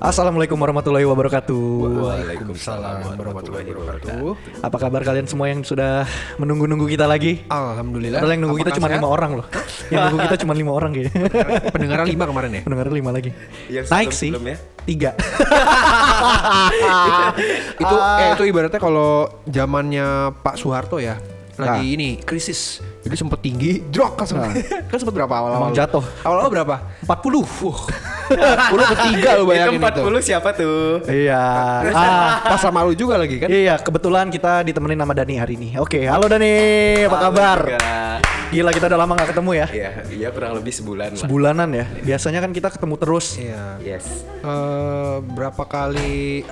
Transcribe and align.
Assalamualaikum 0.00 0.56
warahmatullahi 0.56 1.04
wabarakatuh. 1.04 1.60
Waalaikumsalam 1.92 3.20
warahmatullahi 3.20 3.68
wabarakatuh. 3.68 4.32
Apa 4.64 4.76
kabar 4.80 5.04
kalian 5.04 5.28
semua 5.28 5.52
yang 5.52 5.60
sudah 5.60 6.08
menunggu-nunggu 6.40 6.88
kita 6.88 7.04
lagi? 7.04 7.44
Alhamdulillah. 7.52 8.24
Padahal 8.24 8.32
yang 8.32 8.42
nunggu 8.48 8.64
kita 8.64 8.80
cuma 8.80 8.88
lima 8.88 9.04
orang 9.04 9.30
loh. 9.36 9.46
Yang 9.92 10.00
nunggu 10.08 10.24
kita 10.24 10.36
cuma 10.40 10.56
lima 10.56 10.72
orang 10.72 10.90
kayaknya. 10.96 11.12
Pendengaran 11.68 12.06
lima 12.08 12.24
kemarin 12.32 12.50
ya. 12.56 12.60
Pendengar 12.64 12.86
lima 12.88 13.10
lagi. 13.12 13.30
Yang 13.68 13.86
Naik 13.92 14.08
sih. 14.16 14.32
sebelum-sebelumnya? 14.32 14.56
Tiga. 14.88 15.10
itu 17.84 17.96
eh 18.00 18.28
itu 18.40 18.44
ibaratnya 18.48 18.80
kalau 18.80 19.28
zamannya 19.44 20.32
Pak 20.40 20.56
Soeharto 20.56 20.96
ya 20.96 21.20
lagi 21.60 21.84
Nah. 21.84 21.94
ini 21.94 22.10
krisis. 22.18 22.80
Jadi 23.00 23.14
sempat 23.14 23.40
tinggi, 23.40 23.80
drop 23.86 24.14
kan 24.14 24.24
sempat. 24.24 24.52
kan 24.90 24.96
sempat 24.96 25.14
berapa 25.14 25.30
awal-awal? 25.30 25.70
Jatuh. 25.70 26.04
Awal-awal 26.20 26.50
berapa? 26.50 26.76
40. 27.04 27.44
Wah. 27.64 27.80
40 28.30 28.92
ketiga 28.94 29.30
Itu 29.34 29.44
bayangin 29.44 29.80
itu. 29.80 30.02
40 30.06 30.20
siapa 30.22 30.48
tuh? 30.52 31.02
Iya. 31.04 31.42
Ah, 32.00 32.40
Pas 32.46 32.60
sama 32.60 32.82
lu 32.82 32.92
juga 32.92 33.16
lagi 33.16 33.36
kan? 33.36 33.48
iya, 33.48 33.74
kebetulan 33.76 34.28
kita 34.28 34.62
ditemenin 34.62 34.96
sama 34.96 35.12
Dani 35.12 35.34
hari 35.34 35.54
ini. 35.54 35.74
Oke, 35.76 36.06
halo 36.06 36.24
Dani, 36.24 36.52
apa 37.04 37.10
Halo 37.10 37.24
kabar? 37.28 37.58
juga. 37.66 37.78
Gila 38.50 38.70
kita 38.70 38.86
udah 38.86 38.98
lama 38.98 39.12
gak 39.14 39.30
ketemu 39.30 39.50
ya. 39.54 39.66
Iya, 39.70 39.90
iya 40.10 40.28
kurang 40.30 40.52
lebih 40.54 40.72
sebulan 40.72 41.08
lah. 41.14 41.20
Sebulanan 41.20 41.68
ya. 41.70 41.84
Biasanya 42.00 42.40
kan 42.40 42.50
kita 42.50 42.68
ketemu 42.68 42.94
terus. 42.96 43.26
Iya. 43.36 43.78
Yes. 43.80 44.06
Eh, 44.40 45.16
berapa 45.24 45.62
kali 45.64 46.42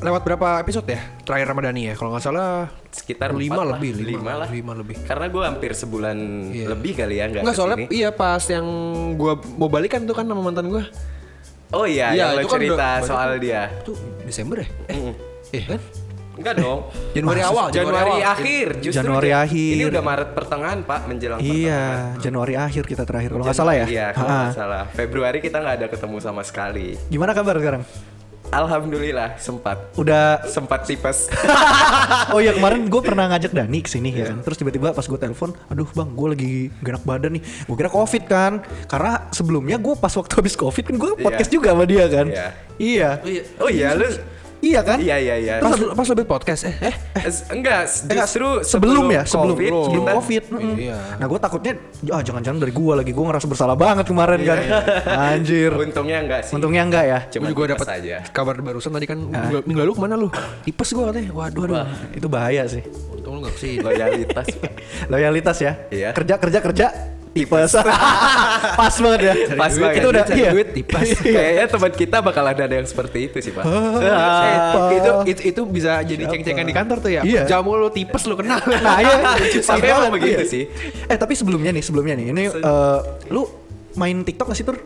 lewat 0.00 0.22
berapa 0.22 0.48
episode 0.58 0.86
ya 0.86 1.00
terakhir 1.20 1.46
Ramadhani 1.46 1.82
ya 1.82 1.94
kalau 1.94 2.10
nggak 2.10 2.22
salah 2.22 2.72
Sekitar 2.88 3.30
lima 3.30 3.60
lah. 3.60 3.76
lebih 3.76 4.00
lima 4.00 4.32
lah. 4.34 4.48
lima 4.48 4.72
lebih 4.74 4.96
Karena 5.02 5.26
gue 5.26 5.42
hampir 5.42 5.70
sebulan 5.72 6.16
Iya. 6.48 6.66
lebih 6.68 6.92
kali 6.94 7.14
ya 7.16 7.24
nggak 7.26 7.42
Enggak 7.42 7.54
soalnya 7.54 7.78
ke 7.78 7.84
sini. 7.84 7.96
iya 7.96 8.10
pas 8.10 8.42
yang 8.42 8.66
gua 9.14 9.32
mau 9.54 9.68
balikan 9.68 10.02
tuh 10.02 10.12
kan 10.12 10.24
sama 10.24 10.40
mantan 10.40 10.66
gua 10.66 10.84
Oh 11.70 11.86
iya, 11.86 12.10
Iya, 12.10 12.18
yang 12.26 12.30
lo 12.32 12.40
itu 12.40 12.48
kan 12.48 12.58
cerita 12.58 12.74
udah- 12.74 13.06
soal 13.06 13.30
dia. 13.38 13.62
Itu 13.70 13.92
Desember 14.26 14.58
ya? 14.58 14.68
Mm. 14.90 15.14
Eh 15.48 15.62
kan? 15.64 15.80
Enggak 16.32 16.54
dong. 16.56 16.80
Januari 17.12 17.38
Maksud- 17.38 17.52
awal, 17.52 17.66
Januari, 17.70 18.10
awal. 18.10 18.32
akhir, 18.32 18.66
justru 18.80 18.96
Januari 18.98 19.28
ja- 19.28 19.38
akhir. 19.40 19.70
Ini 19.70 19.84
udah 19.86 20.02
Maret 20.02 20.30
pertengahan 20.32 20.78
pak, 20.82 21.00
menjelang 21.06 21.38
Iya, 21.38 21.82
Januari 22.16 22.54
akhir 22.56 22.82
kita 22.84 23.04
terakhir 23.04 23.30
kalau 23.30 23.44
nggak 23.44 23.54
salah 23.54 23.74
ya. 23.76 23.86
Iya, 23.86 24.06
kalau 24.10 24.26
nggak 24.26 24.56
salah. 24.56 24.82
Februari 24.90 25.38
kita 25.38 25.56
nggak 25.58 25.74
ada 25.76 25.86
ketemu 25.86 26.16
sama 26.18 26.42
sekali. 26.42 26.98
Gimana 27.06 27.30
kabar 27.30 27.54
sekarang? 27.54 27.82
Alhamdulillah 28.50 29.38
sempat. 29.38 29.94
Udah. 29.94 30.42
Sempat 30.46 30.84
tipes. 30.84 31.30
Oh 32.30 32.38
iya 32.38 32.54
kemarin 32.54 32.86
gue 32.86 33.02
pernah 33.02 33.26
ngajak 33.26 33.50
Dani 33.50 33.82
ke 33.82 33.90
sini 33.90 34.10
ya 34.10 34.30
kan? 34.30 34.42
Terus 34.42 34.58
tiba-tiba 34.58 34.90
pas 34.90 35.02
gue 35.02 35.18
telepon 35.18 35.50
Aduh 35.66 35.86
bang 35.90 36.08
gue 36.10 36.28
lagi 36.30 36.52
gak 36.78 36.92
enak 36.94 37.04
badan 37.04 37.30
nih. 37.38 37.42
Gue 37.66 37.76
kira 37.76 37.90
covid 37.90 38.22
kan. 38.26 38.52
Karena 38.86 39.26
sebelumnya 39.30 39.78
gue 39.78 39.94
pas 39.94 40.10
waktu 40.10 40.30
habis 40.34 40.54
covid 40.54 40.84
kan 40.86 40.94
gue 40.94 41.10
podcast 41.16 41.50
Iya. 41.50 41.54
juga 41.54 41.68
sama 41.74 41.84
dia 41.86 42.04
kan? 42.06 42.26
Iya. 42.30 42.48
Iya. 42.78 43.10
Oh 43.58 43.70
iya 43.70 43.88
lu 43.94 44.06
Iya 44.60 44.80
kan 44.80 44.96
Iya 44.96 45.16
iya 45.16 45.34
iya. 45.36 45.54
Pas 45.58 45.72
pas 45.72 46.06
lebih 46.06 46.26
podcast 46.26 46.62
eh 46.64 46.76
eh 46.82 46.94
Es- 47.16 47.48
enggak, 47.48 47.88
justru 48.06 48.60
sebelum, 48.60 49.08
ya 49.08 49.24
sebelum 49.24 49.56
COVID, 49.56 49.72
sebelum 49.72 50.04
kita- 50.04 50.14
covid 50.14 50.42
mm-mm. 50.52 50.74
Iya. 50.76 50.98
nah 51.16 51.26
gue 51.26 51.38
takutnya 51.38 51.72
ah 52.10 52.20
jangan-jangan 52.20 52.58
dari 52.58 52.70
gue 52.70 52.92
lagi 52.94 53.10
gue 53.10 53.24
ngerasa 53.24 53.46
bersalah 53.46 53.72
banget 53.72 54.04
kemarin 54.06 54.40
kan 54.42 54.58
anjir 55.32 55.72
Untungnya 55.72 56.18
enggak 56.20 56.40
sih. 56.44 56.52
untungnya 56.52 56.82
enggak 56.82 57.04
ya 57.04 57.18
Cuma 57.30 57.48
juga 57.48 57.72
dapat 57.72 57.88
aja. 57.90 58.16
kabar 58.28 58.54
barusan 58.58 58.90
tadi 58.90 59.06
kan 59.06 59.18
minggu, 59.18 59.64
minggu 59.64 59.80
lalu 59.80 59.92
ke 59.92 60.00
mana 60.00 60.14
lu? 60.14 60.28
Tipes 60.60 60.88
gua 60.92 61.08
katanya. 61.08 61.30
Waduh, 61.32 61.60
Waduh, 61.62 61.86
itu 62.12 62.26
bahaya 62.26 62.62
sih 62.64 62.82
Untung 63.10 63.36
lu 63.36 63.44
gak 63.44 63.52
ke 63.52 63.60
sini. 63.60 63.80
Loyalitas. 63.80 64.46
Loyalitas 65.12 65.56
ya 65.58 65.72
Iya. 65.88 66.12
kerja 66.12 66.34
kerja 66.36 66.58
kerja 66.60 66.86
tipes 67.30 67.70
pas 68.78 68.90
banget 68.92 69.20
ya 69.22 69.34
Pas 69.54 69.70
duit, 69.70 69.80
banget. 69.80 69.98
itu 69.98 70.08
udah 70.08 70.22
cari 70.24 70.36
iya 70.36 70.50
duit, 70.50 70.68
tipes. 70.72 71.08
Kayaknya 71.36 71.66
teman 71.68 71.92
kita 71.92 72.16
bakal 72.18 72.44
ada 72.44 72.64
yang 72.66 72.82
seperti 72.82 73.18
itu 73.26 73.38
sih, 73.38 73.52
Pak. 73.52 73.62
Eh, 73.62 74.96
itu, 74.96 75.10
itu 75.26 75.40
itu 75.48 75.60
bisa 75.64 76.02
jadi 76.02 76.26
ceng-cengan 76.26 76.64
di 76.64 76.72
kantor 76.72 76.98
tuh 76.98 77.10
ya. 77.12 77.22
Iya. 77.22 77.42
Jamu 77.46 77.76
lu 77.76 77.88
tipes 77.88 78.24
lu 78.24 78.34
kenal. 78.34 78.58
Nah 78.80 78.98
iya 78.98 79.36
Tapi 79.60 79.86
emang 79.86 80.10
begitu 80.10 80.42
Iya. 80.42 80.48
sih. 80.48 80.64
Eh 81.06 81.14
tapi 81.14 81.32
sebelumnya 81.32 81.70
nih 81.70 81.80
sebelumnya 81.80 82.14
nih 82.14 82.26
Ini 82.30 82.42
eh, 82.56 82.98
Lu 83.28 83.46
main 83.94 84.16
TikTok 84.20 84.50
gak 84.50 84.56
sih 84.56 84.64
Tur? 84.64 84.78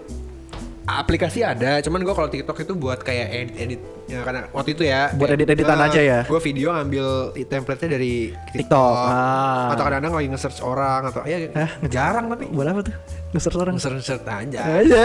Aplikasi 0.85 1.41
ada 1.41 1.81
cuman 1.81 2.05
gua 2.05 2.13
kalau 2.13 2.29
TikTok 2.29 2.61
itu 2.61 2.73
buat 2.73 3.01
kayak 3.01 3.27
edit, 3.31 3.55
edit 3.57 3.81
ya 4.05 4.21
karena 4.21 4.41
waktu 4.53 4.77
itu 4.77 4.85
ya 4.85 5.09
Buat 5.11 5.33
kayak 5.33 5.41
edit-editan 5.41 5.77
gua- 5.77 5.89
aja 5.89 6.01
ya? 6.01 6.21
gua 6.29 6.41
video 6.41 6.69
ngambil 6.71 7.07
template-nya 7.43 7.89
dari 7.91 8.13
TikTok, 8.53 8.61
TikTok, 8.69 8.95
ah. 9.09 9.73
atau 9.73 9.83
kadang-kadang 9.83 10.13
lagi 10.13 10.29
nge-search 10.29 10.61
orang 10.61 11.09
atau 11.09 11.25
ya 11.25 11.49
Hah? 11.53 11.71
jarang 11.89 12.29
tapi 12.29 12.45
Buat 12.53 12.67
apa 12.71 12.81
tuh? 12.85 12.95
Ngeser 13.35 13.51
orang 13.59 13.75
nge-search 13.75 14.15
aja 14.23 14.63
Aja 14.79 15.03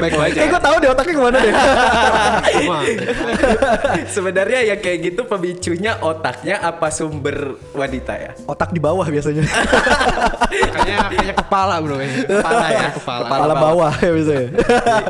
baik 0.00 0.12
aja. 0.16 0.32
Kayak 0.32 0.48
gue 0.48 0.60
tau 0.64 0.76
deh 0.80 0.88
otaknya 0.88 1.12
ke 1.12 1.20
mana 1.20 1.38
deh 1.38 1.54
Cuma, 2.56 2.76
Sebenarnya 4.16 4.60
yang 4.64 4.80
kayak 4.80 4.98
gitu 5.04 5.20
pemicunya 5.28 5.92
otaknya 6.00 6.56
apa 6.58 6.88
sumber 6.88 7.60
wanita 7.72 8.16
ya? 8.16 8.32
Otak 8.48 8.72
di 8.72 8.80
bawah 8.80 9.04
biasanya 9.04 9.44
kayaknya 10.72 10.96
kayaknya 11.12 11.34
kepala 11.36 11.74
bro 11.78 12.00
ya 12.00 12.08
kepala 12.24 12.66
ya 12.66 12.88
kepala, 12.96 13.24
Kepala 13.28 13.54
bawah 13.54 13.92
ya 13.92 14.10
biasanya 14.10 14.46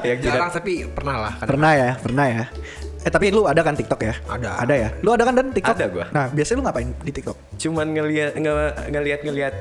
yang 0.03 0.19
jarang 0.21 0.51
tapi 0.51 0.73
pernah 0.91 1.17
lah 1.21 1.33
kadang. 1.39 1.51
Pernah 1.55 1.73
ya 1.73 1.91
Pernah 2.03 2.27
ya 2.27 2.45
Eh 3.03 3.11
tapi 3.11 3.35
lu 3.35 3.51
ada 3.51 3.67
kan 3.67 3.75
TikTok 3.75 3.99
ya? 3.99 4.15
Ada. 4.31 4.63
Ada 4.63 4.75
ya? 4.79 4.89
Lu 5.03 5.11
ada 5.11 5.27
kan 5.27 5.35
dan 5.35 5.51
TikTok? 5.51 5.75
Ada 5.75 5.87
gua. 5.91 6.07
Nah 6.15 6.31
biasanya 6.31 6.57
lu 6.59 6.65
ngapain 6.67 6.89
di 7.03 7.11
TikTok? 7.11 7.37
cuman 7.59 7.87
ngelihat 7.91 8.35
nge- 8.35 8.75
ngelihat 8.91 9.21
ngelihat 9.23 9.55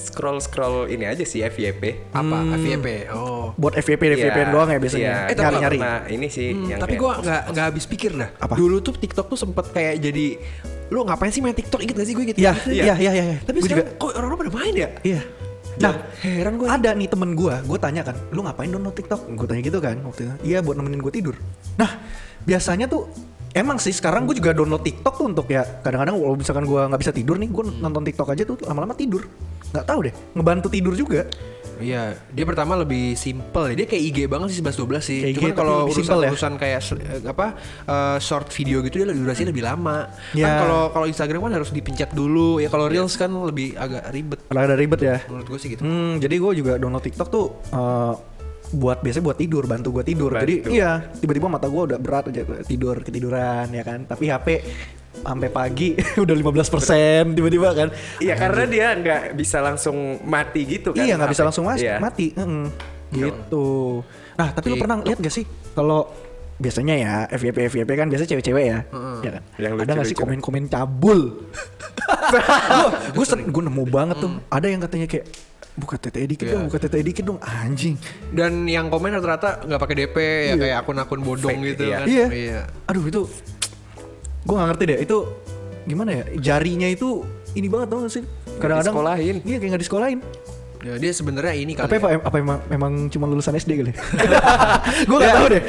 scroll 0.00 0.38
scroll 0.38 0.76
ini 0.86 1.04
aja 1.04 1.20
sih 1.22 1.40
FYP. 1.40 2.10
apa 2.10 2.56
FYP 2.56 2.86
oh 3.12 3.52
Buat 3.54 3.76
FVP, 3.76 4.16
FVP 4.16 4.38
Iya, 4.38 4.48
doang 4.48 4.68
ya 4.68 4.78
biasanya? 4.78 5.04
Iya, 5.04 5.16
Eh, 5.22 5.34
tapi 5.34 5.44
Nyari-nyari 5.44 5.78
Nah, 5.78 6.00
ini 6.08 6.26
sih 6.26 6.48
Hmm, 6.50 6.66
yang 6.66 6.80
tapi 6.80 6.96
gua 6.96 7.20
nggak 7.20 7.42
nggak 7.50 7.64
habis 7.66 7.84
pikir 7.84 8.10
dah. 8.14 8.30
Apa? 8.36 8.54
Dulu 8.56 8.80
tuh 8.80 8.96
TikTok 8.96 9.26
tuh 9.28 9.38
sempet 9.38 9.68
kayak 9.68 10.00
jadi 10.00 10.26
lu 10.88 11.04
ngapain 11.04 11.28
sih 11.28 11.38
main 11.38 11.52
TikTok 11.52 11.80
inget 11.80 11.94
gak 11.94 12.08
sih 12.08 12.14
gue 12.14 12.24
gitu? 12.26 12.38
Iya, 12.40 12.52
Iya. 12.66 12.82
iya, 12.82 12.94
iya, 12.98 13.10
iya 13.14 13.36
Tapi 13.40 13.56
Gua 13.56 13.66
sekarang 13.68 13.86
kok 13.94 14.10
orang-orang 14.12 14.38
pada 14.40 14.52
main 14.56 14.74
ya? 14.74 14.88
Iya. 15.04 15.20
Nah, 15.78 15.94
heran 16.20 16.54
gue. 16.56 16.66
ada 16.66 16.90
nih 16.92 17.06
temen 17.06 17.30
gue, 17.32 17.54
gue 17.56 17.78
tanya 17.78 18.02
kan, 18.02 18.12
lu 18.28 18.42
ngapain 18.42 18.66
download 18.66 18.92
TikTok? 18.92 19.20
Gue 19.30 19.46
tanya 19.46 19.62
gitu 19.62 19.78
kan 19.78 19.96
waktu 20.02 20.20
itu. 20.22 20.32
Iya 20.44 20.58
buat 20.60 20.74
nemenin 20.74 20.98
gue 20.98 21.08
tidur. 21.10 21.36
Nah, 21.76 21.88
biasanya 22.42 22.84
tuh 22.84 23.06
emang 23.54 23.78
sih 23.82 23.94
sekarang 23.94 24.26
gue 24.26 24.38
juga 24.38 24.54
download 24.54 24.82
TikTok 24.82 25.14
tuh 25.18 25.26
untuk 25.26 25.46
ya 25.50 25.62
kadang-kadang 25.82 26.16
kalau 26.18 26.36
misalkan 26.38 26.64
gue 26.66 26.80
nggak 26.90 27.00
bisa 27.00 27.12
tidur 27.14 27.36
nih, 27.38 27.48
gue 27.50 27.64
nonton 27.82 28.02
TikTok 28.06 28.28
aja 28.32 28.42
tuh 28.46 28.56
lama-lama 28.66 28.94
tidur. 28.94 29.26
Nggak 29.70 29.86
tahu 29.86 29.98
deh, 30.06 30.14
ngebantu 30.34 30.68
tidur 30.70 30.94
juga. 30.94 31.26
Iya, 31.80 32.12
dia 32.28 32.44
pertama 32.44 32.76
lebih 32.76 33.16
simple 33.16 33.72
ya. 33.72 33.74
Dia 33.82 33.86
kayak 33.88 34.02
IG 34.12 34.18
banget 34.28 34.48
sih 34.52 34.60
11 34.60 34.76
12 34.84 35.00
sih. 35.00 35.18
Kayak 35.24 35.34
Cuman 35.40 35.52
kalau 35.56 35.76
urusan 35.88 36.16
ya? 36.20 36.30
urusan 36.30 36.52
kayak 36.60 36.80
eh, 37.00 37.20
apa 37.24 37.46
eh, 37.88 38.16
short 38.20 38.52
video 38.52 38.84
gitu 38.84 39.00
dia 39.00 39.08
lebih 39.08 39.24
durasinya 39.24 39.48
lebih 39.48 39.64
lama. 39.64 39.96
Ya. 40.36 40.44
Kan 40.44 40.52
kalau 40.68 40.82
kalau 40.92 41.06
Instagram 41.08 41.40
kan 41.48 41.52
harus 41.56 41.72
dipencet 41.72 42.12
dulu. 42.12 42.60
Ya 42.60 42.68
kalau 42.68 42.86
Reels 42.92 43.16
kan 43.16 43.32
lebih 43.32 43.80
agak 43.80 44.12
ribet. 44.12 44.38
Ada 44.52 44.76
ribet 44.76 45.00
ya. 45.00 45.16
Menurut 45.32 45.48
gue 45.48 45.58
sih 45.58 45.68
gitu. 45.72 45.82
Hmm, 45.82 46.20
jadi 46.20 46.34
gue 46.36 46.52
juga 46.60 46.76
download 46.76 47.04
TikTok 47.08 47.28
tuh 47.32 47.46
eh, 47.72 48.12
buat 48.70 49.02
biasanya 49.02 49.24
buat 49.26 49.38
tidur, 49.38 49.66
bantu 49.66 49.88
gue 49.98 50.04
tidur. 50.06 50.30
Bantu. 50.30 50.46
Jadi 50.46 50.54
iya, 50.70 51.10
tiba-tiba 51.18 51.50
mata 51.50 51.66
gue 51.66 51.82
udah 51.90 51.98
berat 51.98 52.30
aja 52.30 52.42
tidur 52.62 53.02
ketiduran 53.02 53.66
ya 53.74 53.82
kan. 53.82 54.06
Tapi 54.06 54.24
HP 54.30 54.48
sampai 55.10 55.48
pagi 55.50 55.98
udah 56.22 56.34
15% 56.34 57.34
tiba-tiba 57.34 57.68
kan. 57.74 57.88
Iya 58.22 58.34
karena 58.38 58.64
dia 58.70 58.86
nggak 58.94 59.22
bisa 59.34 59.58
langsung 59.58 60.22
mati 60.22 60.62
gitu 60.64 60.94
kan. 60.94 61.02
Iya 61.02 61.18
nggak 61.18 61.30
bisa 61.34 61.42
langsung 61.42 61.66
mas 61.66 61.82
Iya. 61.82 61.98
mati. 61.98 62.30
Mm, 62.38 62.66
gitu. 63.10 64.00
Nah 64.38 64.48
tapi 64.54 64.66
lu 64.70 64.76
pernah 64.78 65.02
lihat 65.02 65.18
gak 65.18 65.34
sih 65.34 65.44
kalau 65.74 66.06
biasanya 66.60 66.94
ya 66.94 67.12
FYP 67.32 67.72
FYP 67.72 67.90
kan 67.96 68.06
biasa 68.12 68.28
cewek-cewek 68.28 68.64
ya, 68.68 68.78
ya 69.24 69.30
kan. 69.32 69.42
Yang 69.56 69.72
ada 69.80 69.92
nggak 69.96 70.08
sih 70.12 70.16
komen-komen 70.16 70.68
cabul? 70.68 71.48
gue 73.16 73.26
sering 73.26 73.48
gue 73.48 73.62
nemu 73.64 73.84
banget 73.88 74.20
tuh. 74.20 74.30
Ada 74.52 74.66
yang 74.68 74.80
katanya 74.84 75.08
kayak 75.08 75.26
buka 75.80 75.96
TTE 75.96 76.28
dikit 76.28 76.44
Iya. 76.46 76.54
dong, 76.54 76.64
buka 76.68 76.78
TTE 76.78 77.02
dikit 77.02 77.24
dong, 77.24 77.38
anjing. 77.40 77.96
Dan 78.30 78.68
yang 78.68 78.92
komen 78.92 79.16
rata-rata 79.16 79.64
nggak 79.64 79.80
pakai 79.80 79.96
DP 79.96 80.16
ya 80.52 80.54
kayak 80.54 80.76
akun-akun 80.84 81.20
bodong 81.24 81.56
Fake, 81.56 81.74
gitu 81.74 81.82
iya. 81.88 81.96
kan. 81.98 82.06
Iya. 82.30 82.60
Aduh 82.86 83.04
itu, 83.08 83.22
gue 84.44 84.54
nggak 84.54 84.68
ngerti 84.76 84.84
deh. 84.84 84.98
Itu 85.00 85.18
gimana 85.88 86.10
ya? 86.12 86.24
Jarinya 86.36 86.86
itu 86.86 87.24
ini 87.56 87.66
banget 87.66 87.88
tau 87.90 88.04
gak 88.04 88.12
sih? 88.12 88.24
Kadang-kadang 88.60 88.94
disekolahin. 88.94 89.36
Iya 89.42 89.56
kayak 89.58 89.70
nggak 89.72 89.82
disekolahin. 89.82 90.20
Ya, 90.80 90.96
dia 90.96 91.12
sebenarnya 91.12 91.52
ini 91.52 91.76
kali. 91.76 91.84
Tapi 91.84 91.96
ya. 92.00 92.00
apa, 92.00 92.08
apa 92.32 92.36
emang, 92.40 92.58
memang 92.72 92.92
cuma 93.12 93.28
lulusan 93.28 93.52
SD 93.52 93.84
kali? 93.84 93.92
gue 95.08 95.16
nggak 95.20 95.36
tahu 95.36 95.48
deh. 95.52 95.62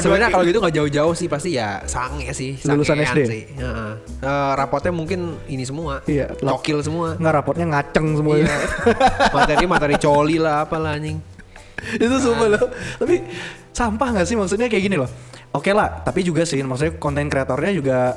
Sebenarnya 0.00 0.28
kalau 0.32 0.44
gitu 0.48 0.58
nggak 0.64 0.74
jauh-jauh 0.80 1.12
sih 1.12 1.28
pasti 1.28 1.60
ya 1.60 1.84
sange 1.84 2.32
sih, 2.32 2.56
Lulusan 2.64 3.04
SD. 3.04 3.20
sih. 3.28 3.42
Heeh. 3.60 3.92
Eh, 4.24 4.52
rapotnya 4.56 4.96
mungkin 4.96 5.36
ini 5.44 5.60
semua, 5.68 6.00
Iya, 6.08 6.32
cokil 6.40 6.80
semua. 6.80 7.20
Nggak 7.20 7.34
rapotnya 7.36 7.66
ngaceng 7.68 8.06
semua. 8.16 8.34
Iya. 8.40 8.48
materi 9.36 9.64
materi 9.68 9.96
coli 10.00 10.36
lah 10.40 10.64
apalah 10.64 10.96
anjing. 10.96 11.20
itu 11.96 12.16
sumpah 12.20 12.48
loh. 12.48 12.66
Tapi 13.00 13.24
sampah 13.76 14.08
nggak 14.16 14.26
sih 14.28 14.36
maksudnya 14.40 14.72
kayak 14.72 14.84
gini 14.88 14.96
loh. 14.96 15.08
Oke 15.52 15.74
lah, 15.76 16.00
tapi 16.00 16.24
juga 16.24 16.48
sih 16.48 16.62
maksudnya 16.64 16.96
konten 16.96 17.28
kreatornya 17.28 17.72
juga 17.76 18.14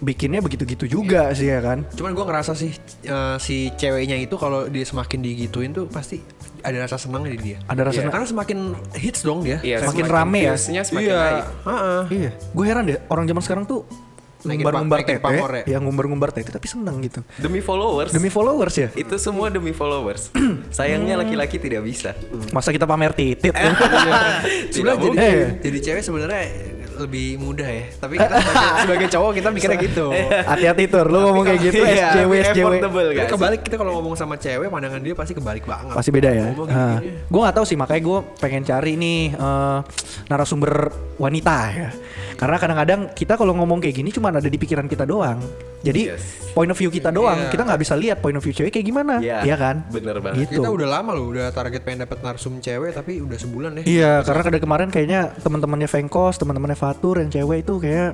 bikinnya 0.00 0.40
begitu-gitu 0.40 0.84
juga 0.86 1.32
sih 1.32 1.48
ya 1.48 1.60
kan. 1.60 1.86
Cuman 1.94 2.12
gua 2.12 2.26
ngerasa 2.26 2.52
sih 2.52 2.72
eh, 3.02 3.36
si 3.38 3.72
ceweknya 3.74 4.18
itu 4.18 4.34
kalau 4.34 4.66
dia 4.66 4.82
semakin 4.82 5.18
digituin 5.20 5.70
tuh 5.70 5.86
pasti 5.86 6.20
ada 6.60 6.80
rasa 6.80 6.96
senang 6.96 7.24
di 7.24 7.36
dia. 7.36 7.58
Ada 7.68 7.92
rasa 7.92 8.00
Iya, 8.00 8.08
Karena 8.08 8.26
semakin 8.26 8.58
hits 8.96 9.20
dong 9.20 9.44
dia. 9.44 9.60
Iya, 9.60 9.84
Semakin 9.84 10.06
rame 10.08 10.40
ya. 10.42 10.54
semakin 10.56 11.04
iya. 11.04 11.20
naik. 11.20 11.44
Heeh. 11.68 12.00
Iya, 12.10 12.30
gue 12.34 12.64
heran 12.64 12.84
deh 12.88 12.98
orang 13.08 13.24
zaman 13.28 13.42
sekarang 13.44 13.64
tuh 13.68 13.84
ngumbar-ngumbar 14.44 15.00
tete, 15.08 15.24
ya? 15.24 15.64
ya 15.64 15.78
ngumbar-ngumbar 15.80 16.28
tete 16.28 16.52
tapi 16.52 16.68
seneng 16.68 17.00
gitu. 17.00 17.24
Demi 17.40 17.64
followers. 17.64 18.12
Demi 18.12 18.28
followers 18.28 18.76
ya. 18.76 18.88
itu 18.92 19.16
semua 19.16 19.48
demi 19.48 19.72
followers. 19.72 20.28
Sayangnya 20.76 21.16
laki-laki 21.16 21.56
tidak 21.56 21.80
bisa. 21.80 22.12
Masa 22.52 22.68
kita 22.68 22.84
pamer 22.84 23.16
titit 23.16 23.56
ya? 23.56 23.72
Sebenarnya 24.68 25.00
jadi, 25.00 25.16
Eh. 25.16 25.44
jadi 25.64 25.78
cewek 25.80 26.02
sebenarnya 26.04 26.44
lebih 26.98 27.38
mudah 27.42 27.68
ya. 27.68 27.84
Tapi 27.98 28.14
kita 28.16 28.34
sebagai, 28.44 28.70
sebagai 28.84 29.06
cowok 29.10 29.30
kita 29.36 29.48
mikirnya 29.50 29.78
gitu. 29.82 30.06
Hati-hati 30.50 30.84
tur, 30.86 31.06
lu 31.10 31.18
ngomong 31.24 31.44
kayak 31.44 31.60
gitu 31.60 31.82
Iya, 31.84 32.10
SJW 32.14 32.32
SJW. 32.54 32.72
Kebalik 33.30 33.60
kita 33.66 33.76
kalau 33.76 33.92
ngomong 34.00 34.14
sama 34.14 34.34
cewek 34.38 34.68
pandangan 34.70 35.00
dia 35.02 35.14
pasti 35.16 35.32
kebalik 35.34 35.64
banget. 35.66 35.94
Pasti 35.94 36.10
beda 36.14 36.30
ya. 36.30 36.48
Gue 37.28 37.40
nggak 37.40 37.56
tahu 37.56 37.66
sih 37.66 37.76
makanya 37.76 38.02
gue 38.02 38.18
pengen 38.38 38.62
cari 38.62 38.92
nih 38.94 39.20
eh, 39.34 39.78
narasumber 40.30 40.90
wanita 41.18 41.56
ya. 41.74 41.90
Karena 42.44 42.60
kadang-kadang 42.60 43.00
kita 43.16 43.40
kalau 43.40 43.56
ngomong 43.56 43.80
kayak 43.80 43.96
gini 43.96 44.12
cuma 44.12 44.28
ada 44.28 44.44
di 44.44 44.60
pikiran 44.60 44.84
kita 44.84 45.08
doang. 45.08 45.40
Jadi 45.80 46.12
Yes. 46.12 46.52
point 46.52 46.68
of 46.68 46.76
view 46.76 46.92
kita 46.92 47.08
doang. 47.08 47.48
Iya. 47.48 47.48
Kita 47.48 47.64
nggak 47.64 47.80
bisa 47.80 47.96
lihat 47.96 48.20
point 48.20 48.36
of 48.36 48.44
view 48.44 48.52
cewek 48.52 48.68
kayak 48.68 48.84
gimana. 48.84 49.16
Iya, 49.16 49.48
Iya 49.48 49.56
kan? 49.56 49.76
bener 49.88 50.20
banget. 50.20 50.44
Gitu. 50.44 50.60
Kita 50.60 50.68
udah 50.68 50.88
lama 51.00 51.16
loh, 51.16 51.32
udah 51.32 51.48
target 51.56 51.80
pengen 51.80 52.04
dapet 52.04 52.20
narsum 52.20 52.60
cewek 52.60 52.92
tapi 52.92 53.24
udah 53.24 53.38
sebulan 53.40 53.70
ya. 53.80 53.82
Iya, 53.88 54.12
karena 54.28 54.42
kada 54.44 54.58
kemarin 54.60 54.88
kayaknya 54.92 55.32
teman-temannya 55.40 55.88
Vengkos, 55.88 56.36
teman-temannya 56.36 56.76
Fatur 56.76 57.16
yang 57.24 57.32
cewek 57.32 57.64
itu 57.64 57.80
kayak 57.80 58.12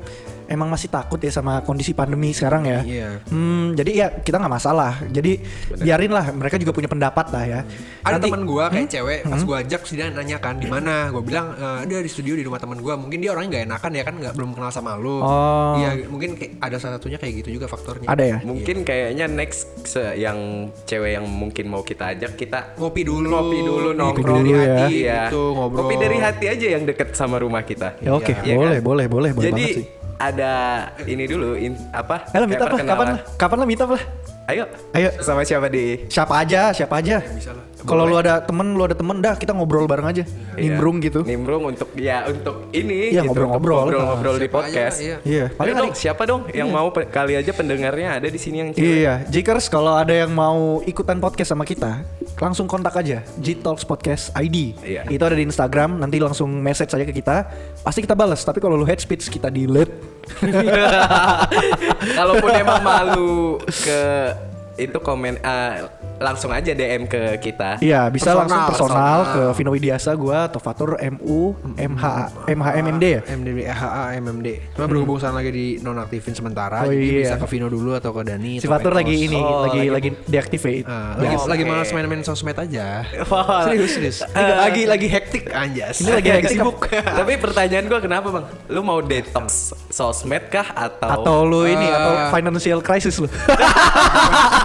emang 0.51 0.67
masih 0.67 0.91
takut 0.91 1.17
ya 1.17 1.31
sama 1.31 1.63
kondisi 1.63 1.95
pandemi 1.95 2.35
sekarang 2.35 2.67
ya. 2.67 2.81
Iya. 2.83 3.11
Hmm, 3.25 3.73
jadi 3.73 3.91
ya 3.95 4.07
kita 4.19 4.37
nggak 4.37 4.51
masalah. 4.53 4.99
Jadi 5.07 5.39
biarin 5.79 6.11
lah, 6.11 6.35
mereka 6.35 6.59
juga 6.59 6.75
punya 6.75 6.91
pendapat 6.91 7.31
lah 7.31 7.45
ya. 7.47 7.61
Ada 8.03 8.19
Nanti- 8.19 8.27
teman 8.27 8.43
gua 8.43 8.67
kayak 8.67 8.91
cewek 8.91 9.21
pas 9.23 9.41
gua 9.41 9.57
ajak 9.61 9.83
sih 9.85 9.95
dia 9.95 10.11
nanya 10.11 10.37
kan 10.37 10.57
di 10.57 10.67
mana 10.67 11.09
gua 11.09 11.23
bilang 11.23 11.55
"Eh, 11.55 11.87
dia 11.87 12.03
di 12.03 12.11
studio 12.11 12.35
di 12.35 12.43
rumah 12.43 12.59
teman 12.59 12.77
gua 12.77 12.97
mungkin 12.97 13.19
dia 13.19 13.31
orangnya 13.31 13.51
nggak 13.53 13.65
enakan 13.65 13.91
ya 13.93 14.03
kan 14.03 14.15
nggak 14.17 14.35
belum 14.35 14.51
kenal 14.53 14.71
sama 14.71 14.97
lu 14.97 15.21
Oh. 15.21 15.77
iya 15.77 15.95
mungkin 16.05 16.35
kayak 16.35 16.59
ada 16.59 16.77
salah 16.77 16.97
satunya 16.97 17.17
kayak 17.17 17.45
gitu 17.45 17.55
juga 17.55 17.67
faktornya 17.67 18.09
Ada 18.09 18.25
ya? 18.27 18.39
Mungkin 18.43 18.83
kayaknya 18.83 19.27
next 19.29 19.71
yang 20.17 20.39
cewek 20.83 21.15
yang 21.15 21.27
mungkin 21.27 21.69
mau 21.69 21.83
kita 21.83 22.11
ajak 22.11 22.35
kita 22.35 22.75
ngopi 22.75 23.03
dulu 23.03 23.29
ngopi 23.29 23.59
dulu 23.61 23.89
Ngopi 23.91 24.01
nongkrong 24.01 24.41
dulu 24.41 24.51
dari 24.51 24.51
ya. 24.57 24.75
hati 24.81 24.95
Iya. 24.99 25.21
gitu, 25.29 25.43
ngobrol. 25.53 25.79
Ngopi 25.79 25.95
dari 25.97 26.17
hati 26.19 26.45
aja 26.49 26.67
yang 26.69 26.83
deket 26.83 27.09
sama 27.13 27.37
rumah 27.37 27.63
kita. 27.63 28.01
Ya 28.01 28.11
oke, 28.11 28.33
Iya 28.41 28.55
boleh, 28.55 28.79
kan? 28.79 28.83
boleh, 28.83 29.07
boleh, 29.07 29.31
boleh 29.31 29.47
Jadi 29.47 29.63
banget 29.63 29.77
sih. 29.77 29.87
Ada 30.21 30.53
ini 31.09 31.25
dulu 31.25 31.57
in, 31.57 31.73
apa? 31.97 32.29
Lah, 32.37 32.45
meet 32.45 32.61
up 32.61 32.69
lah, 32.69 32.81
kapan 32.85 33.07
lah? 33.17 33.21
Kapan 33.41 33.57
lah 33.65 33.67
meet 33.67 33.81
up 33.81 33.91
lah? 33.97 34.03
Ayo. 34.51 34.65
Ayo. 34.91 35.09
Sama 35.23 35.47
siapa 35.47 35.71
di? 35.71 36.11
Siapa 36.11 36.35
aja, 36.37 36.75
siapa 36.75 36.99
aja. 36.99 37.23
Kalau 37.81 38.05
lu 38.05 38.13
ada 38.13 38.45
temen, 38.45 38.77
lu 38.77 38.85
ada 38.85 38.93
temen, 38.93 39.25
dah 39.25 39.33
kita 39.33 39.57
ngobrol 39.57 39.89
bareng 39.89 40.05
aja. 40.05 40.25
Nimbrung 40.53 41.01
Iya. 41.01 41.07
gitu. 41.09 41.21
Nimbrung 41.25 41.63
untuk 41.65 41.89
ya 41.97 42.29
untuk 42.29 42.69
ini 42.71 43.09
Iya, 43.09 43.25
gitu, 43.25 43.33
ngobrol-ngobrol. 43.33 43.77
untuk 43.79 43.87
ngobrol-ngobrol 43.97 44.37
di 44.37 44.45
Siapa 44.45 44.53
aja, 44.53 44.67
podcast. 44.69 44.97
iya. 45.01 45.17
Iya, 45.23 45.45
Paling 45.55 45.75
dong, 45.75 45.93
siapa 45.97 46.23
dong 46.29 46.41
yang 46.53 46.69
mau 46.69 46.93
pe- 46.93 47.09
kali 47.09 47.41
aja 47.41 47.49
pendengarnya 47.51 48.21
ada 48.21 48.29
di 48.29 48.37
sini 48.37 48.57
yang 48.59 48.71
cewek. 48.71 48.85
Iya, 49.01 49.15
Jikers 49.25 49.67
kalau 49.67 49.97
ada 49.97 50.13
yang 50.13 50.29
mau 50.29 50.85
ikutan 50.85 51.17
podcast 51.17 51.49
sama 51.49 51.65
kita, 51.65 52.05
langsung 52.37 52.69
kontak 52.69 52.93
aja 52.97 53.25
G 53.39 53.57
Talks 53.57 53.81
Podcast 53.83 54.29
ID. 54.37 54.77
Iya. 54.85 55.09
Itu 55.09 55.25
ada 55.25 55.33
di 55.33 55.43
Instagram, 55.43 55.97
nanti 55.97 56.21
langsung 56.21 56.53
message 56.53 56.93
aja 56.93 57.07
ke 57.07 57.15
kita. 57.15 57.49
Pasti 57.81 58.05
kita 58.05 58.13
balas, 58.13 58.45
tapi 58.45 58.61
kalau 58.61 58.77
lu 58.77 58.85
head 58.85 59.01
speech 59.01 59.31
kita 59.31 59.49
delete. 59.49 60.20
Kalaupun 62.19 62.51
emang 62.55 62.81
malu 62.83 63.59
ke 63.67 64.03
itu 64.81 64.97
komen 65.01 65.37
ah, 65.45 65.93
langsung 66.21 66.51
aja 66.51 66.71
DM 66.71 67.09
ke 67.09 67.41
kita. 67.41 67.81
Iya, 67.81 68.07
bisa 68.07 68.31
Personal, 68.31 68.41
langsung 68.45 68.63
personal, 68.69 68.93
personal. 69.19 69.21
ke 69.33 69.57
Vino 69.57 69.71
Widiasa 69.71 70.11
gua 70.13 70.39
atau 70.45 70.61
Fatur 70.61 71.01
MU 71.11 71.57
MH 71.75 72.05
MHMMD 72.47 73.05
ya. 73.07 73.21
MDB 73.27 73.59
HA 73.65 73.89
MMD 74.17 74.49
cuma 74.71 74.85
berhubung 74.87 75.17
sana 75.17 75.35
lagi 75.35 75.49
di 75.49 75.67
nonaktifin 75.79 76.33
sementara 76.33 76.83
Oh, 76.83 76.93
jadi 76.93 77.01
iya. 77.01 77.21
bisa 77.25 77.37
ke 77.37 77.47
Vino 77.49 77.67
dulu 77.67 77.93
atau 77.93 78.13
ke 78.13 78.21
Dani 78.23 78.59
Si 78.59 78.67
Fatur 78.67 78.93
lagi 78.93 79.17
ini, 79.23 79.35
Oh, 79.35 79.65
lagi 79.65 79.89
lagi- 79.89 79.91
lagi 79.91 80.27
deactivate. 80.27 80.85
Ah, 80.85 81.17
lagi 81.17 81.35
Oh, 81.35 81.47
lagi 81.47 81.63
oke. 81.63 81.71
malas 81.71 81.89
main-main 81.91 82.21
sosmed 82.21 82.55
aja 82.55 83.01
Wah. 83.31 83.65
serius 83.65 83.91
serius 83.91 84.17
Ini 84.23 84.53
lagi 84.55 84.83
lagi 84.87 85.07
hektik 85.09 85.45
anjas 85.51 85.97
Ini 85.99 86.11
lagi 86.15 86.29
hektik 86.37 86.53
sibuk 86.55 86.85
Tapi 87.19 87.33
pertanyaan 87.37 87.85
gua 87.87 87.99
kenapa 87.99 88.29
bang? 88.31 88.45
Lu 88.69 88.81
mau 88.83 89.01
detox 89.01 89.73
sosmed 89.89 90.49
kah 90.49 90.69
atau? 90.71 91.09
Atau 91.17 91.37
lu 91.43 91.65
ini 91.65 91.81
Eh. 91.81 91.89
atau 91.91 92.13
financial 92.31 92.81
crisis 92.81 93.17
lu. 93.17 93.29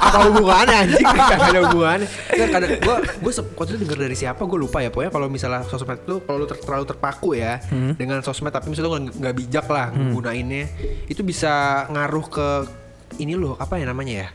apa 0.05 0.19
hubungannya 0.25 0.75
anjing 0.85 1.05
gak 1.45 1.51
ada 1.51 1.61
hubungannya 1.63 2.07
kan 2.27 2.47
kadang 2.51 2.69
gue 2.75 2.95
gue 3.21 3.31
waktu 3.53 3.69
itu 3.71 3.79
denger 3.79 3.97
dari 3.99 4.15
siapa 4.15 4.41
gue 4.41 4.57
lupa 4.57 4.77
ya. 4.79 4.89
Pokoknya 4.89 5.11
kalau 5.11 5.27
misalnya 5.27 5.61
sosmed 5.63 6.01
lu 6.03 6.19
kalau 6.19 6.37
lu 6.39 6.45
ter- 6.45 6.57
terlalu 6.57 6.85
terpaku 6.85 7.29
ya 7.33 7.61
dengan 7.93 8.19
sosmed 8.19 8.49
tapi 8.49 8.67
misalnya 8.67 8.89
lu 8.89 8.99
nggak- 9.11 9.35
bijak 9.35 9.67
lah 9.67 9.87
gunainnya 10.11 10.65
itu 11.05 11.21
bisa 11.21 11.53
ngaruh 11.87 12.25
ke 12.25 12.47
ini 13.17 13.33
loh 13.33 13.55
apa 13.55 13.77
ya 13.77 13.85
namanya 13.85 14.13
ya 14.17 14.29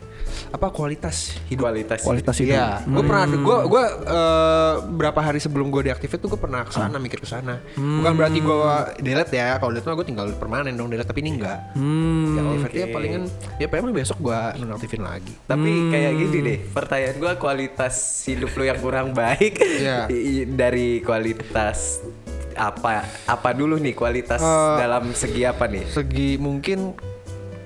apa 0.49 0.67
kualitas 0.69 1.37
hidup 1.47 1.67
kualitas. 1.67 2.01
Kualitas 2.01 2.37
hidup. 2.37 2.53
Iya, 2.53 2.83
gue 2.83 3.03
pernah, 3.03 3.25
gue 3.27 3.59
gue 3.67 3.85
eh, 4.07 4.75
berapa 4.91 5.21
hari 5.21 5.39
sebelum 5.39 5.69
gue 5.69 5.87
deaktifit 5.87 6.17
tuh 6.17 6.29
gue 6.29 6.41
pernah 6.41 6.63
ke 6.63 6.73
sana 6.73 6.97
mikir 6.97 7.17
ke 7.17 7.27
sana. 7.27 7.61
Bukan 7.75 8.13
berarti 8.13 8.39
gue 8.39 8.57
delete 8.99 9.35
ya, 9.35 9.57
kalau 9.57 9.71
delete 9.71 9.85
mah 9.85 9.95
gue 9.95 10.07
tinggal 10.07 10.27
permanen 10.35 10.73
dong 10.73 10.89
delete, 10.89 11.07
tapi 11.07 11.21
ini 11.21 11.37
enggak. 11.37 11.59
Hmm. 11.73 12.35
Deaktifit 12.35 12.73
ya 12.73 12.87
palingan, 12.89 13.23
ya 13.57 13.67
paling 13.67 13.91
besok 13.91 14.19
gue 14.21 14.41
nonaktifin 14.59 15.01
lagi. 15.01 15.33
Tapi 15.45 15.71
kayak 15.89 16.13
gini 16.17 16.39
deh, 16.41 16.59
pertanyaan 16.69 17.17
gua 17.17 17.33
kualitas 17.35 17.95
hidup 18.25 18.51
lu 18.53 18.65
yang 18.65 18.79
kurang 18.79 19.09
baik 19.11 19.61
i- 20.11 20.47
dari 20.47 21.01
kualitas 21.01 22.01
apa 22.53 23.01
apa 23.25 23.49
dulu 23.51 23.77
nih 23.77 23.95
kualitas 23.95 24.39
Eh, 24.39 24.77
dalam 24.77 25.13
segi 25.13 25.43
apa 25.43 25.65
nih? 25.65 25.87
Segi 25.87 26.37
mungkin 26.37 26.93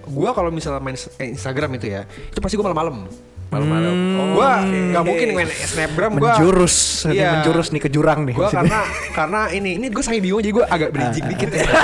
gue 0.05 0.31
kalau 0.31 0.49
misalnya 0.49 0.79
main 0.79 0.95
eh, 0.95 1.29
Instagram 1.31 1.71
itu 1.75 1.87
ya, 1.91 2.03
itu 2.05 2.39
pasti 2.39 2.55
gue 2.55 2.65
malam-malam. 2.65 3.07
Malam-malam. 3.45 3.95
Oh, 4.19 4.27
gue 4.35 4.51
oke. 4.51 4.79
nggak 4.91 5.05
mungkin 5.05 5.29
main 5.33 5.47
snapgram 5.47 6.13
gue. 6.13 6.27
menjurus, 6.27 6.75
Iya. 7.07 7.39
menjurus 7.39 7.71
nih 7.71 7.81
ke 7.81 7.89
jurang 7.89 8.27
nih. 8.27 8.35
Gue 8.35 8.43
maksudnya. 8.43 8.67
karena 8.67 8.81
karena 9.15 9.41
ini 9.49 9.71
ini 9.79 9.87
gue 9.89 10.03
sangat 10.03 10.21
bingung 10.21 10.43
jadi 10.43 10.53
gue 10.53 10.65
agak 10.67 10.91
bridging 10.91 11.27
dikit 11.29 11.49
ya. 11.53 11.63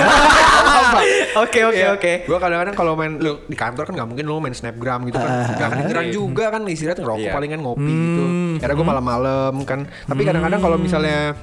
Oke 1.39 1.63
oke 1.63 1.85
oke. 1.95 2.13
Gue 2.27 2.39
kadang-kadang 2.39 2.75
kalau 2.75 2.99
main 2.99 3.15
lu 3.15 3.47
di 3.47 3.55
kantor 3.55 3.87
kan 3.87 3.95
nggak 3.95 4.09
mungkin 4.09 4.25
lu 4.27 4.43
main 4.43 4.51
snapgram 4.51 5.07
gitu 5.07 5.15
kan. 5.15 5.31
Gak 5.55 5.69
kedengeran 5.71 6.07
juga 6.11 6.45
kan 6.51 6.67
istirahat 6.67 6.99
ngerokok 6.99 7.23
Iya. 7.23 7.33
palingan 7.33 7.61
ngopi 7.63 7.87
gitu. 7.87 8.25
Karena 8.59 8.75
gue 8.75 8.87
malam-malam 8.87 9.55
kan. 9.63 9.81
Tapi 9.87 10.23
kadang-kadang 10.27 10.59
kalau 10.59 10.75
misalnya 10.75 11.39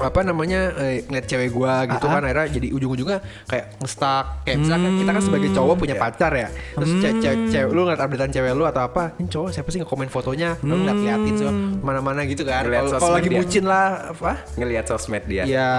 apa 0.00 0.20
namanya 0.22 0.60
eh, 0.76 1.02
ngeliat 1.02 1.24
cewek 1.24 1.50
gua 1.50 1.84
gitu 1.84 2.04
kan 2.04 2.20
akhirnya 2.20 2.46
jadi 2.50 2.68
ujung-ujungnya 2.70 3.18
kayak 3.44 3.78
ngestak 3.78 4.24
kayak 4.42 4.56
misalkan 4.58 4.90
kita 4.96 5.10
kan 5.10 5.22
sebagai 5.22 5.48
cowok 5.50 5.74
punya 5.76 5.94
pacar 5.94 6.32
ya 6.32 6.48
terus 6.72 6.90
ce- 6.96 7.16
ce- 7.18 7.40
cewek 7.48 7.70
lu 7.70 7.80
ngeliat 7.82 8.00
updatean 8.00 8.30
cewek 8.30 8.52
lu 8.52 8.64
atau 8.64 8.82
apa 8.82 9.16
ini 9.16 9.26
cowok 9.26 9.48
siapa 9.50 9.68
sih 9.68 9.78
nge-komen 9.78 10.08
fotonya 10.08 10.54
lu 10.60 10.74
ngeliat 10.76 10.98
liatin 10.98 11.34
so 11.34 11.48
mana-mana 11.80 12.22
gitu 12.24 12.42
kan 12.42 12.62
Ngeliat 12.64 12.84
kalau 12.92 13.10
lagi 13.10 13.28
dia. 13.28 13.38
bucin 13.38 13.64
lah 13.64 13.86
apa 14.08 14.32
Ngelihat 14.54 14.84
sosmed 14.86 15.24
dia. 15.24 15.42
Iya, 15.42 15.72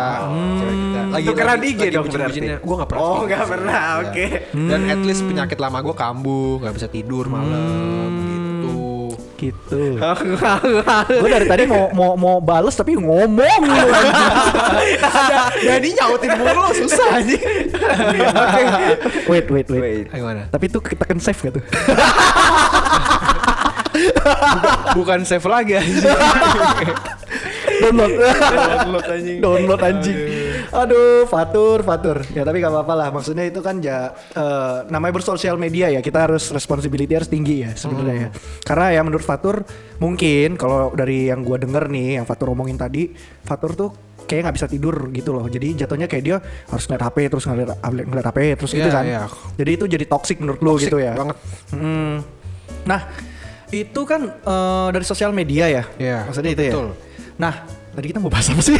cewek 0.56 0.76
kita. 0.76 1.00
Lagi 1.10 1.26
Tukeran 1.26 1.50
lagi- 1.54 1.70
IG 1.70 1.82
dong 1.90 2.06
bucin-bucinnya. 2.06 2.56
berarti? 2.56 2.66
Gua 2.66 2.76
gak 2.78 2.90
pernah. 2.90 3.04
Oh, 3.06 3.22
nggak 3.22 3.46
pernah, 3.46 3.82
oke. 4.00 4.26
Dan 4.52 4.82
at 4.86 5.02
least 5.02 5.22
penyakit 5.22 5.58
lama 5.58 5.78
gue 5.80 5.94
kambuh, 5.94 6.54
nggak 6.60 6.74
bisa 6.74 6.88
tidur 6.88 7.26
malam 7.26 7.52
gitu. 8.20 8.39
Gitu. 9.40 9.96
gue 11.08 11.30
dari 11.32 11.48
tadi 11.48 11.64
mau 11.64 11.88
mau 11.96 12.20
mau 12.20 12.38
bales 12.44 12.76
tapi 12.76 13.00
ngomong. 13.00 13.64
Jadi 15.70 15.88
nyautin 15.96 16.32
mulu 16.36 16.76
susah 16.76 17.24
aja. 17.24 17.40
wait, 19.32 19.48
wait, 19.48 19.68
wait. 19.72 20.12
Tapi 20.52 20.64
itu 20.68 20.80
kita 20.84 21.08
kan 21.08 21.18
save 21.24 21.40
gak 21.40 21.56
tuh? 21.56 21.64
Bukan 25.00 25.24
save 25.26 25.48
lagi. 25.48 25.80
Download. 27.80 28.12
Download 28.20 29.08
anjing. 29.08 29.40
Download 29.40 29.82
anjing. 29.82 30.18
Aduh, 30.70 31.26
fatur, 31.26 31.82
fatur. 31.82 32.22
Ya 32.32 32.46
tapi 32.46 32.60
gak 32.60 32.70
apa-apa 32.70 32.94
lah. 32.94 33.10
Maksudnya 33.10 33.46
itu 33.46 33.60
kan 33.60 33.82
ya 33.82 34.12
eh, 34.34 34.78
namanya 34.88 35.14
bersosial 35.16 35.56
media 35.56 35.90
ya. 35.90 36.00
Kita 36.00 36.30
harus 36.30 36.50
responsibility 36.50 37.10
harus 37.10 37.28
tinggi 37.28 37.66
ya 37.66 37.74
sebenarnya 37.74 38.16
ya. 38.16 38.30
Karena 38.62 38.86
ya 38.94 39.02
menurut 39.02 39.26
fatur 39.26 39.66
mungkin 39.98 40.56
kalau 40.56 40.94
dari 40.94 41.28
yang 41.28 41.42
gua 41.42 41.58
denger 41.58 41.90
nih, 41.90 42.22
yang 42.22 42.26
fatur 42.26 42.54
omongin 42.54 42.78
tadi, 42.78 43.10
fatur 43.42 43.74
tuh 43.74 43.90
kayak 44.24 44.46
nggak 44.46 44.58
bisa 44.62 44.68
tidur 44.70 45.10
gitu 45.10 45.34
loh. 45.34 45.50
Jadi 45.50 45.74
jatuhnya 45.74 46.06
kayak 46.06 46.24
dia 46.24 46.38
harus 46.38 46.86
ngeliat 46.86 47.04
HP 47.04 47.18
terus 47.28 47.44
ngeliat, 47.50 47.70
ngeliat 47.82 48.28
HP 48.30 48.38
terus 48.62 48.72
gitu 48.72 48.86
Iya, 48.86 48.94
kan. 48.94 49.04
iya. 49.10 49.22
Jadi 49.58 49.72
itu 49.74 49.86
jadi 49.90 50.06
toxic 50.06 50.38
menurut 50.38 50.62
lo 50.62 50.78
Toxic 50.78 50.94
gitu 50.94 50.98
ya. 51.02 51.18
banget. 51.18 51.38
Hmm. 51.74 52.22
Nah, 52.86 53.02
itu 53.74 54.02
kan 54.06 54.22
eh, 54.30 54.88
dari 54.94 55.06
sosial 55.06 55.34
media 55.34 55.66
ya. 55.66 55.84
Iya, 55.98 56.30
Maksudnya 56.30 56.52
itu 56.54 56.62
betul. 56.62 56.88
ya. 56.94 56.98
Nah, 57.40 57.54
tadi 58.00 58.08
kita 58.10 58.24
mau 58.24 58.32
bahas 58.32 58.48
apa 58.48 58.62
sih? 58.64 58.80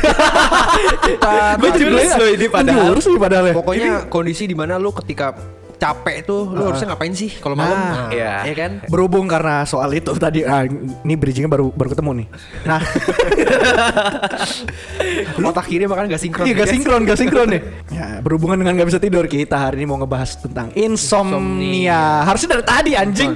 Menjurus 1.60 1.76
judulnya- 1.76 2.16
loh 2.16 2.30
ini 2.32 2.48
padahal. 2.48 2.96
Padahal 3.20 3.46
ya. 3.46 3.54
Pokoknya 3.54 3.92
kondisi 4.08 4.48
di 4.48 4.56
mana 4.56 4.80
lu 4.80 4.96
ketika 4.96 5.36
capek 5.80 6.22
tuh, 6.22 6.46
lu 6.46 6.62
harusnya 6.68 6.92
ngapain 6.92 7.16
sih 7.16 7.32
kalau 7.40 7.56
malam? 7.56 7.74
Nah, 7.74 7.88
Nah, 7.90 8.08
iya. 8.12 8.44
ya 8.44 8.54
kan? 8.54 8.72
Berhubung 8.86 9.26
karena 9.26 9.64
soal 9.64 9.90
itu 9.96 10.12
tadi, 10.14 10.44
ah, 10.44 10.68
ini 10.68 11.16
bridgingnya 11.16 11.48
baru 11.48 11.72
baru 11.72 11.90
ketemu 11.90 12.12
nih. 12.20 12.28
Nah, 12.68 12.80
Otak 15.40 15.66
kiri 15.66 15.90
makanya 15.90 16.14
gak 16.14 16.22
sinkron. 16.22 16.46
iya 16.46 16.54
gak 16.54 16.68
guys. 16.68 16.74
sinkron, 16.78 17.02
gak 17.08 17.18
sinkron 17.18 17.48
nih. 17.50 17.62
Ya, 17.90 18.22
berhubungan 18.24 18.56
dengan 18.56 18.80
gak 18.80 18.88
bisa 18.88 19.02
tidur, 19.02 19.26
kita 19.26 19.58
hari 19.60 19.82
ini 19.82 19.90
mau 19.90 19.98
ngebahas 19.98 20.40
tentang 20.40 20.70
insomnia. 20.72 22.24
Harusnya 22.24 22.56
dari 22.56 22.64
tadi 22.64 22.92
anjing. 22.94 23.34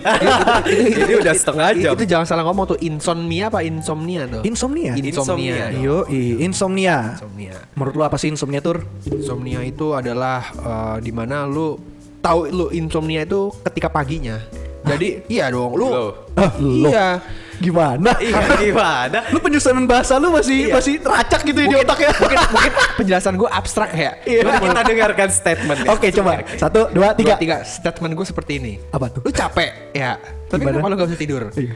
Ini 0.70 1.14
udah 1.20 1.34
setengah 1.34 1.68
jam. 1.76 1.92
Itu 1.98 2.06
jangan 2.06 2.24
salah 2.24 2.46
ngomong 2.48 2.72
tuh 2.72 2.78
insomnia 2.80 3.50
apa 3.50 3.60
insomnia 3.60 4.30
tuh? 4.30 4.46
insomnia. 4.46 4.94
Insomnia. 4.96 5.74
Yo, 5.74 6.06
insomnia. 6.40 7.18
Insomnia. 7.18 7.56
Menurut 7.74 7.94
lu 7.98 8.04
apa 8.06 8.16
sih 8.16 8.30
insomnia 8.30 8.62
tur? 8.62 8.86
Insomnia 9.04 9.60
itu 9.66 9.92
adalah 9.92 10.46
eh, 10.54 10.98
di 11.02 11.12
mana 11.12 11.44
lu 11.44 11.76
tahu 12.24 12.48
lu 12.48 12.68
insomnia 12.72 13.22
itu 13.22 13.52
ketika 13.62 13.92
paginya. 13.92 14.40
Jadi 14.84 15.24
iya 15.28 15.48
dong, 15.48 15.76
lu 15.76 15.88
Loh. 15.88 16.12
Lo. 16.60 16.90
iya. 16.90 17.20
Gimana? 17.54 18.12
Iya 18.18 18.40
gimana? 18.58 19.20
Lu 19.30 19.40
penyusunan 19.40 19.86
bahasa 19.86 20.18
lu 20.18 20.32
masih 20.32 20.68
Iya. 20.68 20.74
masih 20.74 20.94
teracak 20.98 21.42
gitu 21.42 21.56
di 21.56 21.68
Mungkin, 21.70 21.86
otak 21.86 22.00
ya. 22.02 22.12
mungkin, 22.14 22.38
mungkin 22.50 22.72
penjelasan 22.98 23.34
gue 23.38 23.48
abstrak 23.48 23.92
ya. 23.94 24.12
Iya. 24.26 24.42
Kita 24.58 24.82
dengarkan 24.84 25.30
statement. 25.30 25.80
Oke, 25.88 26.12
coba. 26.12 26.44
Satu, 26.58 26.90
dua, 26.90 27.14
tiga. 27.14 27.36
Tiga. 27.36 27.36
Tiga. 27.38 27.58
Statement 27.64 28.12
gue 28.14 28.26
seperti 28.26 28.52
ini. 28.58 28.74
Apa 28.90 29.08
tuh? 29.08 29.22
Lu 29.22 29.32
capek, 29.32 29.72
ya. 29.94 30.20
Tapi 30.50 30.60
Gimana? 30.60 30.76
kenapa 30.76 30.88
lu 30.90 30.96
gak 30.98 31.08
bisa 31.08 31.20
tidur? 31.22 31.42
Iya. 31.54 31.72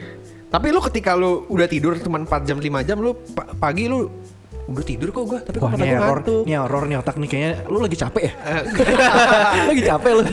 Tapi 0.48 0.68
lu 0.72 0.80
ketika 0.82 1.12
lu 1.14 1.44
udah 1.46 1.68
tidur 1.68 1.94
cuma 1.98 2.18
4 2.18 2.44
jam 2.44 2.58
5 2.58 2.84
jam 2.84 2.98
lu 2.98 3.12
pa- 3.32 3.52
pagi 3.54 3.88
lu 3.88 4.08
udah 4.68 4.84
tidur 4.84 5.10
kok 5.10 5.24
gua, 5.24 5.40
tapi 5.40 5.58
kok 5.58 5.70
gua 5.70 5.80
error, 5.80 6.20
ngantuk. 6.20 6.44
ini 6.44 6.54
error 6.54 6.84
nih 6.84 6.98
otak 7.00 7.16
nih 7.16 7.28
kayaknya 7.28 7.52
lu 7.66 7.80
lagi 7.80 7.96
capek 7.96 8.24
ya? 8.28 8.34
lagi 9.72 9.82
capek 9.82 10.12
lu. 10.12 10.24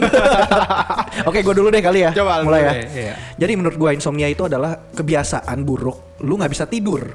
Oke, 1.30 1.38
gue 1.40 1.54
dulu 1.54 1.68
deh 1.70 1.78
kali 1.78 2.02
ya. 2.02 2.10
Coba 2.10 2.42
mulai 2.42 2.60
ya. 2.60 2.72
iya. 2.90 3.14
Jadi 3.38 3.52
menurut 3.54 3.76
gua 3.76 3.90
insomnia 3.90 4.26
itu 4.26 4.42
adalah 4.42 4.74
kebiasaan 4.90 5.62
buruk 5.62 6.18
lu 6.20 6.34
nggak 6.34 6.50
bisa 6.50 6.66
tidur. 6.66 7.14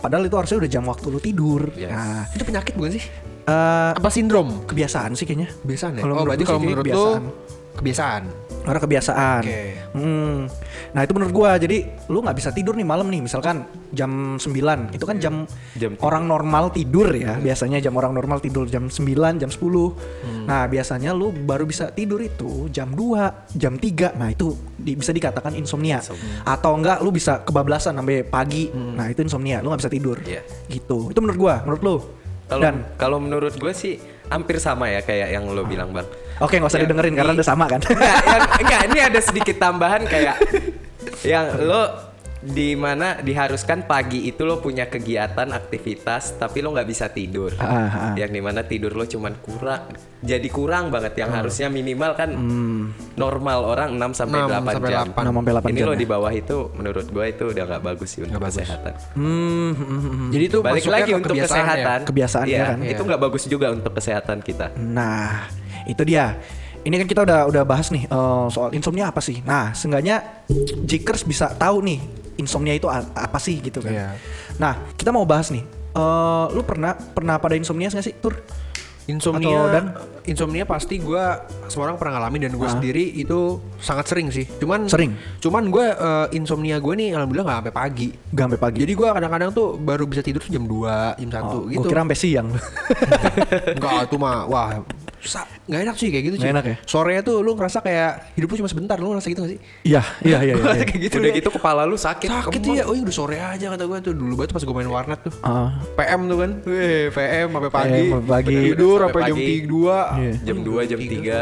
Padahal 0.00 0.24
itu 0.24 0.32
harusnya 0.32 0.58
udah 0.64 0.70
jam 0.72 0.84
waktu 0.88 1.06
lu 1.06 1.20
tidur. 1.20 1.62
Yes. 1.76 1.92
Nah, 1.92 2.24
Itu 2.32 2.42
penyakit 2.42 2.72
bukan 2.72 2.96
sih? 2.96 3.04
eh, 3.44 3.92
Apa 3.92 4.08
sindrom? 4.08 4.64
kebiasaan 4.64 5.12
sih 5.12 5.28
kayaknya. 5.28 5.52
Kebiasaan 5.60 6.00
ya? 6.00 6.02
Kalau 6.08 6.14
oh, 6.16 6.24
berarti 6.24 6.44
kalau 6.48 6.60
menurut 6.64 6.84
lu 6.88 7.04
kebiasaan. 7.74 8.22
Karena 8.60 8.76
kebiasaan. 8.78 9.40
Oke. 9.40 9.62
Hmm. 9.90 10.44
Nah 10.92 11.00
itu 11.00 11.12
menurut 11.12 11.32
gua 11.32 11.56
jadi 11.56 11.80
lu 12.06 12.20
nggak 12.20 12.36
bisa 12.36 12.50
tidur 12.50 12.74
nih 12.74 12.84
malam 12.84 13.08
nih 13.08 13.24
misalkan 13.24 13.64
jam 13.90 14.36
9 14.36 14.92
itu 14.92 15.02
kan 15.02 15.16
jam, 15.16 15.48
Jam 15.74 15.94
tidur. 15.94 16.04
orang 16.04 16.24
normal 16.24 16.68
tidur 16.68 17.08
ya 17.10 17.34
biasanya 17.36 17.80
jam 17.80 17.96
orang 17.96 18.12
normal 18.12 18.38
tidur 18.38 18.66
jam 18.66 18.86
9 18.86 19.00
jam 19.34 19.48
10 19.48 19.56
Nah 20.44 20.66
biasanya 20.66 21.10
lu 21.10 21.32
baru 21.32 21.64
bisa 21.64 21.88
tidur 21.88 22.20
itu 22.20 22.68
jam 22.68 22.92
2 22.92 23.48
jam 23.50 23.74
3 23.74 24.12
Nah 24.12 24.28
itu 24.28 24.52
di- 24.76 24.94
bisa 24.94 25.10
dikatakan 25.10 25.56
insomnia. 25.56 26.04
Atau 26.44 26.76
enggak 26.76 27.00
lu 27.00 27.10
bisa 27.10 27.40
kebablasan 27.40 27.96
sampai 27.96 28.22
pagi 28.22 28.68
Nah 28.70 29.08
itu 29.08 29.24
insomnia 29.24 29.58
lu 29.58 29.72
nggak 29.72 29.80
bisa 29.80 29.90
tidur 29.90 30.20
Iya. 30.20 30.44
Gitu 30.68 31.08
itu 31.08 31.18
menurut 31.18 31.38
gua 31.40 31.54
menurut 31.64 31.82
lu 31.82 31.96
Kalau 32.44 32.60
Dan 32.60 32.74
kalau 32.94 33.16
menurut 33.16 33.54
gue 33.54 33.72
sih 33.72 33.96
hampir 34.30 34.56
sama 34.56 34.86
ya 34.86 35.00
kayak 35.00 35.28
yang 35.28 35.44
lo 35.44 35.62
bilang 35.62 35.90
bang. 35.90 36.06
oke 36.38 36.54
nggak 36.54 36.66
usah 36.66 36.78
Yang 36.78 36.86
didengerin 36.86 37.14
karena 37.14 37.32
di- 37.32 37.38
udah 37.38 37.48
sama 37.48 37.64
kan 37.66 37.80
Enggak, 37.82 38.16
yang, 38.24 38.42
enggak, 38.56 38.80
ini 38.86 38.98
ada 39.02 39.20
sedikit 39.20 39.56
tambahan 39.58 40.02
kayak 40.04 40.36
yang 41.32 41.46
lo 41.60 42.09
di 42.40 42.72
mana 42.72 43.20
diharuskan 43.20 43.84
pagi 43.84 44.24
itu 44.24 44.48
lo 44.48 44.58
punya 44.58 44.88
kegiatan 44.88 45.52
aktivitas 45.52 46.40
tapi 46.40 46.64
lo 46.64 46.72
nggak 46.72 46.88
bisa 46.88 47.12
tidur. 47.12 47.52
Ah, 47.60 47.84
ah. 47.86 48.12
Yang 48.16 48.30
di 48.32 48.40
mana 48.40 48.64
tidur 48.64 48.96
lo 48.96 49.04
cuman 49.04 49.36
kurang, 49.38 49.92
jadi 50.18 50.48
kurang 50.48 50.88
banget 50.88 51.20
yang 51.20 51.30
harusnya 51.30 51.68
minimal 51.68 52.16
kan 52.16 52.32
normal 53.14 53.58
orang 53.66 53.92
6 53.92 54.16
sampai 54.16 54.40
6 54.40 54.56
8 54.56 54.72
sampai 54.72 54.90
jam. 54.90 55.06
8. 55.12 55.20
6 55.20 55.36
sampai 55.36 55.52
8 55.52 55.68
Ini 55.68 55.76
jam 55.76 55.86
lo 55.86 55.92
ya. 55.92 55.98
di 55.98 56.06
bawah 56.08 56.32
itu 56.32 56.58
menurut 56.72 57.06
gue 57.06 57.24
itu 57.28 57.44
udah 57.46 57.64
nggak 57.66 57.82
bagus 57.84 58.08
sih 58.08 58.20
untuk 58.24 58.40
bagus. 58.40 58.56
kesehatan. 58.56 58.92
Hmm, 59.12 59.70
hmm, 59.70 59.84
hmm, 59.84 60.00
hmm. 60.00 60.28
Jadi 60.32 60.44
itu 60.46 60.58
Balik 60.60 60.86
lagi 60.86 61.10
ke 61.10 61.16
untuk 61.16 61.32
kebiasaan 61.34 61.44
ya? 61.52 61.64
kesehatan. 61.68 61.98
Kebiasaan, 62.08 62.46
Iya, 62.48 62.56
ya 62.56 62.64
kan? 62.64 62.78
Itu 62.82 63.02
nggak 63.04 63.20
bagus 63.20 63.42
juga 63.44 63.66
untuk 63.68 63.92
kesehatan 63.92 64.38
kita. 64.40 64.66
Nah, 64.76 65.44
itu 65.84 66.02
dia. 66.02 66.40
Ini 66.80 66.96
kan 66.96 67.04
kita 67.04 67.20
udah 67.28 67.40
udah 67.44 67.62
bahas 67.68 67.92
nih 67.92 68.08
eh, 68.08 68.46
soal 68.48 68.72
insomnia 68.72 69.12
apa 69.12 69.20
sih. 69.20 69.44
Nah, 69.44 69.76
seenggaknya 69.76 70.44
Jikers 70.80 71.28
bisa 71.28 71.52
tahu 71.52 71.84
nih 71.84 72.00
insomnia 72.40 72.72
itu 72.72 72.88
apa 72.88 73.36
sih 73.36 73.60
gitu 73.60 73.84
kan. 73.84 73.92
Iya. 73.92 74.08
Nah, 74.56 74.96
kita 74.96 75.12
mau 75.12 75.28
bahas 75.28 75.52
nih. 75.52 75.62
Eh, 75.90 76.44
lu 76.56 76.64
pernah 76.64 76.96
pernah 76.96 77.36
pada 77.36 77.52
insomnia 77.52 77.92
nggak 77.92 78.00
sih, 78.02 78.16
Tur? 78.16 78.40
Insomnia 79.08 79.58
Atau 79.58 79.74
dan? 79.74 79.84
insomnia 80.22 80.62
pasti 80.62 81.02
gua 81.02 81.42
semua 81.66 81.90
orang 81.90 81.98
pernah 81.98 82.20
ngalamin 82.20 82.46
dan 82.46 82.52
gue 82.54 82.62
Ah. 82.62 82.78
sendiri 82.78 83.02
itu 83.10 83.58
sangat 83.82 84.06
sering 84.06 84.30
sih. 84.30 84.46
Cuman 84.46 84.86
Sering? 84.86 85.18
Cuman 85.42 85.66
gue 85.66 85.82
insomnia 86.30 86.78
gue 86.78 86.94
nih 86.94 87.18
alhamdulillah 87.18 87.42
nggak 87.42 87.58
sampai 87.58 87.74
pagi. 87.74 88.08
Gak 88.30 88.44
sampai 88.46 88.60
pagi. 88.60 88.78
Jadi 88.86 88.92
gua 88.94 89.08
kadang-kadang 89.10 89.50
tuh 89.50 89.74
baru 89.82 90.06
bisa 90.06 90.22
tidur 90.22 90.38
tuh 90.38 90.54
jam 90.54 90.62
2, 90.62 91.18
jam 91.18 91.26
1 91.26 91.42
oh, 91.42 91.66
gitu. 91.66 91.82
Gue 91.82 91.90
kira 91.90 92.00
sampai 92.06 92.18
siang. 92.22 92.48
Enggak, 93.80 93.98
itu 94.06 94.16
mah 94.20 94.36
wah 94.46 94.68
nggak 95.20 95.80
enak 95.84 95.96
sih 96.00 96.08
kayak 96.08 96.24
gitu 96.24 96.36
sih. 96.40 96.48
Nggak 96.48 96.54
enak 96.56 96.64
ya? 96.64 96.76
Sorenya 96.88 97.22
tuh 97.22 97.36
lu 97.44 97.52
ngerasa 97.52 97.78
kayak 97.84 98.12
hidup 98.36 98.48
lu 98.48 98.56
cuma 98.64 98.70
sebentar, 98.72 98.96
lu 98.96 99.08
ngerasa 99.12 99.28
gitu 99.28 99.40
gak 99.44 99.52
sih? 99.52 99.60
Iya, 99.84 100.02
iya, 100.24 100.38
iya. 100.40 100.54
iya, 100.56 100.72
iya. 100.80 100.84
kayak 100.88 101.00
gitu. 101.08 101.14
Udah 101.20 101.30
ya. 101.30 101.36
gitu 101.36 101.50
kepala 101.52 101.82
lu 101.84 101.96
sakit. 102.00 102.28
sakit 102.28 102.60
kemeng. 102.64 102.78
ya. 102.80 102.84
Oh, 102.88 102.94
iya 102.96 103.02
udah 103.04 103.16
sore 103.16 103.36
aja 103.36 103.66
kata 103.76 103.84
gue 103.84 103.98
tuh 104.00 104.14
dulu 104.16 104.32
banget 104.40 104.50
pas 104.56 104.62
gue 104.64 104.74
main 104.74 104.90
warnet 104.90 105.20
tuh. 105.20 105.34
Ah, 105.44 105.76
PM 106.00 106.20
tuh 106.26 106.36
kan. 106.40 106.50
Weh, 106.64 107.06
PM 107.12 107.48
sampai 107.52 107.70
pagi. 107.72 108.04
sampai 108.08 108.28
pagi. 108.28 108.56
Tidur 108.72 108.98
Sampai 109.04 109.22
jam. 109.28 109.38
2. 109.38 110.20
Iya. 110.20 110.32
Jam 110.40 110.58
2, 110.64 110.90
jam 110.90 111.00
3. 111.00 111.40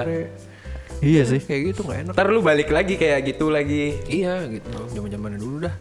iya 0.99 1.23
sih. 1.23 1.41
Kayak 1.43 1.61
gitu 1.75 1.81
gak 1.87 1.99
enak. 2.03 2.15
Ntar 2.19 2.27
lu 2.35 2.41
balik 2.43 2.69
lagi 2.75 2.95
kayak 2.99 3.21
gitu 3.31 3.47
lagi. 3.55 3.95
Iya 4.11 4.51
gitu. 4.51 4.71
Zaman-zaman 4.99 5.39
dulu 5.39 5.71
dah. 5.71 5.75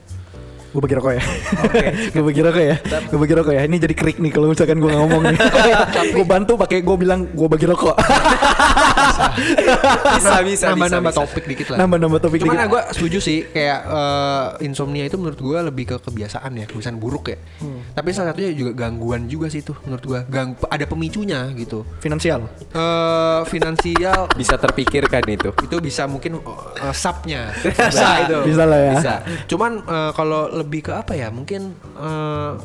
Gue 0.77 0.85
bagi 0.85 1.01
rokok 1.01 1.13
ya. 1.17 1.23
gue 2.13 2.21
bagi 2.21 2.41
rokok 2.45 2.61
ya. 2.61 2.77
Gue 3.09 3.17
bagi 3.17 3.33
rokok 3.33 3.53
ya. 3.57 3.65
Ini 3.65 3.81
jadi 3.81 3.95
krik 3.97 4.21
nih 4.21 4.29
kalau 4.29 4.53
misalkan 4.53 4.77
gue 4.77 4.93
ngomong 4.93 5.25
nih. 5.33 5.37
gue 6.13 6.21
bantu 6.21 6.53
pakai 6.53 6.85
gue 6.85 6.95
bilang 7.01 7.25
gue 7.33 7.47
bagi 7.49 7.65
rokok. 7.65 7.97
Bisa, 9.17 10.33
bisa, 10.41 10.65
Nambah-nambah 10.71 11.11
bisa, 11.11 11.21
topik 11.21 11.43
dikit 11.45 11.67
lah. 11.73 11.77
Nambah-nambah 11.79 12.19
topik 12.19 12.39
Cuman 12.41 12.55
dikit. 12.55 12.69
gue 12.69 12.81
setuju 12.91 13.17
sih 13.19 13.39
kayak 13.45 13.79
eh, 13.83 14.45
insomnia 14.63 15.03
itu 15.03 15.15
menurut 15.15 15.37
gue 15.37 15.57
lebih 15.63 15.85
ke 15.87 15.97
kebiasaan 15.99 16.51
ya, 16.53 16.65
kebiasaan 16.65 16.97
buruk 16.97 17.29
ya. 17.29 17.37
Hmm. 17.59 17.81
Tapi 17.91 18.09
salah 18.11 18.31
satunya 18.31 18.51
juga 18.51 18.71
gangguan 18.77 19.25
juga 19.25 19.47
sih 19.47 19.61
itu 19.61 19.73
menurut 19.83 20.03
gue. 20.03 20.19
Gang 20.27 20.49
ada 20.63 20.85
pemicunya 20.85 21.49
gitu. 21.53 21.83
Finansial. 21.97 22.45
Eh 22.67 23.41
finansial 23.45 24.29
Bisa 24.39 24.55
terpikirkan 24.55 25.23
itu. 25.25 25.49
itu 25.57 25.75
bisa 25.79 26.05
mungkin 26.05 26.39
uh, 26.39 26.93
subnya 26.93 27.51
bisa 27.63 28.07
itu 28.23 28.37
Bisa 28.45 28.63
lah 28.63 28.79
ya. 28.79 28.93
bisa 28.93 29.13
cuman 29.45 29.71
uh, 29.81 30.11
kalau 30.11 30.47
lebih 30.49 30.81
ke 30.81 30.91
apa 30.91 31.11
ya 31.11 31.27
mungkin 31.27 31.73
uh, 31.93 32.55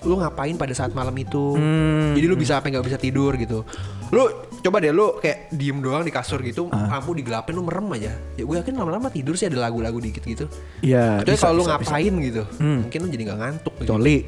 lu 0.00 0.16
ngapain 0.16 0.54
pada 0.54 0.72
saat 0.72 0.90
malam 0.90 1.12
itu 1.14 1.54
Hmm. 1.54 2.12
jadi 2.12 2.26
lu 2.26 2.34
bisa 2.34 2.56
apa 2.56 2.68
nggak 2.68 2.82
bisa 2.82 2.96
tidur 2.96 3.32
gitu 3.34 3.62
lu 4.10 4.24
coba 4.60 4.76
deh 4.78 4.90
lu 4.90 5.16
kayak 5.16 5.48
diem 5.50 5.78
doang 5.78 6.00
di 6.00 6.10
kasur 6.10 6.38
gitu 6.40 6.68
Ah. 6.68 6.94
lampu 6.94 7.12
digelapin 7.12 7.52
lu 7.52 7.62
merem 7.62 7.88
aja 7.90 8.12
ya 8.34 8.42
gue 8.42 8.56
yakin 8.56 8.74
lama-lama 8.74 9.08
tidur 9.08 9.32
sih 9.32 9.46
ada 9.46 9.56
lagu-lagu 9.58 9.96
dikit 9.96 10.20
gitu 10.22 10.44
Iya. 10.80 11.24
Bisa, 11.24 11.48
kalau 11.48 11.56
lu 11.56 11.64
bisa, 11.64 11.72
ngapain 11.74 12.14
gitu 12.20 12.42
Hmm. 12.56 12.78
mungkin 12.84 12.98
lu 12.98 13.08
jadi 13.08 13.22
nggak 13.24 13.38
ngantuk 13.38 13.72
bisa. 13.74 13.82
gitu. 13.82 13.90
Coli. 13.90 14.18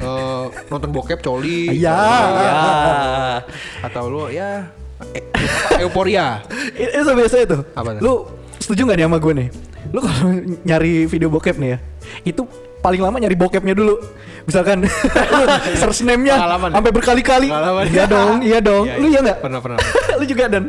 Eh, 0.00 0.44
nonton 0.66 0.90
bokep 0.90 1.20
coli 1.20 1.68
Iya. 1.70 1.92
Ya. 1.92 2.60
atau 3.82 4.04
lu 4.06 4.22
ya 4.28 4.64
apa, 5.00 5.16
euforia 5.78 6.40
Itu 6.72 7.10
biasa 7.10 7.36
itu. 7.40 7.56
Apa? 7.72 7.96
Lu 7.98 8.28
setuju 8.56 8.84
nggak 8.84 8.96
nih 8.96 9.06
sama 9.06 9.18
gue 9.18 9.32
nih? 9.34 9.48
Lu 9.90 9.98
kalau 9.98 10.28
nyari 10.62 11.04
video 11.04 11.28
bokep 11.28 11.56
nih 11.56 11.70
ya, 11.70 11.78
itu 12.22 12.44
paling 12.80 13.00
lama 13.00 13.16
nyari 13.16 13.36
bokepnya 13.36 13.72
dulu. 13.72 13.96
Misalkan 14.40 14.82
search 15.80 16.00
name-nya 16.02 16.34
ya? 16.34 16.56
sampai 16.72 16.90
berkali-kali. 16.90 17.52
Pengalaman. 17.52 17.84
Iya 17.86 18.04
dong, 18.08 18.36
iya 18.40 18.58
dong. 18.58 18.84
Iya, 18.88 18.96
Lu 18.96 19.06
iya. 19.06 19.12
iya 19.12 19.20
nggak? 19.22 19.38
Pernah, 19.44 19.60
pernah. 19.60 19.78
lu 20.18 20.24
juga 20.24 20.44
dan. 20.48 20.64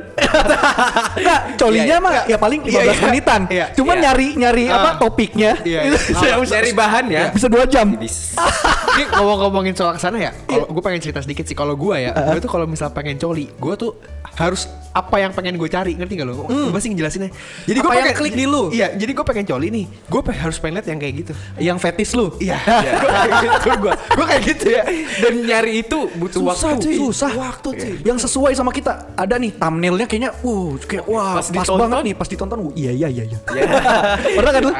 Enggak, 1.17 1.39
colinya 1.55 1.85
Iya, 1.87 1.95
iya. 1.97 2.03
mah 2.03 2.11
ya 2.27 2.37
paling 2.37 2.59
15 2.61 2.67
Iya, 2.67 2.81
iya. 2.83 2.93
menitan. 3.01 3.41
Cuman 3.73 3.95
nyari 3.97 4.27
nyari 4.35 4.63
apa 4.67 4.89
Ah. 4.91 4.95
topiknya. 4.99 5.51
Oh, 5.57 6.43
bisa- 6.43 6.55
Nyari 6.59 6.71
bahan 6.75 7.05
ya. 7.07 7.23
Bisa 7.31 7.47
dua 7.47 7.63
jam. 7.65 7.95
Ini 7.95 9.03
ngomong-ngomongin 9.09 9.73
soal 9.73 9.95
ke 9.95 10.01
sana 10.01 10.19
ya, 10.19 10.31
gue 10.45 10.81
pengen 10.83 10.99
cerita 10.99 11.23
sedikit 11.23 11.47
sih. 11.47 11.55
Kalau 11.55 11.73
gue 11.73 11.95
ya, 11.95 12.11
gue 12.11 12.43
tuh 12.43 12.51
kalau 12.51 12.67
misal 12.67 12.91
pengen 12.91 13.15
coli, 13.15 13.47
gue 13.49 13.73
tuh 13.77 13.95
harus 14.35 14.67
apa 14.91 15.15
yang 15.23 15.31
pengen 15.31 15.55
gue 15.55 15.69
cari, 15.71 15.95
ngerti 15.95 16.13
gak 16.19 16.27
lo? 16.27 16.43
Gue 16.47 16.71
pasti 16.75 16.91
ngejelasinnya. 16.91 17.31
Jadi 17.63 17.77
gue 17.79 17.91
pengen 17.91 18.15
klik 18.15 18.33
di 18.35 18.45
lu? 18.45 18.67
Iya, 18.71 18.91
jadi 18.99 19.11
gue 19.15 19.25
pengen 19.25 19.45
coli 19.47 19.67
nih. 19.71 19.85
Gue 20.11 20.21
harus 20.35 20.57
pengen 20.59 20.79
lihat 20.79 20.87
yang 20.91 20.99
kayak 20.99 21.13
gitu. 21.23 21.33
Yang 21.55 21.77
fetis 21.79 22.11
lu. 22.11 22.35
Iya, 22.43 22.59
gue 23.01 23.09
kayak 23.09 23.31
gitu 23.39 23.69
gue. 23.79 23.93
Gue 23.95 24.25
kayak 24.27 24.43
gitu 24.51 24.65
ya. 24.67 24.83
Dan 25.23 25.33
nyari 25.47 25.71
itu 25.79 25.99
butuh 26.19 26.39
Susah 26.43 26.75
waktu. 26.75 26.83
cuy, 26.83 26.95
susah. 26.99 27.31
Waktu, 27.31 27.69
cuy. 27.79 27.93
Yang 28.03 28.17
sesuai 28.27 28.51
sama 28.57 28.71
kita. 28.75 29.15
Ada 29.15 29.39
nih 29.39 29.51
thumbnailnya 29.55 30.05
kayaknya, 30.09 30.31
wow, 30.43 30.75
kayak 30.83 31.05
wah 31.07 31.39
Pas 31.39 31.47
pas, 31.47 31.67
banget 31.71 31.99
nih 32.11 32.15
pas 32.17 32.27
ditonton. 32.27 32.59
Wuh, 32.67 32.73
Iya 32.75 32.91
iya 32.91 33.07
iya 33.07 33.23
iya. 33.29 33.39
Pernah 34.37 34.51
kan 34.51 34.61
lu? 34.65 34.71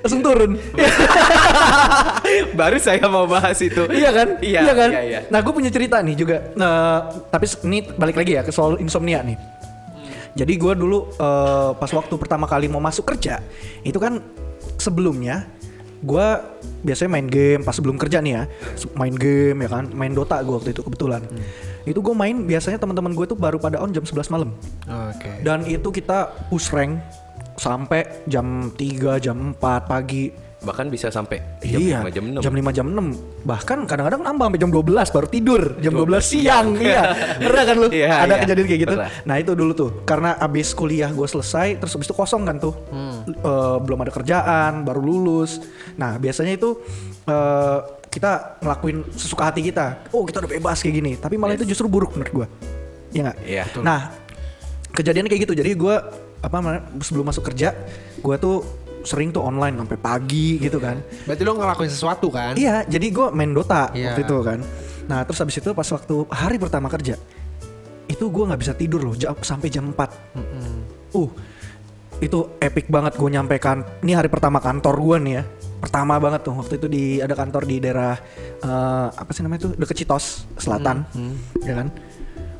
Langsung 0.00 0.20
turun. 0.24 0.50
Baru 2.58 2.76
saya 2.78 3.02
mau 3.10 3.26
bahas 3.26 3.58
itu. 3.58 3.82
iya 3.90 4.10
kan? 4.14 4.38
Iya, 4.38 4.72
kan? 4.72 4.88
iya, 4.94 5.02
iya. 5.02 5.20
Nah, 5.28 5.42
gue 5.42 5.52
punya 5.52 5.70
cerita 5.72 5.98
nih 5.98 6.14
juga. 6.14 6.36
Nah, 6.54 7.10
tapi 7.30 7.50
ini 7.66 7.82
balik 7.90 8.16
lagi 8.16 8.38
ya 8.38 8.42
ke 8.46 8.52
soal 8.54 8.78
insomnia 8.78 9.09
nih. 9.18 9.38
Jadi 10.38 10.52
gue 10.54 10.72
dulu 10.78 11.10
eh, 11.18 11.70
pas 11.74 11.90
waktu 11.90 12.14
pertama 12.14 12.46
kali 12.46 12.70
mau 12.70 12.78
masuk 12.78 13.02
kerja, 13.10 13.42
itu 13.82 13.98
kan 13.98 14.22
sebelumnya 14.78 15.50
gue 16.00 16.26
biasanya 16.80 17.10
main 17.12 17.28
game 17.28 17.60
pas 17.60 17.76
sebelum 17.76 18.00
kerja 18.00 18.24
nih 18.24 18.32
ya, 18.38 18.42
main 18.96 19.12
game 19.12 19.58
ya 19.60 19.68
kan, 19.68 19.84
main 19.92 20.14
Dota 20.14 20.40
gue 20.40 20.54
waktu 20.54 20.70
itu 20.72 20.80
kebetulan. 20.86 21.20
Itu 21.84 22.00
gue 22.00 22.14
main 22.16 22.46
biasanya 22.46 22.78
teman-teman 22.80 23.12
gue 23.12 23.26
tuh 23.26 23.36
baru 23.36 23.60
pada 23.60 23.82
on 23.82 23.92
jam 23.92 24.06
11 24.06 24.32
malam. 24.32 24.54
Oke. 24.88 25.44
Dan 25.44 25.66
itu 25.68 25.88
kita 25.92 26.30
push 26.48 26.72
rank 26.72 27.02
sampai 27.60 28.24
jam 28.24 28.72
3, 28.72 29.20
jam 29.20 29.52
4 29.58 29.90
pagi. 29.90 30.49
Bahkan 30.60 30.92
bisa 30.92 31.08
sampai 31.08 31.40
jam 31.64 31.80
iya, 31.80 32.04
5 32.04 32.12
jam 32.12 32.24
6. 32.36 32.44
Jam 32.44 32.52
5 32.52 32.76
jam 32.76 32.86
6. 32.92 33.48
Bahkan 33.48 33.78
kadang-kadang 33.88 34.20
nambah 34.20 34.44
sampai 34.52 34.60
jam 34.60 34.70
12 34.70 35.16
baru 35.16 35.26
tidur. 35.32 35.62
Jam 35.80 35.92
12 35.96 36.20
siang. 36.20 36.66
iya. 36.76 37.02
Pernah 37.48 37.64
kan 37.64 37.76
lu? 37.80 37.88
Iya, 37.88 38.08
Ada 38.28 38.34
iya. 38.36 38.42
kejadian 38.44 38.66
kayak 38.68 38.80
gitu. 38.84 38.96
Pernah. 39.00 39.10
Nah, 39.24 39.36
itu 39.40 39.52
dulu 39.56 39.72
tuh. 39.72 39.90
Karena 40.04 40.36
abis 40.36 40.76
kuliah 40.76 41.08
gue 41.08 41.24
selesai 41.24 41.80
terus 41.80 41.96
abis 41.96 42.06
itu 42.12 42.16
kosong 42.16 42.44
kan 42.44 42.60
tuh. 42.60 42.76
Hmm. 42.92 43.24
Eh, 43.24 43.76
belum 43.80 44.04
ada 44.04 44.12
kerjaan, 44.12 44.84
baru 44.84 45.00
lulus. 45.00 45.64
Nah, 45.96 46.20
biasanya 46.20 46.52
itu 46.60 46.76
eh, 47.24 47.78
kita 48.12 48.60
ngelakuin 48.60 49.16
sesuka 49.16 49.48
hati 49.48 49.64
kita. 49.64 50.12
Oh, 50.12 50.28
kita 50.28 50.44
udah 50.44 50.50
bebas 50.50 50.84
kayak 50.84 50.94
gini. 51.00 51.12
Tapi 51.16 51.40
malah 51.40 51.56
itu 51.56 51.64
justru 51.64 51.88
buruk 51.88 52.12
menurut 52.20 52.44
gue. 52.44 52.46
Iya 53.16 53.20
nggak? 53.32 53.38
Iya. 53.48 53.64
Nah, 53.80 54.12
kejadiannya 54.92 55.30
kayak 55.32 55.42
gitu. 55.48 55.54
Jadi 55.56 55.72
gue 55.72 55.96
apa 56.40 56.56
sebelum 57.04 57.28
masuk 57.28 57.48
kerja, 57.52 57.76
gue 58.20 58.36
tuh 58.40 58.64
sering 59.02 59.32
tuh 59.32 59.40
online 59.40 59.76
sampai 59.76 59.96
pagi 59.96 60.60
gitu 60.60 60.76
kan. 60.76 61.00
Berarti 61.24 61.42
lo 61.42 61.56
ngelakuin 61.56 61.90
sesuatu 61.90 62.28
kan? 62.28 62.52
Iya, 62.54 62.84
jadi 62.84 63.06
gue 63.08 63.26
main 63.32 63.50
Dota 63.50 63.88
Iya. 63.92 64.12
waktu 64.12 64.22
itu 64.24 64.36
kan. 64.44 64.58
Nah, 65.08 65.24
terus 65.26 65.38
habis 65.40 65.56
itu 65.56 65.70
pas 65.72 65.88
waktu 65.88 66.14
hari 66.30 66.56
pertama 66.60 66.86
kerja, 66.86 67.16
itu 68.06 68.24
gue 68.26 68.44
nggak 68.46 68.60
bisa 68.60 68.72
tidur 68.76 69.00
loh 69.02 69.16
jam, 69.16 69.34
sampai 69.40 69.68
jam 69.68 69.90
4 69.90 70.38
Uh, 71.10 71.26
itu 72.22 72.38
epic 72.62 72.86
banget 72.86 73.18
gue 73.18 73.26
nyampaikan. 73.26 73.82
Ini 74.06 74.14
hari 74.14 74.30
pertama 74.30 74.62
kantor 74.62 74.94
gue 74.94 75.16
nih 75.26 75.34
ya. 75.40 75.44
Pertama 75.80 76.20
banget 76.22 76.46
tuh 76.46 76.54
waktu 76.54 76.78
itu 76.78 76.86
di 76.86 77.04
ada 77.18 77.34
kantor 77.34 77.66
di 77.66 77.80
daerah 77.80 78.14
eh, 78.60 79.08
apa 79.10 79.30
sih 79.32 79.40
namanya 79.42 79.66
tuh 79.66 79.72
deket 79.74 80.04
Citos 80.04 80.44
Selatan, 80.54 81.02
ya 81.64 81.74
kan. 81.82 81.88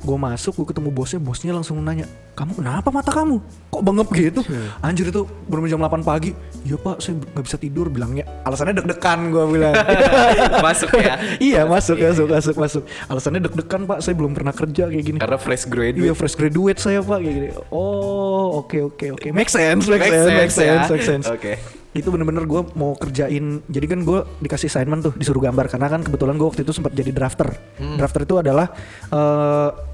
Gue 0.00 0.16
masuk, 0.16 0.64
gue 0.64 0.74
ketemu 0.74 0.88
bosnya, 0.90 1.20
bosnya 1.20 1.52
langsung 1.52 1.76
nanya, 1.78 2.08
kamu 2.40 2.56
kenapa 2.56 2.88
mata 2.88 3.12
kamu? 3.12 3.36
Kok 3.68 3.82
bengep 3.84 4.08
gitu? 4.16 4.40
Anjir 4.80 5.12
itu 5.12 5.28
baru 5.44 5.68
jam 5.68 5.76
8 5.76 6.00
pagi. 6.00 6.32
Iya 6.64 6.80
pak, 6.80 7.04
saya 7.04 7.20
nggak 7.20 7.44
bisa 7.44 7.60
tidur 7.60 7.92
bilangnya. 7.92 8.24
Alasannya 8.48 8.80
deg-degan 8.80 9.28
gue 9.28 9.44
bilang. 9.44 9.76
Masuk 10.64 10.88
ya. 10.96 11.20
iya 11.36 11.68
masuk 11.68 12.00
masuk 12.00 12.26
masuk 12.32 12.54
masuk. 12.56 12.82
Alasannya 13.12 13.44
deg-degan 13.44 13.84
pak, 13.84 14.00
saya 14.00 14.16
belum 14.16 14.32
pernah 14.32 14.56
kerja 14.56 14.88
kayak 14.88 15.04
gini. 15.04 15.18
Karena 15.20 15.36
fresh 15.36 15.68
graduate. 15.68 16.00
Iya 16.00 16.12
fresh 16.16 16.36
graduate 16.40 16.80
saya 16.80 17.04
pak 17.04 17.18
kayak 17.20 17.34
gini. 17.36 17.48
Oh 17.68 18.64
oke 18.64 18.88
oke 18.88 19.06
oke. 19.20 19.28
Make 19.36 19.52
sense, 19.52 19.84
make, 19.84 20.00
Make 20.00 20.12
sense, 20.16 20.32
make 20.32 20.52
sense, 20.52 20.64
ya. 20.64 20.72
sense, 20.88 20.90
make 20.96 21.04
sense. 21.04 21.26
Oke. 21.28 21.52
Itu 21.92 22.08
bener-bener 22.08 22.48
gue 22.48 22.62
mau 22.72 22.96
kerjain. 22.96 23.60
Jadi 23.68 23.84
kan 23.84 24.00
gue 24.00 24.24
dikasih 24.40 24.72
assignment 24.72 25.04
tuh 25.04 25.12
disuruh 25.12 25.44
gambar 25.44 25.68
karena 25.68 25.92
kan 25.92 26.00
kebetulan 26.00 26.40
gue 26.40 26.48
waktu 26.48 26.64
itu 26.64 26.72
sempat 26.72 26.96
jadi 26.96 27.12
drafter. 27.12 27.52
Drafter 28.00 28.24
itu 28.24 28.40
adalah 28.40 28.72
eh 29.12 29.89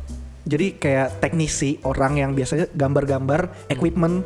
jadi 0.47 0.79
kayak 0.79 1.19
teknisi 1.19 1.83
orang 1.83 2.23
yang 2.23 2.31
biasanya 2.31 2.71
gambar-gambar 2.71 3.67
equipment 3.67 4.23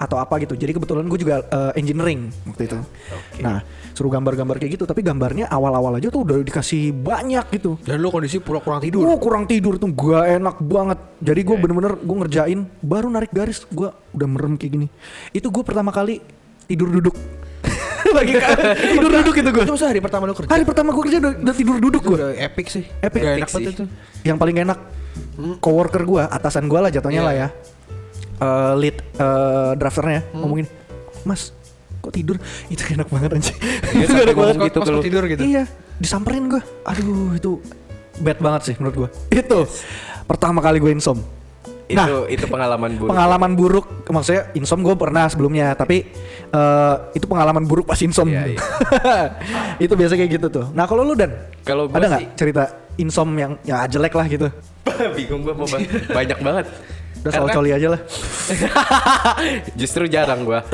atau 0.00 0.16
apa 0.16 0.40
gitu. 0.40 0.56
Jadi 0.56 0.72
kebetulan 0.74 1.04
gue 1.06 1.18
juga 1.20 1.44
eh, 1.46 1.78
engineering 1.78 2.32
waktu 2.48 2.72
itu. 2.72 2.78
Nah 3.44 3.62
suruh 3.94 4.10
gambar-gambar 4.10 4.56
kayak 4.58 4.80
gitu. 4.80 4.84
Tapi 4.88 5.04
gambarnya 5.04 5.46
awal-awal 5.46 6.00
aja 6.00 6.08
tuh 6.08 6.26
udah 6.26 6.40
dikasih 6.42 6.90
banyak 6.90 7.44
gitu. 7.54 7.76
Dan 7.84 8.02
lo 8.02 8.10
kondisi 8.10 8.42
pura 8.42 8.58
kurang 8.58 8.82
tidur. 8.82 9.04
Oh 9.04 9.20
kurang 9.20 9.44
tidur 9.44 9.76
tuh 9.78 9.92
gak 9.92 10.42
enak 10.42 10.56
banget. 10.58 10.98
Jadi 11.22 11.40
gue 11.44 11.56
bener-bener 11.60 11.92
gue 12.00 12.16
ngerjain 12.26 12.60
baru 12.82 13.06
narik 13.12 13.30
garis 13.30 13.62
gue 13.68 13.92
udah 13.92 14.28
merem 14.28 14.56
kayak 14.56 14.72
gini. 14.74 14.86
Itu 15.30 15.52
gue 15.52 15.62
pertama 15.62 15.94
kali 15.94 16.18
tidur 16.64 16.90
duduk. 16.90 17.14
Lagi 18.16 18.40
tidur 18.96 19.10
duduk 19.22 19.34
itu 19.36 19.50
gue. 19.52 19.64
Itu 19.68 19.76
hari 19.84 20.00
pertama 20.00 20.24
lo 20.26 20.32
kerja? 20.32 20.48
Hari 20.48 20.64
pertama 20.64 20.96
gue 20.96 21.02
kerja 21.06 21.18
udah, 21.20 21.32
udah 21.44 21.54
tidur 21.54 21.76
duduk 21.76 22.02
gue. 22.08 22.18
epic 22.40 22.66
sih. 22.72 22.88
Epic. 23.04 23.20
Gak 23.20 23.36
Epic 23.36 23.38
enak 23.44 23.50
banget 23.52 23.68
sih. 23.68 23.76
itu. 23.76 23.84
Yang 24.24 24.38
paling 24.40 24.56
enak 24.64 24.99
coworker 25.58 26.02
gue, 26.02 26.22
atasan 26.22 26.64
gue 26.64 26.78
lah 26.78 26.88
jatuhnya 26.88 27.20
Iya. 27.20 27.26
lah 27.26 27.34
ya. 27.36 27.48
Eh, 28.36 28.72
lead 28.76 28.96
eh, 29.14 29.70
drafternya 29.74 30.20
ngomongin, 30.32 30.66
Mas 31.22 31.52
kok 31.98 32.10
tidur? 32.10 32.40
Itu 32.72 32.82
enak 32.90 33.06
banget 33.06 33.30
anjing. 33.34 33.56
Iya, 33.92 34.04
Itu 34.04 34.14
enak 34.18 34.34
banget. 34.34 34.54
gitu 34.66 34.78
lo 34.82 34.90
lu. 34.90 35.02
tidur 35.02 35.24
gitu. 35.26 35.40
Iya, 35.42 35.62
disamperin 35.96 36.48
gue. 36.48 36.62
Aduh, 36.82 37.34
itu 37.34 37.60
bad 38.18 38.38
banget 38.38 38.62
sih 38.64 38.74
menurut 38.76 38.96
gue. 38.96 39.08
Itu 39.40 39.68
pertama 40.24 40.58
kali 40.58 40.78
gue 40.78 40.90
insom. 40.90 41.20
Itu 41.84 41.98
Nah, 41.98 42.06
itu 42.24 42.46
pengalaman 42.46 42.94
buruk. 42.94 43.10
pengalaman 43.10 43.52
buruk 43.52 43.86
maksudnya 44.06 44.46
insom 44.54 44.78
gue 44.80 44.94
pernah 44.94 45.26
sebelumnya 45.26 45.74
tapi 45.74 46.06
eh, 46.46 46.94
itu 47.12 47.26
pengalaman 47.26 47.66
buruk 47.66 47.82
pas 47.84 47.98
insom 47.98 48.30
Iya, 48.30 48.46
iya. 48.46 48.58
itu 49.84 49.90
biasa 49.90 50.14
kayak 50.14 50.30
gitu 50.30 50.46
tuh 50.48 50.66
nah 50.70 50.86
kalau 50.86 51.02
lu 51.02 51.12
dan 51.12 51.34
Kalau 51.60 51.90
ada 51.90 52.06
nggak 52.08 52.38
cerita 52.38 52.62
insom 52.94 53.34
yang 53.34 53.58
ya 53.60 53.82
jelek 53.84 54.14
lah 54.14 54.22
gitu 54.24 54.46
Bingung 55.16 55.42
gua 55.44 55.54
mau. 55.54 55.66
Banyak 56.10 56.38
banget. 56.40 56.66
udah 57.20 57.32
soal 57.36 57.52
coli 57.52 57.68
aja 57.68 57.92
lah 57.92 58.00
Justru 59.80 60.08
jarang 60.08 60.48
gua. 60.48 60.64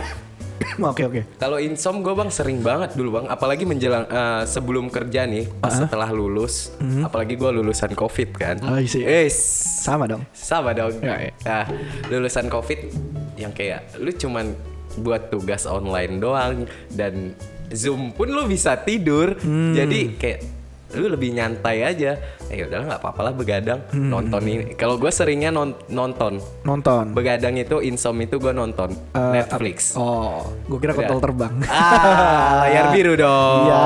oke 0.92 1.03
oke 1.09 1.21
Kalau 1.37 1.59
insom 1.61 2.01
gue 2.05 2.12
bang 2.12 2.31
sering 2.33 2.61
banget 2.61 2.97
dulu 2.97 3.21
bang, 3.21 3.27
apalagi 3.29 3.64
menjelang 3.64 4.05
eh, 4.09 4.42
sebelum 4.45 4.88
kerja 4.88 5.25
nih, 5.25 5.49
pas 5.59 5.73
setelah 5.73 6.09
lulus, 6.12 6.73
apalagi 7.03 7.37
gue 7.37 7.51
lulusan 7.51 7.92
covid 7.92 8.31
kan. 8.37 8.57
Ah, 8.64 8.81
I 8.81 8.88
see. 8.88 9.05
Eh, 9.05 9.29
sama 9.31 10.09
dong 10.09 10.25
sama 10.33 10.73
dong. 10.73 10.97
Ya, 11.01 11.29
ya. 11.29 11.33
Nah, 11.45 11.64
lulusan 12.09 12.49
covid 12.49 12.92
yang 13.37 13.53
kayak 13.53 13.97
lu 14.01 14.11
cuman 14.12 14.53
buat 14.97 15.29
tugas 15.29 15.69
online 15.69 16.19
doang 16.21 16.64
dan 16.92 17.37
zoom 17.69 18.14
pun 18.16 18.33
lu 18.33 18.49
bisa 18.49 18.81
tidur, 18.81 19.37
jadi 19.77 20.01
kayak 20.16 20.40
lu 20.88 21.09
lebih 21.09 21.33
nyantai 21.33 21.83
aja. 21.83 22.14
Eh 22.46 22.62
udahlah 22.62 22.87
nggak 22.87 23.01
apa-apa 23.01 23.20
lah 23.20 23.33
begadang 23.33 23.81
nonton 23.92 24.38
ini. 24.40 24.72
Kalau 24.72 24.94
gue 24.94 25.09
seringnya 25.09 25.51
non- 25.51 25.75
nonton. 25.88 26.38
nonton 26.62 27.11
Begadang 27.11 27.55
itu 27.55 27.81
insom 27.81 28.14
itu 28.18 28.37
gue 28.37 28.51
nonton 28.51 28.94
Eh, 29.12 29.33
Netflix. 29.35 29.94
oh 29.94 30.46
gue 30.64 30.79
kira 30.79 30.92
kontol 30.92 31.18
terbang 31.20 31.53
Ah, 31.66 32.62
layar 32.62 32.90
biru 32.90 33.18
dong. 33.18 33.66
Iya. 33.66 33.83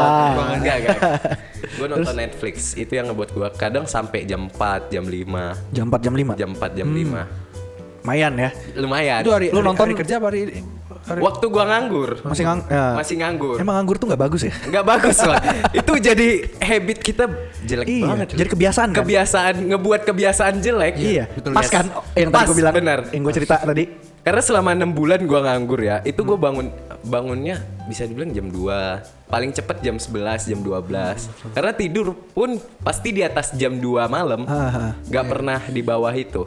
Enggak, 0.55 0.77
enggak. 0.79 0.99
Gue 1.71 1.87
nonton 1.87 2.13
Netflix, 2.15 2.73
itu 2.75 2.93
yang 2.93 3.09
ngebuat 3.09 3.31
gue 3.31 3.49
kadang 3.55 3.85
sampai 3.85 4.25
jam 4.25 4.49
4, 4.49 4.89
jam 4.91 5.05
5, 5.05 5.73
jam 5.73 5.87
4 5.89 5.97
jam 6.03 6.15
5 6.15 6.37
jam 6.37 6.51
4, 6.53 6.77
jam 6.77 6.89
lumayan 8.01 8.33
ya 8.35 8.51
5. 8.53 8.81
Lumayan. 8.81 9.21
Itu 9.21 9.31
hari, 9.31 9.47
Lu 9.49 9.55
hari- 9.55 9.67
nonton- 9.67 9.87
hari 9.87 9.97
kerja 9.97 10.15
apa 10.17 10.27
hari, 10.29 10.41
hari 10.43 10.53
Waktu 11.03 11.45
gua 11.47 11.65
nganggur. 11.67 12.11
masih 12.23 12.45
ngang 12.45 12.61
ya. 12.67 12.87
Masih 12.95 13.15
nganggur. 13.17 13.57
emang 13.57 13.75
nganggur 13.77 13.97
tuh 13.97 14.07
nggak 14.07 14.21
bagus 14.21 14.43
ya 14.43 14.53
Nggak 14.65 14.85
bagus 14.87 15.19
lah. 15.21 15.41
itu 15.73 15.93
jadi 15.97 16.29
habit 16.57 16.99
kita 17.01 17.25
jelek 17.63 17.87
iya 17.87 18.07
banget. 18.07 18.29
jadi 18.35 18.49
kebiasaan 18.49 18.89
kan 18.89 18.99
kebiasaan 19.01 19.55
ngebuat 19.67 20.01
kebiasaan 20.05 20.55
jelek. 20.59 20.95
iya 20.97 21.25
betul, 21.27 21.51
pas 21.51 21.65
yes. 21.65 21.73
kan 21.73 21.85
yang 22.15 22.29
tadi 22.29 22.37
Pas, 22.37 22.47
gue 22.47 22.57
bilang 22.57 22.75
benar. 22.75 22.99
yang 23.11 23.23
gue 23.23 23.35
cerita 23.35 23.57
tadi 23.59 23.85
Karena 24.21 24.45
selama 24.45 24.77
enam 24.77 24.93
bulan 24.93 25.25
gua 25.25 25.41
nganggur 25.43 25.81
ya, 25.81 26.05
itu 26.05 26.21
gua 26.21 26.37
bangun 26.37 26.69
bangunnya 27.01 27.57
bisa 27.89 28.05
dibilang 28.05 28.29
jam 28.31 28.47
2 28.47 28.61
paling 29.27 29.49
cepet 29.51 29.81
jam 29.81 29.97
11 29.97 30.13
jam 30.45 30.61
12 30.61 31.57
karena 31.57 31.73
tidur 31.73 32.13
pun 32.29 32.55
pasti 32.79 33.11
di 33.11 33.25
atas 33.25 33.57
jam 33.57 33.73
2 33.73 33.81
malam 34.07 34.45
Ah, 34.45 34.69
ah. 34.69 34.93
nggak 35.03 35.25
pernah 35.25 35.61
di 35.65 35.81
bawah 35.81 36.13
itu 36.13 36.45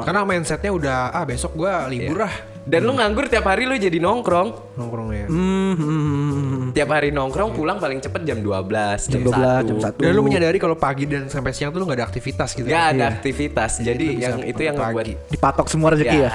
Karena 0.00 0.24
mindsetnya 0.24 0.72
udah 0.72 0.98
ah 1.12 1.22
besok 1.22 1.52
gua 1.54 1.84
libur 1.84 2.24
ah 2.24 2.32
dan 2.66 2.82
lu 2.82 2.92
nganggur 2.92 3.26
tiap 3.26 3.46
hari 3.46 3.62
lu 3.62 3.74
jadi 3.74 3.94
nongkrong 3.96 4.74
nongkrongnya. 4.74 5.26
Hmm, 5.26 5.72
hmm, 5.72 5.86
hmm, 5.86 6.18
hmm. 6.18 6.68
tiap 6.72 6.90
hari 6.90 7.08
nongkrong 7.08 7.50
pulang 7.52 7.78
paling 7.78 7.96
cepet 7.96 8.22
jam 8.22 8.38
12 8.38 9.06
jam 9.06 9.20
12 9.22 9.32
jam 9.64 9.76
1 9.78 9.96
Dan 9.96 10.10
lu 10.10 10.20
menyadari 10.20 10.58
kalau 10.58 10.74
pagi 10.74 11.06
dan 11.06 11.26
sampai 11.26 11.50
siang 11.50 11.70
tuh 11.70 11.78
lu 11.78 11.86
gak 11.86 11.96
ada 11.96 12.06
aktivitas 12.06 12.52
gitu. 12.52 12.66
nggak 12.66 12.84
ada 12.88 12.98
Iya. 12.98 13.14
aktivitas 13.14 13.70
jadi 13.78 14.06
bisa 14.10 14.22
yang 14.26 14.38
itu 14.42 14.60
yang 14.60 14.74
pagi. 14.74 14.90
ngebuat 14.90 15.06
dipatok 15.30 15.66
semua 15.66 15.88
rezeki 15.92 16.18
ya, 16.18 16.30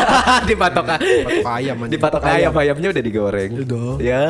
dipatok 0.48 0.84
Patok 0.86 1.44
ayam 1.52 1.76
anjing. 1.76 1.92
dipatok 1.92 2.22
ayam 2.24 2.52
ayamnya 2.54 2.88
udah 2.90 3.04
digoreng 3.04 3.50
Udah. 3.60 3.92
ya 3.98 4.24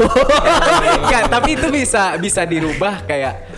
Nggak, 0.00 1.22
tapi 1.34 1.50
itu 1.52 1.66
bisa 1.68 2.16
bisa 2.16 2.42
dirubah 2.42 3.04
kayak 3.04 3.49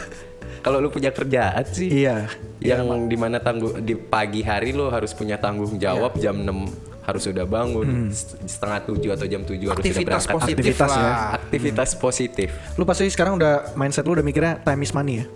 kalau 0.62 0.78
lu 0.78 0.88
punya 0.88 1.10
kerjaan 1.10 1.64
sih 1.66 1.90
iya 1.92 2.30
yang 2.58 2.86
di 3.04 3.14
mana 3.14 3.36
tangguh 3.36 3.78
di 3.78 3.94
pagi 3.94 4.40
hari 4.40 4.70
lu 4.70 4.86
harus 4.86 5.10
punya 5.10 5.36
tanggung 5.36 5.74
jawab 5.76 6.14
Iya. 6.14 6.30
jam 6.30 6.36
6 6.40 6.70
harus 7.02 7.22
sudah 7.24 7.42
bangun 7.42 8.08
s- 8.08 8.38
setengah 8.40 8.78
tujuh 8.84 9.10
atau 9.10 9.26
jam 9.26 9.42
7 9.42 9.58
harus 9.60 9.74
sudah 9.74 9.74
Aktivitas 9.74 10.22
berangkat 10.22 10.32
positif 10.32 10.62
Aktivitas 10.64 10.88
ya. 10.88 11.02
lah. 11.02 11.16
aktivitas 11.34 11.90
positif 11.96 12.48
lu 12.72 12.84
pasti 12.84 13.04
sekarang 13.06 13.34
udah 13.34 13.74
mindset 13.74 14.06
lu 14.06 14.14
udah 14.14 14.22
mikirnya 14.22 14.56
time 14.58 14.80
is 14.80 14.92
money 14.92 15.14
ya 15.16 15.26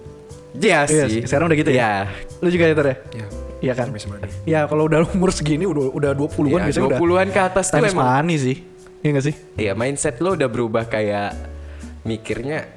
Iya 0.56 0.80
Iya, 0.86 1.04
sih 1.04 1.20
sekarang 1.26 1.52
udah 1.52 1.58
gitu 1.58 1.68
ya? 1.68 1.76
Iya. 1.76 1.92
lu 2.38 2.48
juga 2.48 2.64
itu 2.66 2.80
ya 2.80 2.96
Iya. 3.12 3.26
Iya 3.56 3.72
kan? 3.72 3.86
Time 3.86 3.96
is 3.96 4.06
money. 4.06 4.28
Ya 4.44 4.60
kalau 4.64 4.84
udah 4.84 5.00
umur 5.10 5.28
segini 5.30 5.64
udah 5.64 5.90
udah 5.90 6.10
20-an 6.12 6.48
Iya, 6.54 6.64
biasanya 6.66 6.86
udah 6.86 6.98
20-an 6.98 7.28
ke 7.28 7.40
atas 7.42 7.64
tuh 7.66 7.74
time 7.74 7.84
is 7.84 7.92
emang 7.92 8.06
money 8.14 8.36
sih. 8.36 8.56
Iya 8.98 9.10
gak 9.12 9.24
sih? 9.24 9.34
Iya 9.54 9.72
mindset 9.72 10.16
lo 10.18 10.32
udah 10.32 10.46
berubah 10.46 10.84
kayak 10.84 11.30
mikirnya 12.02 12.68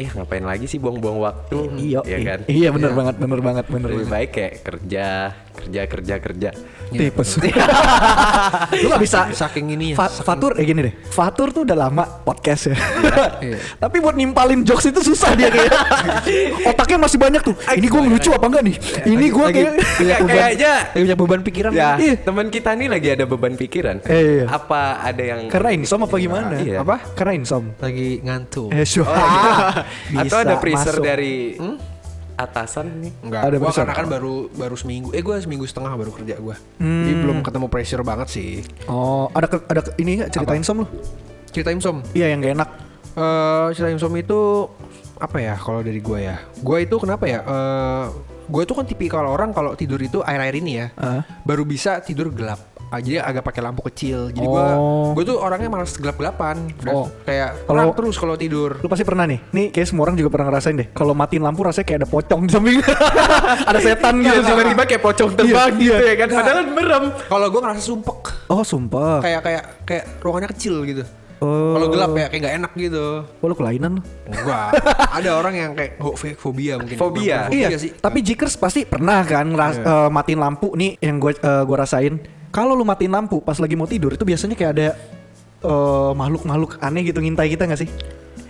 eh 0.00 0.08
ngapain 0.08 0.40
lagi 0.40 0.64
sih 0.64 0.80
buang-buang 0.80 1.20
waktu? 1.20 1.58
Iya, 1.76 2.00
ya 2.08 2.18
kan? 2.24 2.40
Iya 2.48 2.68
bener 2.72 2.92
banget, 2.96 3.14
bener 3.20 3.40
banget, 3.44 3.64
bener 3.68 3.88
lebih 3.92 4.08
baik 4.08 4.30
kayak 4.32 4.54
kerja 4.64 5.36
kerja 5.50 5.82
kerja 5.84 6.14
kerja 6.16 6.50
Tipes. 6.90 7.38
Lu 8.82 8.86
gak 8.88 8.98
bisa 8.98 9.30
Saking 9.30 9.78
ini 9.78 9.94
ya, 9.94 9.96
Fa- 9.96 10.10
saking- 10.10 10.26
Fatur 10.26 10.52
eh 10.54 10.64
gini 10.64 10.80
deh. 10.82 10.94
Fatur 11.04 11.48
tuh 11.50 11.62
udah 11.62 11.78
lama 11.78 12.02
podcast 12.02 12.66
ya. 12.66 12.76
Iya. 13.40 13.58
Tapi 13.82 13.96
buat 13.98 14.12
nimpalin 14.12 14.62
jokes 14.62 14.88
itu 14.88 14.98
susah 15.00 15.32
dia 15.32 15.48
kayak. 15.48 15.70
Otaknya 16.70 16.98
masih 17.00 17.16
banyak 17.16 17.42
tuh. 17.42 17.54
Ini 17.70 17.86
gue 17.86 18.00
ngelucu 18.00 18.30
apa 18.30 18.42
enggak 18.44 18.64
nih? 18.64 18.76
Ini 19.06 19.26
gue 19.28 19.46
kayak 19.48 19.72
punya 19.78 20.16
beban, 20.18 20.34
Kayaknya- 20.34 20.78
lagi 20.82 21.00
punya 21.00 21.16
beban 21.16 21.40
pikiran. 21.40 21.70
ya 21.72 21.90
Iya. 21.94 22.14
teman 22.20 22.46
kita 22.48 22.70
nih 22.74 22.88
lagi 22.88 23.08
ada 23.10 23.24
beban 23.24 23.54
pikiran 23.54 23.96
Eh, 24.02 24.10
iya. 24.10 24.44
apa 24.50 24.80
ada 25.00 25.22
yang 25.22 25.40
karena 25.46 25.70
insom 25.72 26.00
apa 26.02 26.16
gimana? 26.16 26.58
Iya. 26.58 26.82
Apa? 26.82 26.96
Karena 27.14 27.32
insom. 27.36 27.70
Lagi 27.78 28.18
ngantuk. 28.20 28.70
Eh, 28.70 28.82
sure. 28.82 29.06
Oh, 29.06 29.14
iya. 29.14 30.26
atau 30.26 30.36
ada 30.40 30.54
pressure 30.58 30.98
masuk. 30.98 31.04
dari 31.04 31.34
atasan 32.40 32.86
nih 32.98 33.12
Enggak, 33.20 33.40
Ada 33.42 33.56
gua 33.56 33.70
karena 33.70 33.94
kan 33.94 34.06
baru 34.08 34.34
baru 34.50 34.74
seminggu. 34.74 35.08
Eh 35.10 35.20
gua 35.20 35.36
seminggu 35.36 35.64
setengah 35.64 35.92
baru 35.92 36.10
kerja 36.10 36.34
gua. 36.36 36.56
Jadi 36.76 37.12
belum 37.14 37.40
ketemu 37.40 37.66
pressure 37.66 38.00
banget 38.00 38.28
sih. 38.28 38.64
Oh, 38.86 39.28
ada 39.30 39.46
ke- 39.46 39.64
ada 39.64 39.80
ke- 39.82 39.96
ini 39.96 40.18
enggak 40.18 40.30
cerita 40.30 40.50
Apa? 40.50 40.58
insom 40.58 40.76
lu? 40.80 40.86
Cerita 41.50 41.68
Imsom. 41.68 42.00
Iya 42.10 42.30
yang 42.30 42.38
gak 42.40 42.54
enak. 42.54 42.70
Eh 43.12 43.66
cerita 43.74 43.90
Imsom 43.90 44.14
itu 44.14 44.70
apa 45.16 45.36
ya 45.36 45.54
kalau 45.54 45.82
dari 45.82 45.98
gua 45.98 46.18
ya? 46.18 46.36
Gua 46.58 46.78
itu 46.78 46.94
kenapa 46.94 47.26
ya? 47.26 47.42
Eh 47.42 48.04
gua 48.46 48.62
itu 48.62 48.72
kan 48.72 48.86
tipikal 48.86 49.26
orang 49.26 49.50
kalau 49.50 49.74
tidur 49.74 49.98
itu 49.98 50.22
air-air 50.22 50.54
ini 50.54 50.72
ya. 50.78 50.86
Ah. 50.94 51.26
Baru 51.42 51.62
bisa 51.62 51.98
tidur 52.00 52.30
gelap. 52.30 52.69
Ah, 52.90 52.98
jadi 52.98 53.22
agak 53.22 53.46
pakai 53.46 53.62
lampu 53.62 53.86
kecil. 53.86 54.28
Jadi 54.28 54.42
gua 54.42 54.74
Oh. 54.74 55.14
gua 55.14 55.22
tuh 55.22 55.38
orangnya 55.38 55.70
malas 55.70 55.94
gelap-gelapan. 55.94 56.74
Dan 56.76 56.90
Oh. 56.92 57.06
Kayak 57.22 57.62
Kalau- 57.64 57.94
terus 57.94 58.18
kalau 58.18 58.34
tidur. 58.34 58.76
Lu 58.76 58.90
pasti 58.90 59.06
pernah 59.06 59.24
nih. 59.24 59.38
Nih 59.48 59.70
kayak 59.70 59.86
semua 59.86 60.02
orang 60.04 60.18
juga 60.18 60.26
pernah 60.28 60.50
ngerasain 60.50 60.74
deh. 60.74 60.88
Kalau 60.90 61.14
matiin 61.14 61.38
lampu 61.40 61.62
rasanya 61.62 61.86
kayak 61.86 61.98
ada 62.00 62.08
pocong 62.08 62.40
di 62.42 62.50
samping. 62.50 62.82
ada 63.70 63.78
setan 63.78 64.14
gitu. 64.18 64.42
tiba-tiba 64.42 64.82
kayak 64.84 65.02
pocong 65.02 65.30
terbang 65.32 65.70
Iya, 65.72 65.78
gitu 65.78 65.94
iya. 65.96 66.10
ya 66.10 66.16
kan 66.16 66.28
padahal 66.32 66.60
merem 66.66 67.04
Kalau 67.24 67.46
gua 67.46 67.60
ngerasa 67.62 67.82
sumpek. 67.84 68.20
Oh, 68.46 68.62
sumpah. 68.62 69.22
Kayak 69.22 69.40
kayak 69.40 69.62
kayak 69.86 70.04
ruangannya 70.18 70.50
kecil 70.50 70.74
gitu. 70.82 71.04
Oh. 71.38 71.72
Kalau 71.72 71.86
gelap 71.88 72.10
ya 72.12 72.26
kayak 72.26 72.42
gak 72.42 72.54
enak 72.58 72.72
gitu. 72.74 73.04
Oh, 73.24 73.46
lu 73.46 73.54
kelainan 73.54 73.96
lu. 73.96 74.02
Enggak. 74.26 74.76
Ada 75.16 75.30
orang 75.32 75.54
yang 75.54 75.70
kayak 75.72 75.96
ho- 75.96 76.12
fobia 76.36 76.74
mungkin. 76.74 76.98
Fobia? 76.98 77.46
Bukan 77.46 77.54
iya 77.54 77.78
sih. 77.78 77.94
Tapi 77.94 78.18
Jikers 78.20 78.58
pasti 78.58 78.82
pernah 78.82 79.22
kan 79.22 79.46
ngeras- 79.46 79.78
eh, 79.78 80.08
matiin 80.10 80.36
lampu 80.36 80.74
nih 80.74 80.98
yang 80.98 81.16
gue 81.16 81.32
gua 81.38 81.78
rasain. 81.80 82.18
Kalau 82.50 82.74
lu 82.74 82.82
matiin 82.82 83.10
lampu 83.10 83.38
pas 83.38 83.54
lagi 83.54 83.74
mau 83.74 83.86
tidur 83.86 84.10
itu 84.10 84.22
biasanya 84.22 84.54
kayak 84.54 84.70
ada 84.74 84.88
eh, 85.60 86.10
makhluk-makhluk 86.12 86.78
aneh 86.78 87.02
gitu 87.04 87.18
ngintai 87.18 87.48
kita 87.48 87.64
nggak 87.64 87.80
sih? 87.80 87.90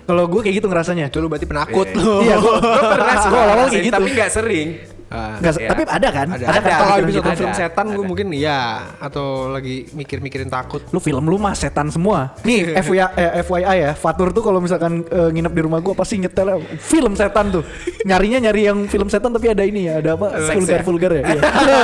Kalau 0.02 0.26
gue 0.26 0.40
kayak 0.40 0.56
gitu 0.58 0.66
ngerasanya. 0.66 1.06
Itu 1.06 1.20
lu 1.20 1.28
berarti 1.28 1.44
penakut 1.44 1.86
Eh. 1.86 1.94
lu. 1.94 2.24
Iya, 2.24 2.36
gue 2.36 2.54
gue 2.56 2.82
pernah 2.88 3.14
sih 3.14 3.28
Gua 3.28 3.38
awal-awal 3.38 3.66
kayak 3.68 3.84
gitu. 3.84 3.94
tapi 3.94 4.08
nggak 4.10 4.30
sering 4.30 4.68
Nggak, 5.10 5.52
Iya. 5.56 5.68
tapi 5.68 5.82
ada 5.82 6.08
kan? 6.08 6.26
ada, 6.30 6.38
kan 6.38 6.54
ada. 6.54 6.70
Kalau 6.70 6.94
pikiran 6.94 7.02
episode 7.02 7.18
gitu. 7.26 7.30
film 7.36 7.50
Ada, 7.50 7.58
setan 7.60 7.86
gue 7.88 7.96
ada. 7.96 8.06
mungkin 8.06 8.26
iya 8.30 8.60
atau 8.96 9.26
lagi 9.48 9.76
mikir-mikirin 9.90 10.46
takut. 10.46 10.86
Lu 10.88 10.98
film 10.98 11.24
lu 11.24 11.34
mah 11.34 11.52
setan 11.52 11.90
semua. 11.90 12.30
Nih 12.46 12.78
FYI, 12.78 13.06
eh, 13.16 13.42
FYI 13.42 13.76
ya, 13.80 13.92
Fatur 13.92 14.30
tuh 14.30 14.40
kalau 14.40 14.58
misalkan 14.58 15.02
eh, 15.02 15.28
nginep 15.28 15.50
di 15.50 15.60
rumah 15.60 15.78
gua 15.78 15.94
pasti 15.94 16.14
nyetel 16.16 16.62
film 16.78 17.12
setan 17.12 17.50
tuh. 17.50 17.66
Nyarinya 18.00 18.38
nyari 18.40 18.62
yang 18.64 18.86
film 18.86 19.06
setan 19.06 19.30
tapi 19.30 19.50
ada 19.50 19.66
ini 19.66 19.90
ya, 19.90 19.98
ada 19.98 20.14
apa? 20.14 20.30
Seks 20.40 20.56
Vulgar 20.56 20.78
ya? 20.78 20.82
vulgar 20.82 21.10
ya. 21.10 21.22
Iya. 21.26 21.82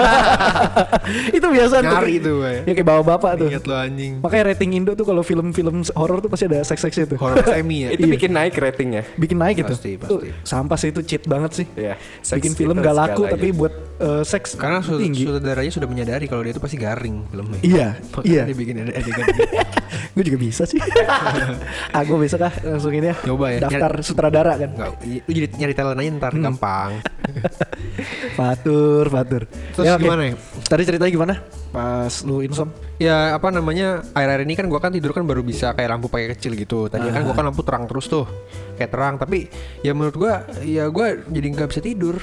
itu 1.36 1.46
biasa 1.46 1.76
tuh. 1.80 1.90
Nyari 1.92 2.14
tuh, 2.18 2.32
gue. 2.40 2.54
Ya 2.62 2.72
kayak 2.72 2.86
bawa 2.86 3.02
bapak 3.04 3.32
tuh. 3.38 3.48
Ingat 3.50 3.64
lu 3.64 3.74
anjing. 3.74 4.12
Makanya 4.20 4.44
rating 4.46 4.70
Indo 4.74 4.92
tuh 4.94 5.02
kalau 5.02 5.22
film-film 5.22 5.82
horor 5.92 6.18
tuh 6.20 6.30
pasti 6.30 6.46
ada 6.46 6.62
seks-seksnya 6.62 7.04
tuh. 7.10 7.18
Horror 7.18 7.42
semi 7.42 7.84
ya. 7.84 7.90
itu 7.90 8.06
Iya. 8.06 8.12
bikin 8.12 8.30
naik 8.30 8.54
ratingnya 8.54 9.02
Bikin 9.16 9.36
naik 9.36 9.56
gitu. 9.58 9.74
Pasti, 9.74 9.90
Tuh, 9.98 10.20
pasti. 10.22 10.28
sampah 10.42 10.76
sih 10.78 10.88
itu 10.90 11.00
cheat 11.02 11.22
banget 11.26 11.50
sih. 11.52 11.66
Iya, 11.74 11.94
Bikin 12.22 12.52
film 12.54 12.76
itu 12.78 12.84
laku 13.16 13.22
segalanya. 13.22 13.34
tapi 13.34 13.48
buat 13.50 13.72
eh, 13.96 14.22
seks 14.22 14.48
Karena 14.54 14.78
su- 14.78 15.00
tinggi. 15.00 15.24
sutradaranya 15.24 15.72
sudah 15.72 15.88
menyadari 15.88 16.24
kalau 16.24 16.42
dia 16.42 16.52
itu 16.52 16.60
pasti 16.60 16.76
garing 16.76 17.16
filmnya. 17.26 17.60
Iya, 17.60 17.88
iya. 18.28 18.42
Dia 18.44 18.54
bikin 18.54 18.74
ada 18.78 18.92
adegan 18.92 19.24
gitu. 19.32 19.42
gue 20.12 20.24
juga 20.24 20.38
bisa 20.38 20.62
sih. 20.62 20.80
ah, 21.96 22.02
gue 22.02 22.18
bisa 22.18 22.36
kah 22.36 22.52
langsung 22.62 22.92
ini 22.92 23.08
ya. 23.08 23.16
Coba 23.18 23.46
ya. 23.48 23.58
Daftar 23.62 23.92
sutradara 24.00 24.52
kan. 24.54 24.70
Enggak, 24.70 24.92
lu 25.02 25.30
jadi 25.30 25.46
nyari 25.56 25.72
talent 25.72 25.96
aja 25.96 26.10
ntar 26.14 26.32
Hmm. 26.32 26.44
gampang. 26.44 26.90
Fatur, 28.32 29.04
fatur. 29.06 29.42
Terus 29.72 29.86
oke. 29.86 30.02
gimana 30.02 30.22
ya? 30.26 30.34
Tadi 30.62 30.82
ceritanya 30.82 31.12
gimana? 31.12 31.34
Pas 31.68 32.12
lu 32.22 32.40
insom. 32.40 32.68
Ya 32.96 33.32
apa 33.32 33.48
namanya 33.50 34.04
air-air 34.12 34.42
ini 34.42 34.54
kan 34.54 34.66
gua 34.66 34.78
kan 34.78 34.90
tidur 34.90 35.12
kan 35.12 35.22
baru 35.22 35.40
bisa 35.40 35.72
kayak 35.72 35.90
lampu 35.90 36.06
pakai 36.06 36.32
kecil 36.32 36.52
gitu. 36.54 36.86
Tadi 36.86 37.06
kan 37.06 37.22
gua 37.22 37.32
kan 37.32 37.44
lampu 37.44 37.60
terang 37.62 37.84
terus 37.84 38.06
tuh, 38.06 38.24
kayak 38.74 38.90
terang. 38.90 39.14
Tapi 39.16 39.48
ya 39.80 39.92
menurut 39.92 40.16
gua 40.16 40.32
ya 40.60 40.88
gua 40.88 41.16
jadi 41.22 41.46
nggak 41.50 41.68
bisa 41.70 41.80
tidur 41.80 42.16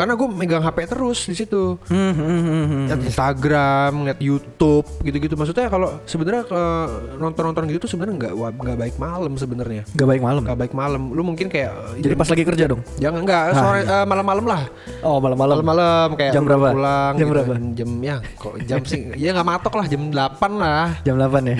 karena 0.00 0.16
gua 0.16 0.28
megang 0.30 0.62
HP 0.62 0.78
terus 0.88 1.18
di 1.22 1.36
situ. 1.36 1.76
Hmm, 1.84 2.88
Lihat 2.88 3.00
Instagram, 3.04 3.92
lihat 4.02 4.18
YouTube 4.18 4.88
gitu-gitu. 5.00 5.34
Maksudnya 5.34 5.68
kalau 5.68 6.00
sebenarnya 6.04 6.42
eh, 6.46 6.86
nonton-nonton 7.16 7.68
gitu 7.68 7.84
tuh 7.84 7.90
sebenarnya 7.90 8.14
nggak 8.18 8.32
nggak 8.56 8.78
baik 8.78 8.96
malam 8.96 9.32
sebenarnya. 9.34 9.82
Gak 9.90 10.08
baik 10.08 10.22
malam. 10.22 10.40
Nggak 10.42 10.58
baik 10.58 10.72
malam. 10.72 11.02
Lu 11.10 11.20
mungkin 11.20 11.46
kayak 11.46 12.00
Jadi 12.00 12.14
pas 12.14 12.26
lagi 12.26 12.42
kerja 12.42 12.64
dong. 12.66 12.80
jangan 12.96 13.20
nggak 13.20 13.42
Ah, 13.42 13.54
sore 13.54 13.80
eh, 13.82 14.06
malam-malam 14.06 14.44
lah. 14.46 14.62
Oh 15.00 15.18
malam-malam. 15.18 15.60
Malam-malam 15.60 16.08
kayak 16.14 16.32
Jam 16.32 16.44
berapa? 16.44 16.68
pulang 16.70 17.12
Jam 17.12 17.20
gitu. 17.20 17.32
berapa? 17.34 17.52
Jam, 17.72 17.90
ya 18.00 18.16
kok 18.32 18.54
jam 18.64 18.80
sih 18.82 19.00
ya 19.14 19.30
nggak 19.32 19.46
matok 19.46 19.74
lah 19.74 19.86
jam 19.86 20.02
8 20.06 20.16
lah. 20.54 20.86
Jam 21.02 21.14
8 21.14 21.44
ya. 21.44 21.54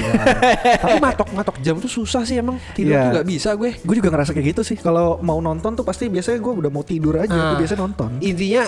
Tapi 0.78 0.96
matok 0.98 1.28
matok 1.32 1.56
jam 1.60 1.76
tuh 1.76 1.90
susah 1.90 2.22
sih 2.22 2.38
emang 2.38 2.56
tidur 2.72 2.90
Iya. 2.90 3.02
tuh 3.02 3.10
nggak 3.12 3.28
bisa 3.28 3.50
gue. 3.52 3.70
gue 3.76 3.94
juga 3.96 4.08
ngerasa 4.08 4.30
kayak 4.32 4.46
gitu 4.48 4.62
sih. 4.64 4.76
Kalau 4.76 5.18
mau 5.20 5.38
nonton 5.38 5.74
tuh 5.74 5.82
pasti 5.82 6.06
biasanya 6.06 6.38
gue 6.38 6.52
udah 6.56 6.70
mau 6.70 6.80
tidur 6.80 7.14
aja. 7.16 7.30
Ah. 7.30 7.46
Gue 7.52 7.66
biasanya 7.66 7.80
nonton. 7.82 8.10
Intinya 8.30 8.64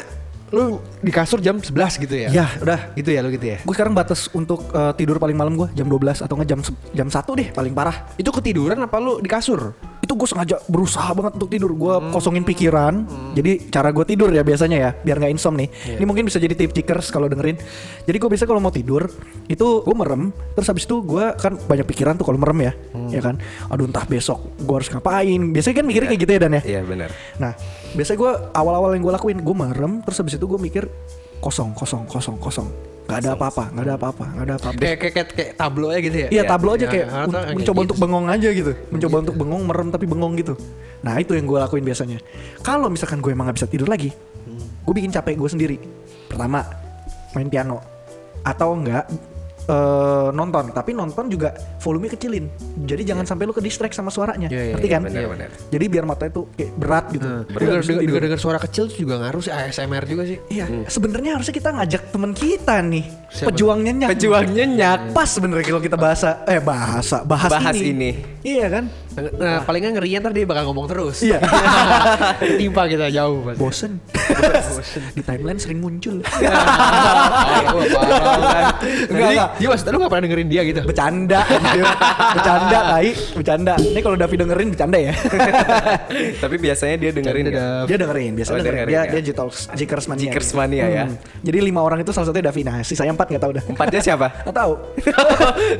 lu 0.53 0.83
di 1.01 1.09
kasur 1.09 1.40
jam 1.40 1.57
11 1.57 2.03
gitu 2.03 2.14
ya? 2.18 2.29
Ya 2.29 2.46
udah. 2.61 2.92
Gitu 2.92 3.09
ya 3.09 3.25
lu 3.25 3.33
gitu 3.33 3.46
ya. 3.46 3.59
Gue 3.64 3.72
sekarang 3.72 3.96
batas 3.96 4.29
untuk 4.37 4.68
eh, 4.75 4.92
tidur 4.98 5.16
paling 5.16 5.38
malam 5.38 5.57
gue 5.57 5.70
jam 5.72 5.88
12 5.88 6.27
atau 6.27 6.35
nggak 6.37 6.48
jam 6.51 6.61
jam 6.92 7.09
1 7.09 7.38
deh 7.40 7.48
paling 7.55 7.72
parah. 7.72 7.96
Itu 8.20 8.35
ketiduran 8.35 8.77
apa 8.83 9.01
lu 9.01 9.22
di 9.22 9.31
kasur? 9.31 9.72
Itu 10.12 10.20
gue 10.20 10.29
sengaja 10.29 10.61
berusaha 10.68 11.09
banget 11.11 11.40
untuk 11.40 11.48
tidur. 11.48 11.72
Gue 11.72 11.96
Hmm. 11.96 12.12
kosongin 12.12 12.44
pikiran. 12.44 13.09
Jadi 13.33 13.72
cara 13.72 13.88
gue 13.88 14.05
tidur 14.05 14.29
ya 14.29 14.44
biasanya 14.44 14.77
ya 14.77 14.90
biar 14.92 15.16
nggak 15.16 15.33
insom 15.33 15.57
nih. 15.57 15.72
Iya. 15.72 15.96
Ini 15.96 16.05
mungkin 16.05 16.29
bisa 16.29 16.37
jadi 16.37 16.53
tip 16.53 16.68
cikers 16.70 17.09
kalau 17.09 17.33
dengerin. 17.33 17.57
Jadi 18.05 18.16
gue 18.20 18.29
biasa 18.29 18.44
kalau 18.44 18.61
mau 18.61 18.68
tidur 18.68 19.09
itu 19.48 19.64
gue 19.81 19.96
merem. 19.96 20.29
Terus 20.53 20.68
habis 20.68 20.85
itu 20.85 21.01
gue 21.01 21.33
kan 21.33 21.57
banyak 21.57 21.88
pikiran 21.88 22.12
tuh 22.14 22.29
kalau 22.29 22.37
merem 22.37 22.61
ya, 22.62 22.72
Hmm. 22.92 23.09
ya 23.09 23.20
kan. 23.22 23.40
Aduh 23.66 23.88
entah 23.88 24.05
besok 24.05 24.53
gue 24.59 24.75
harus 24.75 24.92
ngapain. 24.92 25.40
Biasanya 25.48 25.75
kan 25.75 25.87
mikirnya 25.87 26.09
kayak 26.11 26.20
gitu 26.20 26.33
ya 26.37 26.40
dan 26.40 26.53
ya. 26.53 26.62
Iya 26.62 26.81
benar. 26.85 27.09
Nah, 27.38 27.57
biasanya 27.90 28.18
gue 28.18 28.33
awal-awal 28.53 28.92
yang 28.92 29.01
gue 29.01 29.14
lakuin, 29.14 29.40
gue 29.40 29.57
merem, 29.57 30.05
terus 30.05 30.20
habis 30.20 30.37
itu 30.37 30.44
gue 30.44 30.61
mikir 30.61 30.85
kosong, 31.40 31.72
kosong, 31.72 32.05
kosong, 32.05 32.37
kosong, 32.37 32.68
nggak 33.02 33.18
ada 33.18 33.30
apa-apa, 33.34 33.64
nggak 33.74 33.84
ada 33.84 33.94
apa-apa, 33.98 34.24
nggak 34.24 34.46
ada 34.46 34.54
apa-apa. 34.56 34.80
Kayak 34.80 34.96
kayak 34.98 35.12
kayak, 35.12 35.28
kayak 35.34 35.52
tablo 35.58 35.86
aja 35.90 36.00
gitu 36.00 36.16
ya? 36.16 36.28
Iya 36.30 36.42
tablo 36.46 36.70
aja 36.72 36.86
Ya, 36.86 36.90
kayak 36.90 37.06
kayak 37.10 37.54
mencoba 37.58 37.78
gitu 37.82 37.86
untuk 37.90 37.98
bengong 37.98 38.26
aja 38.30 38.48
gitu, 38.54 38.72
mencoba 38.88 39.16
untuk 39.26 39.36
bengong 39.36 39.62
merem 39.66 39.88
tapi 39.90 40.04
bengong 40.06 40.34
gitu. 40.38 40.54
Nah 41.02 41.14
itu 41.18 41.32
yang 41.34 41.46
gue 41.50 41.58
lakuin 41.58 41.84
biasanya. 41.84 42.18
Kalau 42.62 42.86
misalkan 42.86 43.18
gue 43.18 43.30
emang 43.34 43.50
nggak 43.50 43.58
bisa 43.58 43.68
tidur 43.68 43.90
lagi, 43.90 44.14
gue 44.86 44.94
bikin 44.94 45.10
capek 45.10 45.34
gue 45.34 45.50
sendiri. 45.50 45.76
Pertama 46.30 46.62
main 47.34 47.48
piano 47.50 47.82
atau 48.42 48.74
enggak 48.74 49.06
eh, 49.62 50.29
nonton, 50.31 50.70
tapi 50.70 50.90
nonton 50.92 51.29
juga 51.29 51.53
volume 51.79 52.09
kecilin. 52.09 52.46
Jadi 52.83 53.03
jangan 53.05 53.25
sampai 53.25 53.44
lu 53.44 53.53
ke 53.53 53.61
distract 53.61 53.92
sama 53.92 54.09
suaranya, 54.09 54.48
Iya, 54.48 54.62
iya, 54.62 54.72
ngerti 54.75 54.88
iya, 54.88 54.94
kan? 54.94 55.01
benar-benar. 55.07 55.51
Jadi 55.70 55.85
biar 55.87 56.05
mata 56.05 56.25
itu 56.27 56.40
kayak 56.53 56.70
berat 56.75 57.05
gitu. 57.11 57.27
Udah, 57.27 57.42
Dengar 57.53 57.81
itu 58.03 58.18
dengar 58.18 58.40
suara 58.40 58.59
kecil 58.59 58.90
tuh 58.90 58.98
juga 58.98 59.14
ngaruh 59.22 59.40
sih 59.40 59.53
ASMR 59.53 60.05
juga 60.05 60.22
sih. 60.27 60.38
Iya, 60.48 60.64
sebenarnya 60.87 61.31
harusnya 61.38 61.55
kita 61.55 61.70
ngajak 61.72 62.03
teman 62.11 62.33
kita 62.33 62.75
nih, 62.83 63.05
Siapa? 63.31 63.48
pejuang 63.55 63.81
nyenyak. 63.81 64.09
Pejuang 64.18 64.46
nyenyak. 64.51 65.01
Pas 65.14 65.29
sebenarnya 65.31 65.64
kalau 65.64 65.83
kita 65.83 65.96
bahasa 65.96 66.29
eh 66.44 66.59
bahasa 66.59 67.22
bahas, 67.22 67.51
Bahas 67.51 67.77
ini. 67.79 67.90
ini. 67.92 68.11
Iya 68.42 68.66
kan? 68.68 68.85
Nah, 69.12 69.61
palingan 69.68 69.92
ngerinya 69.98 70.18
ntar 70.25 70.33
dia 70.33 70.48
bakal 70.48 70.72
ngomong 70.72 70.87
terus. 70.88 71.20
Iya. 71.20 71.38
Timpa 72.61 72.88
kita 72.88 73.12
jauh 73.12 73.44
pasti. 73.44 73.61
Bosen. 73.61 73.92
Di 75.12 75.20
timeline 75.20 75.61
sering 75.61 75.79
muncul. 75.85 76.20
Enggak, 79.12 79.29
enggak. 79.33 79.48
Dia 79.59 79.68
maksudnya 79.68 79.92
lu 79.92 79.98
gak 80.05 80.11
pernah 80.12 80.25
dengerin 80.29 80.48
dia 80.48 80.62
gitu? 80.64 80.81
bercanda, 80.85 81.40
anjir. 81.46 81.85
bercanda, 82.37 82.79
tai, 82.88 83.09
bercanda. 83.37 83.75
Ini 83.79 84.01
kalau 84.01 84.16
Davi 84.16 84.37
dengerin 84.37 84.68
bercanda 84.72 84.98
ya. 84.98 85.12
Tapi 86.42 86.57
biasanya 86.59 86.96
dia 86.98 87.11
dengerin 87.12 87.44
ya. 87.48 87.85
Dia 87.87 87.96
dengerin, 88.01 88.33
biasa 88.37 88.51
Oh, 88.53 88.57
dengerin. 88.61 88.87
Dia 88.88 89.01
ya. 89.07 89.11
dia 89.12 89.20
Jitolks, 89.25 89.61
Jikers 89.77 90.07
Mania. 90.09 90.22
Jikers 90.29 90.51
Mania 90.57 90.87
ya. 90.88 91.05
Jadi 91.42 91.59
lima 91.61 91.81
orang 91.85 92.01
itu 92.03 92.11
salah 92.14 92.29
satunya 92.31 92.48
Davi. 92.48 92.62
Nah, 92.64 92.77
sisanya 92.85 93.12
empat 93.14 93.27
nggak 93.33 93.42
tahu 93.42 93.53
dah. 93.57 93.64
Empatnya 93.66 94.01
siapa? 94.01 94.27
Nggak 94.46 94.57
tahu. 94.57 94.72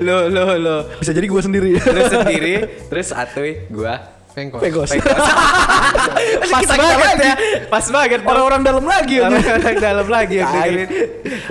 lo 0.07 0.19
lo 0.29 0.45
lo. 0.59 0.77
Bisa 1.01 1.13
jadi 1.13 1.27
gue 1.27 1.43
sendiri. 1.43 1.71
Lu 1.79 2.01
sendiri, 2.09 2.55
terus 2.89 3.09
Atuy, 3.23 3.51
gua. 3.71 3.95
Pengkos. 4.33 4.65
Pas 4.97 6.61
Kita 6.65 6.75
banget 6.81 7.17
ya. 7.21 7.35
Pas 7.69 7.85
banget. 7.85 8.25
Orang-orang 8.25 8.65
dalam 8.65 8.85
lagi 8.89 9.21
ya. 9.21 9.29
orang 9.29 9.77
dalam 9.77 10.09
lagi 10.09 10.41
dengerin. 10.41 10.89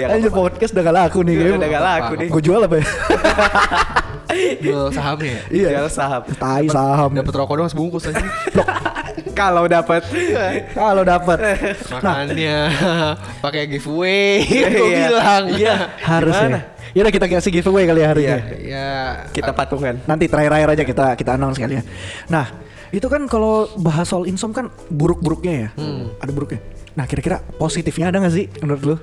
Ya, 0.01 0.05
Anjir 0.09 0.33
podcast 0.33 0.73
udah 0.73 0.83
gak 0.89 0.95
laku 0.97 1.19
nih 1.21 1.33
Udah 1.37 1.45
kayaknya. 1.61 1.67
gak 1.69 1.85
laku 1.85 2.13
nih. 2.17 2.27
Gue 2.33 2.41
jual 2.41 2.61
apa 2.65 2.75
ya? 2.81 2.85
Jual 4.57 4.87
sahamnya 4.89 5.29
ya? 5.29 5.41
Iya. 5.49 5.69
Jual 5.75 5.89
saham. 5.89 6.21
Tai 6.31 6.65
saham. 6.67 7.09
Dapat 7.13 7.33
rokok 7.35 7.55
doang 7.55 7.69
sebungkus 7.69 8.07
aja. 8.07 8.19
Kalau 9.31 9.63
dapat. 9.65 10.01
Kalau 10.71 11.03
dapat. 11.03 11.37
Makanya 11.89 12.57
pakai 13.39 13.63
giveaway. 13.67 14.43
Gue 14.43 14.87
Iya. 14.87 15.07
bilang. 15.07 15.43
Iya. 15.49 15.75
Harus 15.99 16.35
Gimana? 16.35 16.57
ya. 16.57 16.61
Yaudah 16.91 17.11
kita 17.11 17.25
kasih 17.25 17.51
giveaway 17.53 17.83
kali 17.85 17.99
ya 17.99 18.07
hari 18.07 18.21
Iya. 18.21 18.35
ini. 18.35 18.43
Ya. 18.67 18.91
Kita 19.29 19.51
patungan. 19.51 20.03
Nanti 20.03 20.27
terakhir-terakhir 20.27 20.69
aja 20.71 20.83
kita 20.83 21.05
kita 21.15 21.31
announce 21.35 21.57
kali 21.57 21.79
ya. 21.79 21.83
Nah, 22.27 22.45
itu 22.89 23.07
kan 23.07 23.23
kalau 23.25 23.71
bahas 23.79 24.05
soal 24.05 24.27
insom 24.27 24.51
kan 24.51 24.67
buruk-buruknya 24.87 25.53
ya. 25.53 25.69
Ada 26.19 26.31
buruknya. 26.31 26.59
Nah, 26.91 27.07
kira-kira 27.07 27.39
positifnya 27.55 28.11
ada 28.11 28.19
nggak 28.19 28.33
sih 28.33 28.45
menurut 28.59 28.83
lu? 28.83 28.95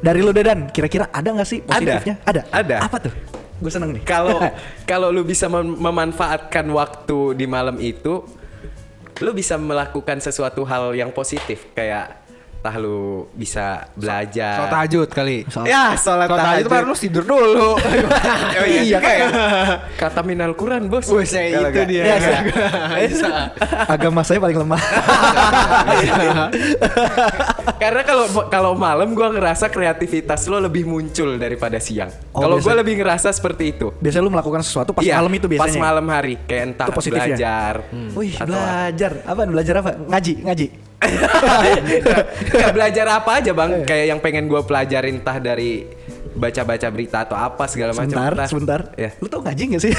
Dari 0.00 0.20
lu 0.20 0.32
Dedan, 0.32 0.68
kira-kira 0.68 1.08
ada 1.08 1.28
nggak 1.28 1.44
sih 1.44 1.60
positifnya? 1.60 2.20
Ada. 2.24 2.42
Ada. 2.52 2.76
Apa 2.84 2.96
tuh? 3.00 3.12
Gue 3.60 3.70
seneng 3.72 3.92
nih. 3.92 4.02
Kalau 4.02 4.40
kalau 4.90 5.08
lu 5.12 5.22
bisa 5.22 5.46
mem- 5.46 5.76
memanfaatkan 5.76 6.64
waktu 6.72 7.36
di 7.36 7.44
malam 7.44 7.76
itu, 7.78 8.24
lu 9.20 9.30
bisa 9.36 9.60
melakukan 9.60 10.18
sesuatu 10.18 10.64
hal 10.64 10.96
yang 10.96 11.12
positif 11.12 11.68
kayak 11.76 12.19
tah 12.60 12.76
lu 12.76 13.24
bisa 13.32 13.88
belajar. 13.94 14.60
Sholat 14.60 14.70
tahajud 14.70 15.08
kali. 15.08 15.38
Sholat- 15.44 15.64
Ya, 15.66 15.84
sholat 15.94 16.28
Sholat 16.28 16.38
tahajud 16.38 16.68
baru 16.68 16.84
lu 16.86 16.94
tidur 16.94 17.24
dulu. 17.24 17.70
Oh 18.52 18.66
iya 18.66 18.98
kayak 18.98 19.28
kata 19.96 20.20
minal 20.20 20.52
Quran 20.52 20.86
bos. 20.86 21.08
Wih, 21.08 21.24
saya 21.24 21.48
Kalau 21.50 21.66
itu 21.66 21.74
nggak- 21.74 21.88
dia. 21.88 22.02
Iya, 22.02 22.16
iya. 22.18 22.38
Bisa. 23.08 23.28
Agama 23.86 24.20
saya 24.20 24.36
paling 24.38 24.58
lemah. 24.58 24.80
Karena 27.76 28.02
kalau 28.02 28.24
kalau 28.48 28.72
malam 28.74 29.12
gua 29.12 29.30
ngerasa 29.30 29.66
kreativitas 29.66 30.44
lo 30.46 30.60
lebih 30.60 30.84
muncul 30.84 31.36
daripada 31.36 31.78
siang. 31.78 32.12
Oh, 32.30 32.42
kalau 32.42 32.56
gua 32.58 32.74
lebih 32.76 33.00
ngerasa 33.00 33.30
seperti 33.30 33.72
itu. 33.72 33.88
biasanya 33.96 34.22
lu 34.22 34.30
melakukan 34.30 34.60
sesuatu 34.60 34.92
pas 34.92 35.00
Iya, 35.00 35.16
malam 35.16 35.32
itu 35.32 35.46
biasanya. 35.48 35.72
Pas 35.72 35.80
malam 35.80 36.06
hari 36.06 36.34
kayak 36.42 36.62
entah 36.66 36.86
Itu 36.86 36.92
positifnya. 36.94 37.24
belajar. 37.32 37.74
Wih, 38.12 38.32
atau 38.34 38.52
belajar. 38.52 39.10
Apa? 39.24 39.40
Belajar 39.46 39.74
apa? 39.78 39.90
Ngaji, 39.98 40.32
ngaji. 40.44 40.66
Nggak 42.52 42.72
belajar 42.72 43.06
apa 43.10 43.30
aja 43.40 43.50
Eh. 43.50 43.56
bang 43.56 43.70
kayak 43.82 44.06
yang 44.06 44.20
pengen 44.20 44.44
gue 44.46 44.60
pelajarin 44.60 45.16
entah 45.16 45.38
dari 45.38 45.88
baca-baca 46.30 46.86
berita 46.88 47.18
atau 47.22 47.34
apa 47.34 47.66
segala 47.66 47.90
macam 47.90 48.06
Sebentar, 48.06 48.32
Entah- 48.32 48.48
sebentar. 48.48 48.80
ya 48.94 49.10
Lu 49.16 49.26
tau 49.26 49.40
ngaji 49.40 49.62
gak 49.70 49.82
sih? 49.82 49.92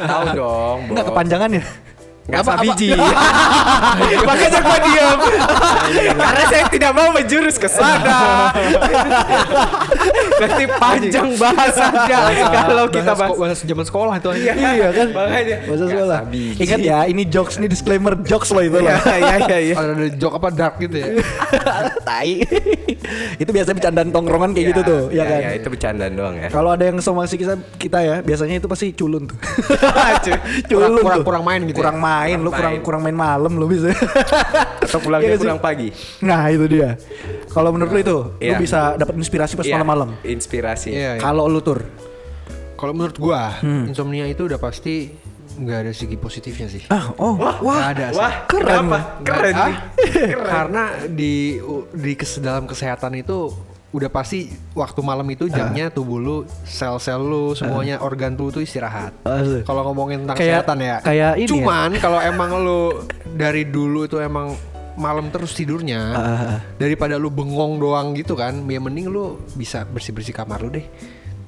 tahu 0.00 0.24
dong 0.32 0.78
Enggak 0.88 1.04
Bo. 1.04 1.14
Apa- 2.30 2.56
sabiji 2.56 2.88
makanya 4.28 4.60
gue 4.60 4.78
diam 4.86 5.18
karena 6.14 6.44
saya 6.46 6.64
tidak 6.70 6.92
mau 6.94 7.08
menjurus 7.10 7.56
ke 7.56 7.68
sana 7.68 8.50
nanti 10.40 10.64
panjang 10.66 11.28
bahasanya 11.36 12.18
kalau 12.70 12.84
kita 12.88 13.12
bahas 13.12 13.36
bahas 13.36 13.58
zaman 13.60 13.84
sekolah 13.84 14.14
itu 14.16 14.28
aja. 14.32 14.52
iya 14.56 14.88
kan? 14.92 15.08
makanya 15.12 15.56
Bahasa 15.68 15.84
sekolah. 15.86 16.20
Ingat 16.56 16.80
ya, 16.80 16.98
ini 17.06 17.22
jokes 17.28 17.56
nih 17.60 17.68
disclaimer 17.68 18.16
jokes 18.24 18.50
loh 18.52 18.64
itu 18.64 18.78
loh. 18.80 18.88
Iya, 18.88 18.96
iya, 19.16 19.36
iya, 19.46 19.58
iya. 19.60 19.74
Ada 19.76 20.06
joke 20.16 20.34
apa 20.40 20.48
dark 20.52 20.74
gitu 20.80 20.96
ya. 20.96 21.06
Tai. 22.08 22.32
itu 23.40 23.50
biasanya 23.50 23.76
bercandaan 23.80 24.08
tongkrongan 24.12 24.50
kayak 24.52 24.66
gitu 24.76 24.80
tuh, 24.84 25.00
ya, 25.10 25.24
kan? 25.24 25.40
ya, 25.40 25.50
itu 25.56 25.68
bercandaan 25.72 26.12
doang 26.14 26.34
ya 26.36 26.48
Kalau 26.52 26.70
ada 26.76 26.84
yang 26.84 26.98
somasi 27.00 27.34
kita 27.40 27.56
kita 27.80 27.98
ya, 28.04 28.16
biasanya 28.20 28.60
itu 28.60 28.68
pasti 28.68 28.92
culun 28.92 29.24
tuh. 29.28 29.38
Culun 30.68 31.00
kurang 31.24 31.44
main 31.44 31.60
gitu 31.64 31.80
ya? 31.80 31.88
Kurang 31.88 31.98
main, 32.00 32.19
lu 32.36 32.50
Kurang 32.50 32.52
kurang 32.52 32.72
main. 32.72 32.82
kurang 32.82 33.02
main 33.02 33.16
malam 33.16 33.52
lu 33.54 33.66
bisa. 33.66 33.88
atau 34.84 34.98
pulangnya 34.98 35.24
Iya 35.24 35.30
nggak 35.30 35.38
sih? 35.38 35.46
pulang 35.46 35.60
pagi 35.60 35.88
Nah, 36.20 36.42
itu 36.46 36.64
dia. 36.66 36.98
Kalau 37.46 37.70
menurut 37.70 37.90
lu 37.90 38.00
itu, 38.00 38.18
lu 38.32 38.42
Iya. 38.42 38.58
bisa 38.58 38.80
dapat 38.94 39.14
inspirasi 39.14 39.54
pas 39.54 39.64
Iya, 39.64 39.74
malam-malam. 39.74 40.14
inspirasi 40.20 40.88
Iya. 40.88 41.10
iya. 41.16 41.20
Kalau 41.20 41.46
lu 41.46 41.60
tur, 41.60 41.80
Kalau 42.74 42.92
menurut 42.92 43.14
gua, 43.14 43.60
insomnia 43.60 44.24
itu 44.24 44.42
udah 44.42 44.56
pasti 44.56 45.12
nggak 45.52 45.78
ada 45.78 45.92
segi 45.92 46.16
positifnya 46.16 46.64
sih. 46.66 46.80
ah, 46.88 47.12
oh, 47.14 47.36
wah, 47.36 47.60
Nggak 47.60 47.88
ada 47.90 48.06
sih. 48.08 48.16
wah 48.16 48.34
keren. 48.46 48.64
kenapa 48.66 48.98
keren 49.20 49.52
Ah, 49.52 49.66
nih 49.66 49.76
Karena 50.40 50.82
di 51.06 51.34
di 51.92 52.12
kes, 52.14 52.38
dalam 52.38 52.64
kesehatan 52.64 53.12
itu 53.14 53.52
udah 53.90 54.06
pasti 54.06 54.46
waktu 54.72 55.00
malam 55.02 55.26
itu 55.26 55.50
jamnya 55.50 55.90
tubuh 55.90 56.16
lu, 56.16 56.36
sel-sel 56.62 57.18
lu, 57.18 57.52
semuanya 57.52 57.98
organ 57.98 58.38
tubuh 58.38 58.52
tuh 58.52 58.62
istirahat. 58.62 59.10
Asik. 59.22 59.66
Kalau 59.66 59.82
ngomongin 59.84 60.22
tentang 60.22 60.38
Kayak- 60.38 60.62
kesehatan 60.62 60.78
ya. 60.78 60.96
kayak 61.02 61.32
ini 61.36 61.42
ya. 61.42 61.50
Cuman 61.50 61.90
kalau 61.98 62.18
emang 62.22 62.50
lu 62.56 62.82
dari 63.32 63.66
dulu 63.66 64.06
itu 64.06 64.22
emang 64.22 64.54
malam 64.94 65.26
terus 65.28 65.54
tidurnya 65.54 66.00
Ah. 66.12 66.58
daripada 66.76 67.16
lu 67.16 67.30
bengong 67.30 67.78
doang 67.78 68.12
gitu 68.12 68.34
kan, 68.34 68.62
ya 68.64 68.78
mending 68.78 69.08
lu 69.08 69.38
bisa 69.54 69.82
bersih-bersih 69.84 70.34
kamar 70.34 70.60
lu 70.60 70.70
deh. 70.70 70.86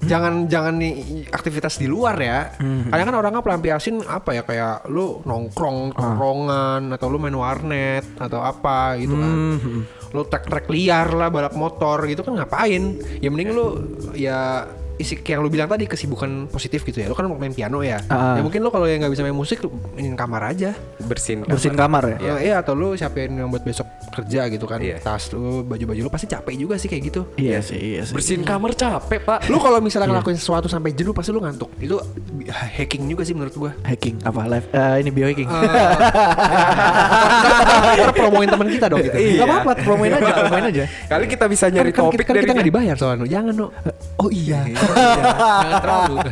Jangan 0.03 0.47
jangan 0.47 0.75
nih 0.77 0.95
aktivitas 1.31 1.79
di 1.79 1.87
luar 1.87 2.19
ya. 2.19 2.51
Hmm. 2.59 2.91
Kadang 2.91 3.07
kan 3.07 3.17
orang 3.17 3.33
kan 3.33 3.43
pelampiasin 3.43 4.03
apa 4.03 4.35
ya 4.35 4.43
kayak 4.43 4.91
lu 4.91 5.23
nongkrong, 5.23 5.95
Ah. 5.95 5.99
nongkrongan 6.03 6.83
atau 6.91 7.07
lu 7.07 7.19
main 7.19 7.35
warnet 7.35 8.05
atau 8.19 8.43
apa 8.43 8.99
gitu 8.99 9.15
kan. 9.15 9.31
Hmm. 9.31 9.87
Lu 10.11 10.27
trek-trek 10.27 10.67
liar 10.69 11.09
lah 11.09 11.31
balap 11.31 11.55
motor 11.55 12.03
gitu 12.05 12.21
kan 12.21 12.35
ngapain? 12.35 12.99
Ya 13.23 13.31
mending 13.31 13.55
lu 13.55 13.67
ya 14.13 14.67
isi 15.01 15.19
kayak 15.21 15.39
yang 15.39 15.43
lu 15.45 15.51
bilang 15.51 15.69
tadi 15.69 15.85
kesibukan 15.89 16.49
positif 16.49 16.85
gitu 16.85 17.01
ya. 17.01 17.07
Lu 17.09 17.17
kan 17.17 17.29
main 17.29 17.55
piano 17.55 17.81
ya. 17.81 18.01
Ah. 18.13 18.37
Ya 18.37 18.43
mungkin 18.45 18.61
lu 18.61 18.69
kalau 18.69 18.85
yang 18.85 19.01
nggak 19.01 19.13
bisa 19.13 19.23
main 19.25 19.37
musik 19.37 19.61
lu 19.65 19.73
mainin 19.97 20.17
kamar 20.17 20.53
aja. 20.53 20.75
bersin 21.03 21.43
bersihin 21.45 21.77
kamar 21.77 22.17
ya. 22.17 22.19
Ya, 22.21 22.35
iya 22.39 22.55
atau 22.63 22.73
lu 22.77 22.95
siapin 22.95 23.35
yang 23.35 23.51
buat 23.51 23.65
besok 23.65 23.89
kerja 24.13 24.47
gitu 24.53 24.65
kan. 24.69 24.79
Iya. 24.79 25.01
Tas 25.03 25.33
lu, 25.33 25.65
baju-baju 25.65 26.01
lu 26.07 26.11
pasti 26.13 26.27
capek 26.29 26.55
juga 26.57 26.75
sih 26.79 26.89
kayak 26.89 27.03
gitu. 27.11 27.21
Iya 27.37 27.59
sih, 27.65 27.79
iya 27.79 28.03
sih. 28.07 28.15
bersihin 28.15 28.45
kamar 28.47 28.77
capek 28.77 29.21
pak 29.25 29.39
Lu 29.51 29.59
kalau 29.59 29.83
misalnya 29.83 30.09
ngelakuin 30.13 30.39
sesuatu 30.39 30.71
sampai 30.71 30.95
jenuh 30.95 31.13
pasti 31.13 31.35
lu 31.35 31.41
ngantuk. 31.43 31.71
Itu 31.81 31.99
hacking 32.49 33.09
juga 33.11 33.23
sih 33.27 33.35
menurut 33.35 33.55
gua. 33.57 33.71
Hacking 33.83 34.23
apa 34.23 34.41
live? 34.47 34.67
eh, 34.73 34.95
ini 35.03 35.11
biohacking. 35.11 35.49
Kita 37.93 38.13
promoin 38.15 38.49
teman 38.49 38.69
kita 38.71 38.87
dong 38.89 39.01
gitu. 39.05 39.17
Gak 39.17 39.47
apa-apa, 39.47 39.73
promoin 39.83 40.11
aja, 40.13 40.33
promoin 40.45 40.65
aja. 40.69 40.85
kali 41.09 41.25
kita 41.29 41.45
bisa 41.51 41.65
nyari 41.69 41.91
kan, 41.93 42.09
topik 42.09 42.25
kan 42.25 42.35
dari 42.37 42.45
kita 42.47 42.55
nggak 42.57 42.69
dibayar 42.69 42.97
soalnya. 42.97 43.27
Jangan 43.29 43.55
no. 43.55 43.69
Oh 44.21 44.29
iya. 44.33 44.65
Jangan 44.85 45.81
terlalu. 45.81 46.15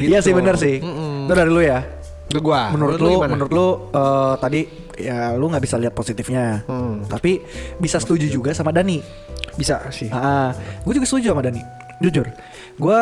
Iya 0.00 0.18
sih 0.20 0.30
Gitu. 0.30 0.38
bener 0.38 0.54
sih. 0.56 0.76
Itu 0.78 1.32
dari 1.32 1.48
lu 1.48 1.60
ya. 1.60 1.80
Ke 2.24 2.40
gua. 2.40 2.72
menurut, 2.72 2.98
lu, 2.98 3.10
gimana? 3.14 3.30
menurut 3.30 3.52
lu 3.52 3.66
eh, 3.90 4.34
tadi 4.38 4.60
ya 4.96 5.32
lu 5.32 5.46
nggak 5.46 5.62
bisa 5.62 5.76
lihat 5.76 5.92
positifnya. 5.92 6.62
Hmm. 6.64 7.04
Tapi 7.04 7.40
bisa 7.76 7.96
setuju 7.96 8.26
juga 8.26 8.50
sama 8.50 8.70
Dani. 8.70 8.98
bisa 9.54 9.78
sih. 9.88 10.10
Ah, 10.10 10.50
gue 10.82 10.92
juga 10.92 11.06
setuju 11.06 11.30
sama 11.30 11.38
Dani. 11.38 11.62
Jujur, 11.96 12.26
gue 12.74 13.00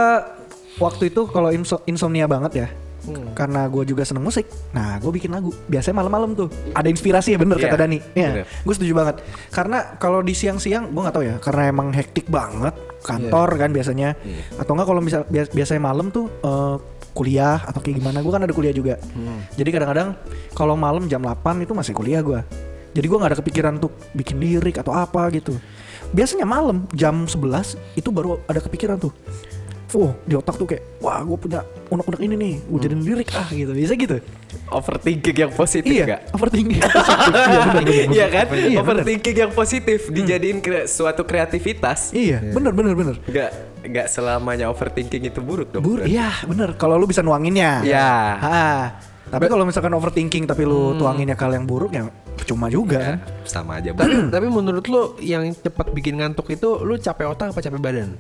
waktu 0.77 1.09
itu 1.09 1.25
kalau 1.27 1.49
inso- 1.49 1.81
insomnia 1.87 2.29
banget 2.29 2.53
ya. 2.55 2.69
Hmm. 3.03 3.33
Karena 3.33 3.65
gue 3.67 3.83
juga 3.83 4.05
seneng 4.05 4.21
musik. 4.23 4.45
Nah, 4.71 5.01
gue 5.01 5.09
bikin 5.11 5.33
lagu. 5.33 5.49
Biasanya 5.65 5.97
malam-malam 5.97 6.37
tuh 6.37 6.53
ada 6.71 6.87
inspirasi 6.87 7.33
ya 7.33 7.39
bener 7.41 7.57
Iya, 7.57 7.67
kata 7.67 7.77
Dani. 7.79 7.99
Iya, 8.13 8.29
bener. 8.31 8.45
gue 8.45 8.75
setuju 8.77 8.93
banget. 8.93 9.17
Karena 9.49 9.97
kalau 9.97 10.21
di 10.21 10.31
siang-siang 10.33 10.87
gue 10.87 11.01
nggak 11.01 11.17
tahu 11.17 11.25
ya. 11.25 11.35
Karena 11.41 11.63
emang 11.67 11.89
hektik 11.91 12.29
banget 12.29 12.77
kantor 13.03 13.49
Iya. 13.53 13.61
kan 13.61 13.71
biasanya. 13.71 14.09
Atau 14.55 14.73
enggak 14.73 14.87
kalau 14.87 15.01
misal 15.01 15.23
bias- 15.27 15.51
biasanya 15.51 15.83
malam 15.83 16.09
tuh 16.09 16.31
eh, 16.31 16.77
kuliah 17.13 17.61
atau 17.61 17.79
kayak 17.79 18.01
gimana. 18.01 18.23
Gue 18.23 18.33
kan 18.33 18.41
ada 18.41 18.51
kuliah 18.51 18.73
juga. 18.73 18.97
Hmm. 19.13 19.45
Jadi 19.53 19.69
kadang-kadang 19.69 20.17
kalau 20.53 20.75
malam 20.75 21.05
jam 21.05 21.21
8 21.21 21.61
itu 21.61 21.73
masih 21.73 21.93
kuliah 21.93 22.23
gue. 22.23 22.41
Jadi 22.93 23.07
gue 23.07 23.17
nggak 23.17 23.31
ada 23.33 23.39
kepikiran 23.41 23.73
untuk 23.77 23.93
bikin 24.13 24.37
lirik 24.37 24.77
atau 24.77 24.93
apa 24.93 25.29
gitu. 25.31 25.57
Biasanya 26.13 26.45
malam 26.45 26.85
jam 26.93 27.25
11 27.25 27.75
itu 27.95 28.09
baru 28.09 28.41
ada 28.45 28.61
kepikiran 28.61 28.97
tuh. 28.97 29.13
Oh 29.93 30.17
di 30.23 30.33
otak 30.33 30.57
tuh 30.57 30.65
kayak 30.65 30.83
wah 30.99 31.21
gue 31.21 31.37
punya 31.37 31.61
unek-unek 31.87 32.21
ini 32.23 32.35
nih, 32.35 32.55
gue 32.61 32.79
jadiin 32.81 33.03
lirik 33.03 33.29
ah 33.31 33.45
gitu. 33.47 33.71
Bisa 33.71 33.93
gitu. 33.93 34.17
overthinking 34.69 35.37
yang 35.39 35.53
positif 35.53 35.93
Iya, 35.93 36.05
gak? 36.09 36.21
overthinking. 36.33 36.81
Iya 36.83 37.61
bener, 37.67 37.83
bener, 37.83 38.09
Iya 38.09 38.27
kan? 38.27 38.47
Iya, 38.49 38.69
bener. 38.75 38.81
overthinking 38.83 39.37
yang 39.39 39.53
positif 39.53 39.99
dijadiin 40.09 40.59
kre- 40.59 40.87
suatu 40.87 41.23
kreativitas. 41.23 42.09
Iya, 42.11 42.41
bener 42.47 42.73
bener 42.73 42.93
bener. 42.95 43.17
Gak 43.27 43.51
gak 43.85 44.07
selamanya 44.09 44.67
overthinking 44.67 45.23
itu 45.25 45.41
buruk 45.41 45.69
dong. 45.71 45.83
Bur, 45.83 46.01
berarti. 46.01 46.09
iya 46.11 46.33
bener. 46.43 46.73
Kalau 46.75 46.97
lu 46.97 47.05
bisa 47.05 47.21
nuanginnya. 47.21 47.83
Iya. 47.83 48.09
Ah, 48.39 48.83
tapi 49.29 49.47
kalau 49.47 49.63
misalkan 49.63 49.91
overthinking 49.91 50.45
tapi 50.45 50.63
lu 50.63 50.97
tuanginnya 50.97 51.33
ke 51.33 51.43
hal 51.43 51.53
yang 51.53 51.65
buruk 51.65 51.91
ya 51.91 52.09
cuma 52.43 52.67
juga 52.67 52.97
Ya, 52.97 53.07
kan. 53.07 53.17
sama 53.45 53.73
aja. 53.77 53.93
Tapi, 53.95 54.13
tapi 54.29 54.47
menurut 54.49 54.83
lu 54.85 55.03
yang 55.21 55.53
cepat 55.55 55.89
bikin 55.91 56.17
ngantuk 56.17 56.49
itu 56.49 56.81
lu 56.81 56.97
capek 56.97 57.29
otak 57.29 57.53
apa 57.53 57.61
capek 57.61 57.79
badan? 57.79 58.11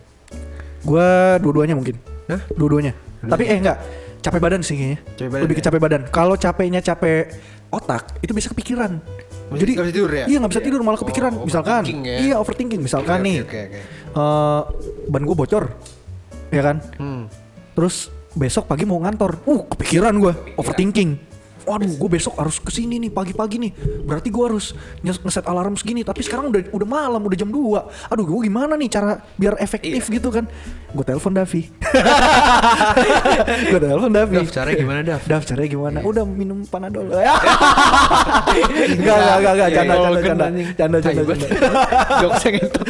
Gua 0.82 1.38
dua-duanya 1.38 1.74
mungkin. 1.74 1.96
Hah? 2.26 2.40
Dua-duanya. 2.52 2.92
Tapi 3.22 3.46
eh 3.46 3.58
enggak, 3.58 3.78
capek 4.18 4.40
badan 4.42 4.60
sih 4.62 4.74
kayaknya. 4.74 4.98
Capek 5.14 5.30
badan 5.30 5.42
Lebih 5.46 5.54
ke 5.54 5.62
ya? 5.62 5.66
capek 5.70 5.80
badan. 5.80 6.00
Kalau 6.10 6.34
capeknya 6.34 6.80
capek 6.82 7.20
otak, 7.70 8.18
itu 8.20 8.32
bisa 8.34 8.50
kepikiran. 8.50 8.98
Jadi 9.52 9.70
nggak 9.76 9.86
bisa 9.86 9.94
tidur 9.94 10.10
ya? 10.10 10.24
Iya 10.26 10.36
nggak 10.40 10.52
bisa 10.52 10.62
tidur 10.64 10.80
malah 10.80 11.00
kepikiran. 11.00 11.32
Oh, 11.36 11.44
misalkan, 11.44 11.82
ya? 12.02 12.18
iya 12.18 12.34
overthinking. 12.40 12.80
Misalkan 12.80 13.20
Oke, 13.20 13.26
nih, 13.28 13.36
oke, 13.44 13.60
oke. 13.68 13.78
eh, 14.16 14.60
ban 15.06 15.22
gue 15.22 15.36
bocor, 15.36 15.64
ya 16.48 16.62
kan? 16.64 16.76
Hmm. 16.96 17.22
Terus 17.76 18.08
besok 18.32 18.64
pagi 18.64 18.88
mau 18.88 18.96
ngantor, 18.96 19.44
uh 19.44 19.60
kepikiran 19.76 20.16
gue, 20.16 20.32
overthinking. 20.56 21.31
Waduh 21.64 21.88
gue 21.88 22.08
besok 22.10 22.34
harus 22.36 22.56
ke 22.56 22.68
sini 22.68 22.98
nih 22.98 23.08
pagi-pagi 23.08 23.56
nih. 23.58 23.70
Berarti 24.02 24.28
gue 24.28 24.44
harus 24.44 24.72
ngeset 25.00 25.44
alarm 25.44 25.74
segini. 25.74 26.00
Tapi 26.02 26.20
sekarang 26.20 26.48
udah 26.48 26.60
udah 26.70 26.88
malam 26.88 27.20
udah 27.20 27.34
jam 27.34 27.48
2 27.48 28.08
aduh 28.08 28.24
gue 28.24 28.38
gimana 28.44 28.72
nih 28.74 28.88
cara 28.88 29.18
biar 29.34 29.56
efektif 29.56 30.06
gitu 30.06 30.28
kan? 30.28 30.44
Gue 30.92 31.02
telepon 31.02 31.32
Davi. 31.32 31.72
Gue 33.68 33.80
telepon 33.80 34.10
Davi. 34.12 34.34
Daf, 34.36 34.48
caranya 34.50 34.76
gimana, 34.76 35.00
Daf? 35.02 35.22
Daf 35.24 35.42
caranya 35.44 35.68
gimana 35.68 35.98
udah 36.02 36.22
minum 36.22 36.58
panadol. 36.64 37.08
Enggak 37.12 39.16
enggak 39.16 39.36
enggak 39.38 39.52
enggak 39.52 39.68
canda 39.72 39.94
canda 39.94 40.20
canda 40.20 40.46
canda 40.76 40.98
canda. 41.00 41.22
canda 41.24 41.68
Jokes 42.20 42.42
yang 42.44 42.56
itu. 42.58 42.80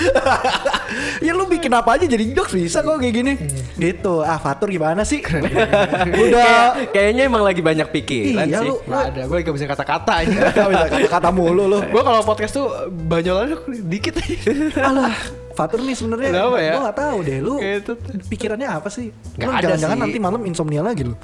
ya 1.27 1.33
lu 1.33 1.45
bikin 1.47 1.71
apa 1.71 1.95
aja 1.95 2.05
jadi 2.05 2.23
jokes? 2.33 2.53
Bisa 2.53 2.81
kok 2.81 2.99
kayak 2.99 3.15
gini. 3.15 3.33
Gitu. 3.77 4.15
Ah 4.21 4.37
Fatur 4.37 4.69
gimana 4.69 5.03
sih? 5.03 5.21
Udah. 5.23 6.75
Kayak- 6.75 6.91
kayaknya 6.93 7.23
emang 7.27 7.43
lagi 7.43 7.61
banyak 7.61 7.89
pikiran 7.89 8.45
iya 8.45 8.59
sih. 8.63 8.71
lu 8.71 8.77
Nggak 8.87 9.05
ada, 9.13 9.21
gue 9.27 9.37
gak 9.43 9.55
bisa 9.59 9.67
kata-kata 9.69 10.13
aja. 10.25 10.39
Gak 10.57 10.69
bisa 10.71 10.87
kata-kata 10.89 11.29
mulu 11.35 11.65
lu 11.69 11.79
gue 11.83 12.03
kalau 12.03 12.21
podcast 12.23 12.53
tuh 12.55 12.67
banyolannya 12.89 13.57
dikit 13.87 14.15
aja. 14.19 14.53
Alah 14.89 15.17
Fatur 15.53 15.85
nih 15.85 15.93
sebenarnya 15.93 16.31
ya? 16.33 16.43
Gue 16.49 16.81
gak 16.89 16.97
tahu 16.97 17.17
deh 17.27 17.39
lu 17.45 17.55
itu. 17.61 17.93
Pikirannya 18.31 18.69
apa 18.73 18.89
sih? 18.89 19.13
Nggak 19.37 19.47
Lu 19.47 19.53
ada 19.53 19.63
jangan-jangan 19.69 19.99
nanti 20.01 20.19
malam 20.19 20.41
insomnia 20.49 20.81
lagi 20.81 21.05
lu 21.05 21.15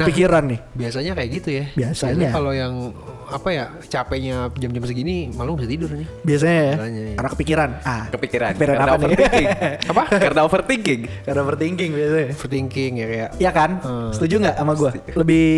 Nah. 0.00 0.08
Pikiran 0.08 0.44
nih 0.48 0.60
Biasanya 0.72 1.12
kayak 1.12 1.30
gitu 1.36 1.48
ya. 1.52 1.64
Biasanya. 1.76 2.28
kalau 2.32 2.52
yang 2.56 2.96
apa 3.30 3.48
ya 3.54 3.64
capeknya 3.86 4.50
jam-jam 4.58 4.82
segini 4.88 5.28
malam 5.36 5.54
bisa 5.60 5.68
tidur 5.68 5.92
nih. 5.92 6.08
Biasanya 6.24 6.56
ya 6.56 6.74
Biasanya, 6.74 7.00
iya. 7.04 7.14
Karena 7.20 7.30
kepikiran 7.36 7.70
ah, 7.84 8.04
Kepikiran. 8.08 8.52
Kepikiran 8.56 8.76
Karena 8.80 8.90
apa 8.90 8.96
nih? 8.96 9.04
overthinking. 9.12 9.48
Apa? 9.92 10.02
Karena 10.08 10.40
overthinking. 10.48 11.00
Karena 11.28 11.40
overthinking 11.44 11.90
biasanya 11.92 12.26
Overthinking 12.32 12.92
ya 12.96 13.06
kayak 13.06 13.30
Iya 13.36 13.50
kan? 13.52 13.70
Hmm. 13.84 14.10
Setuju 14.16 14.34
nggak 14.40 14.56
sama 14.56 14.72
gue? 14.72 14.90
Lebih 15.20 15.48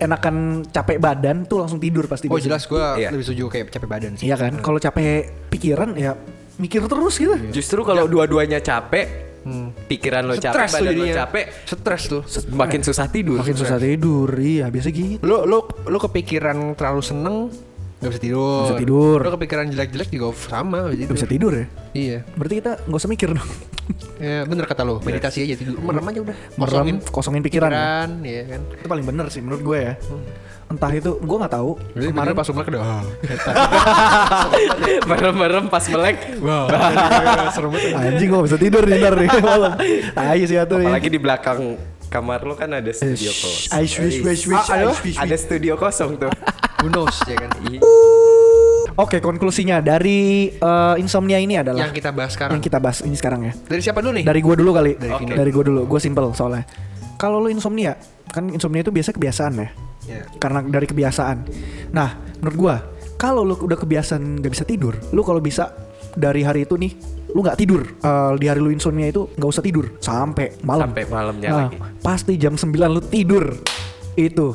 enakan 0.00 0.34
capek 0.64 0.96
badan 0.96 1.44
tuh 1.44 1.60
langsung 1.60 1.76
tidur 1.76 2.04
pasti 2.04 2.26
Oh 2.26 2.32
biasanya. 2.32 2.46
jelas 2.50 2.62
gue 2.64 2.84
Iya. 2.98 3.08
lebih 3.10 3.24
setuju 3.24 3.44
kayak 3.46 3.64
capek 3.70 3.88
badan 3.88 4.12
sih. 4.14 4.24
Iya 4.24 4.36
kan? 4.36 4.52
Kalau 4.58 4.78
capek 4.78 5.06
pikiran 5.46 5.92
ya 5.92 6.16
mikir 6.56 6.80
terus 6.82 7.14
gitu 7.14 7.36
Justru 7.50 7.80
kalau 7.82 8.04
dua-duanya 8.04 8.58
capek, 8.58 9.06
pikiran 9.86 10.22
lo 10.22 10.34
capek, 10.34 10.52
Stres 10.52 10.70
tuh 10.70 10.76
badan 10.78 10.88
lo 10.90 10.92
jadinya. 11.00 11.16
capek, 11.18 11.44
Stres 11.64 12.02
tuh. 12.06 12.22
makin 12.50 12.80
susah 12.82 13.06
tidur. 13.06 13.38
Makin 13.38 13.56
susah 13.56 13.78
tidur 13.78 14.28
Iya 14.30 14.66
biasa 14.66 14.88
gitu 14.90 15.20
Lu 15.20 15.44
lu 15.44 15.58
lu 15.84 15.98
kepikiran 15.98 16.56
terlalu 16.74 17.00
seneng 17.00 17.36
Gak 18.00 18.10
bisa 18.16 18.22
tidur. 18.24 18.64
Nggak 18.64 18.64
bisa 18.72 18.80
tidur. 18.80 19.18
Lu 19.20 19.30
kepikiran 19.36 19.64
jelek-jelek 19.68 20.08
juga 20.08 20.26
sama 20.40 20.88
gak 20.88 20.92
bisa 20.92 20.96
Gak 20.96 21.00
tidur 21.04 21.14
bisa 21.20 21.28
tidur 21.28 21.52
ya? 21.52 21.66
Iya. 21.92 22.18
Berarti 22.32 22.54
kita 22.64 22.72
nggak 22.88 23.00
usah 23.00 23.10
mikir 23.12 23.28
dong. 23.36 23.50
Ya 24.22 24.46
bener 24.46 24.64
kata 24.70 24.86
lu 24.86 25.02
Meditasi 25.04 25.44
aja 25.44 25.54
tidur. 25.60 25.76
Merem 25.84 26.04
aja 26.08 26.20
udah. 26.24 26.36
Merem, 26.56 26.96
kosongin. 27.12 27.42
pikiran. 27.44 27.68
Ya? 27.68 27.76
pikiran 27.76 28.08
Iya 28.24 28.42
kan. 28.56 28.60
Itu 28.80 28.86
paling 28.88 29.04
bener 29.04 29.26
sih 29.28 29.40
menurut 29.44 29.60
gue 29.60 29.78
ya. 29.84 29.94
Entah 30.70 30.92
itu, 30.94 31.18
gue 31.18 31.36
nggak 31.42 31.50
tahu. 31.50 31.70
Jadi 31.98 32.06
Kemarin 32.14 32.34
pas 32.38 32.46
melek 32.46 32.68
udah 32.70 32.82
ah, 32.86 33.02
Merem-merem 35.10 35.64
pas 35.66 35.84
melek. 35.90 36.16
Wow 36.40 36.66
Serem 37.52 37.70
banget. 37.74 37.92
Anjing 37.98 38.28
gue 38.30 38.40
bisa 38.46 38.56
tidur 38.56 38.82
nih 38.86 38.96
ntar 38.96 39.14
nih 39.18 39.28
malam. 39.44 39.72
Ayo 40.30 40.44
sih 40.46 40.56
atuh 40.56 40.78
Apalagi 40.80 41.10
di 41.10 41.20
belakang 41.20 41.76
kamar 42.10 42.42
lo 42.42 42.58
kan 42.58 42.74
ada 42.74 42.90
studio 42.90 43.30
kosong. 43.30 43.70
I 43.70 43.86
wish, 43.86 44.18
wish, 44.20 44.44
wish, 44.50 44.68
Ah, 44.68 44.90
wish, 44.90 45.14
Ada 45.14 45.36
studio 45.38 45.78
kosong 45.78 46.18
tuh. 46.18 46.30
Who 46.82 46.90
knows 46.90 47.14
ya 47.24 47.38
kan. 47.38 47.50
Oke 48.98 49.22
konklusinya 49.22 49.80
dari 49.80 50.50
eh, 50.52 50.94
insomnia 51.00 51.40
ini 51.40 51.56
adalah 51.56 51.88
Yang 51.88 52.02
kita 52.02 52.10
bahas 52.12 52.36
sekarang 52.36 52.52
yang 52.58 52.64
kita 52.64 52.78
bahas 52.82 52.98
ini 53.00 53.16
sekarang 53.16 53.40
ya 53.48 53.52
Dari 53.56 53.80
siapa 53.80 54.04
dulu 54.04 54.12
nih? 54.20 54.24
Dari 54.28 54.40
gue 54.44 54.54
dulu 54.60 54.70
kali 54.76 54.92
Dari 54.98 55.14
Vino. 55.16 55.34
Dari 55.40 55.50
gue 55.54 55.64
dulu, 55.64 55.80
gue 55.88 56.00
simple 56.02 56.26
soalnya 56.36 56.68
Kalau 57.16 57.40
lu 57.40 57.48
insomnia, 57.48 57.96
kan 58.28 58.50
insomnia 58.52 58.84
itu 58.84 58.92
biasa 58.92 59.14
kebiasaan 59.14 59.52
ya 59.56 59.68
Iya. 60.00 60.24
Karena 60.36 60.60
dari 60.66 60.84
kebiasaan 60.84 61.36
Nah 61.94 62.12
menurut 62.42 62.56
gue 62.58 62.74
Kalau 63.16 63.40
lu 63.40 63.56
udah 63.56 63.78
kebiasaan 63.78 64.42
gak 64.42 64.52
bisa 64.52 64.64
tidur 64.68 64.96
Lu 65.14 65.22
kalau 65.22 65.40
bisa 65.40 65.72
dari 66.12 66.42
hari 66.44 66.66
itu 66.66 66.74
nih 66.76 66.92
Lu 67.30 67.40
gak 67.40 67.56
tidur 67.56 67.82
Eh, 67.82 68.32
Di 68.36 68.46
hari 68.46 68.58
lu 68.58 68.68
insomnia 68.68 69.06
itu 69.06 69.30
gak 69.30 69.48
usah 69.48 69.60
tidur 69.60 69.86
Sampai 69.98 70.54
malam 70.60 70.90
Sampai 70.90 71.04
malamnya 71.06 71.48
Nah, 71.48 71.58
lagi. 71.66 71.76
Pasti 71.98 72.32
jam 72.34 72.54
9 72.54 72.66
lu 72.88 73.00
tidur 73.00 73.44
Itu 74.14 74.48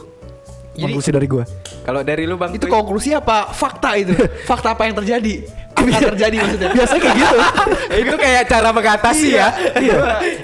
Jadi- 0.72 0.84
Konklusi 0.84 1.10
dari 1.10 1.26
gue 1.26 1.44
Kalau 1.82 2.02
dari 2.02 2.24
lu 2.24 2.36
Bang 2.36 2.52
Itu 2.52 2.66
konklusi 2.66 3.12
apa? 3.12 3.50
Fakta 3.50 3.96
itu 3.96 4.12
Fakta 4.50 4.74
apa 4.74 4.84
yang 4.84 4.96
terjadi? 4.96 5.48
Apa 5.72 5.88
yang 5.88 6.04
terjadi 6.12 6.36
maksudnya? 6.38 6.70
Biasanya 6.72 7.02
kayak 7.02 7.18
gitu 7.18 7.38
itu 8.06 8.16
kayak 8.18 8.44
cara 8.46 8.70
mengatasi 8.72 9.28
ya. 9.34 9.48
Iya 9.76 9.96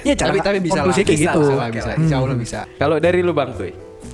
Iya 0.02 0.14
cara 0.20 0.28
tapi 0.28 0.38
tapi 0.40 0.58
bisa 0.60 0.80
lah 0.80 0.92
kayak 0.92 1.08
bisa, 1.08 1.20
gitu 1.26 1.40
bisa, 1.42 1.54
lah, 1.54 1.68
bisa. 1.68 1.90
Insya 1.96 2.16
Allah 2.16 2.36
bisa 2.36 2.60
Kalau 2.76 2.96
dari 2.96 3.20
lu 3.20 3.32
Bang 3.32 3.52
Tuy? 3.52 3.72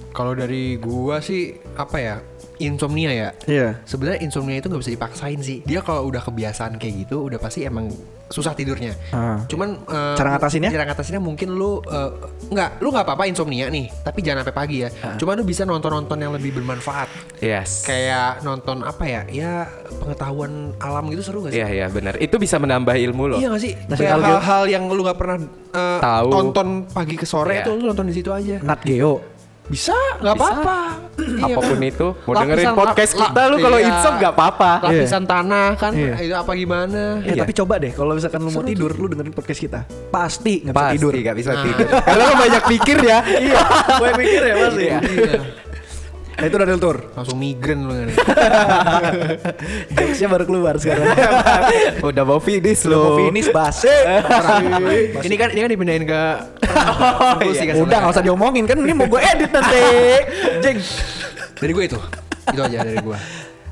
Kalau 0.08 0.32
dari 0.32 0.74
gua 0.74 1.18
sih 1.18 1.54
apa 1.74 1.96
ya 1.96 2.16
insomnia 2.60 3.10
ya. 3.10 3.28
Iya 3.46 3.68
Sebenarnya 3.82 4.20
insomnia 4.22 4.58
itu 4.58 4.66
nggak 4.68 4.82
bisa 4.82 4.92
dipaksain 4.94 5.40
sih. 5.40 5.58
Dia 5.62 5.80
kalau 5.80 6.06
udah 6.06 6.22
kebiasaan 6.22 6.76
kayak 6.76 7.06
gitu, 7.06 7.26
udah 7.26 7.38
pasti 7.38 7.64
emang 7.64 7.90
susah 8.28 8.52
tidurnya. 8.52 8.92
Ah. 9.08 9.40
Cuman 9.48 9.88
eh, 9.88 10.14
Cara 10.14 10.36
ngatasinnya? 10.36 10.68
Cara 10.68 10.84
ngatasinnya 10.84 11.22
mungkin 11.22 11.56
lu 11.56 11.80
eh, 11.80 12.10
nggak, 12.52 12.84
lu 12.84 12.92
nggak 12.92 13.06
apa-apa 13.08 13.24
insomnia 13.24 13.72
nih, 13.72 13.88
tapi 14.04 14.20
jangan 14.20 14.44
sampai 14.44 14.56
pagi 14.56 14.76
ya. 14.84 14.88
Ah. 15.00 15.16
Cuman 15.16 15.40
lu 15.40 15.44
bisa 15.48 15.64
nonton-nonton 15.64 16.18
yang 16.20 16.32
lebih 16.36 16.52
bermanfaat. 16.60 17.08
Yes. 17.40 17.88
Kayak 17.88 18.44
nonton 18.44 18.84
apa 18.84 19.04
ya? 19.08 19.22
Ya 19.32 19.52
pengetahuan 20.02 20.76
alam 20.76 21.08
gitu 21.08 21.22
seru 21.24 21.38
gak 21.46 21.56
sih? 21.56 21.60
Iya 21.62 21.68
iya 21.72 21.86
benar. 21.88 22.20
Itu 22.20 22.36
bisa 22.36 22.60
menambah 22.60 22.92
ilmu 22.92 23.22
lo. 23.32 23.36
Iya 23.40 23.48
gak 23.54 23.62
sih? 23.64 23.72
Nasi 23.88 24.04
Kayak 24.04 24.20
hal-hal 24.20 24.62
yang 24.68 24.84
lu 24.92 25.00
gak 25.06 25.16
pernah 25.16 25.38
eh, 25.72 26.00
Tahu. 26.02 26.28
tonton 26.28 26.68
pagi 26.90 27.16
ke 27.16 27.24
sore 27.24 27.62
Iya. 27.62 27.64
tuh 27.64 27.80
lu 27.80 27.88
nonton 27.88 28.06
di 28.10 28.14
situ 28.14 28.28
aja. 28.28 28.60
Nat 28.60 28.84
Geo 28.84 29.37
Bisa, 29.68 29.92
nggak 30.18 30.34
apa-apa. 30.34 30.78
Iya 31.18 31.44
Apa 31.50 31.60
pun 31.60 31.76
kan? 31.76 31.82
itu, 31.84 32.08
mau 32.08 32.32
Lapisan- 32.32 32.40
dengerin 32.40 32.72
podcast 32.72 33.12
la- 33.12 33.20
kita 33.20 33.42
lu 33.44 33.56
kalau 33.58 33.78
iya. 33.78 33.88
insom 33.90 34.12
nggak 34.16 34.32
apa-apa. 34.32 34.72
Lapisan 34.80 35.24
tanah 35.24 35.68
kan, 35.74 35.92
Iya. 35.92 36.14
itu 36.18 36.34
apa 36.34 36.52
gimana? 36.54 37.02
Ya 37.20 37.26
Iya. 37.28 37.42
tapi 37.42 37.52
coba 37.54 37.74
deh 37.76 37.92
kalau 37.92 38.12
misalkan 38.12 38.40
lu 38.40 38.50
mau 38.50 38.64
tidur 38.64 38.90
lu 38.92 39.06
dengerin 39.08 39.30
podcast 39.30 39.60
kita. 39.60 39.80
Pasti 40.08 40.62
nggak 40.62 40.72
bisa 40.72 40.80
Pasti 40.80 40.94
tidur. 40.96 41.12
nggak 41.12 41.36
bisa 41.36 41.50
Nah. 41.52 41.62
tidur. 41.62 41.86
Karena 42.00 42.22
lo 42.22 42.34
banyak 42.38 42.62
pikir 42.66 42.96
ya. 43.02 43.18
iya, 43.28 43.60
gue 43.92 44.10
mikir 44.16 44.42
ya 44.42 44.54
pasti. 44.62 44.84
Iya. 44.84 44.98
Nah 46.38 46.46
itu 46.46 46.54
Daniel 46.54 46.78
Tour. 46.78 46.96
Langsung 47.18 47.34
migrain 47.34 47.82
lu 47.82 47.94
kan. 47.98 48.08
Jokesnya 49.98 50.28
baru 50.30 50.44
keluar 50.46 50.74
sekarang. 50.78 51.10
Udah 52.14 52.22
mau 52.22 52.38
finish 52.38 52.86
Lu 52.86 52.94
mau 52.94 53.10
lo. 53.18 53.26
finish 53.26 53.50
basi. 53.50 53.90
ini 55.26 55.34
kan 55.34 55.50
ini 55.50 55.60
kan 55.66 55.70
dipindahin 55.74 56.04
ke 56.06 56.22
kan 56.62 57.42
Udah 57.42 57.54
sebenarnya. 57.58 58.06
usah 58.06 58.22
diomongin 58.22 58.70
kan 58.70 58.78
ini 58.78 58.94
mau 58.94 59.10
gue 59.10 59.18
edit 59.18 59.50
nanti. 59.50 59.82
Jeng. 60.62 60.78
Dari 61.58 61.72
gue 61.74 61.84
itu. 61.90 61.98
Itu 62.54 62.60
aja 62.62 62.86
dari 62.86 63.02
gue. 63.02 63.18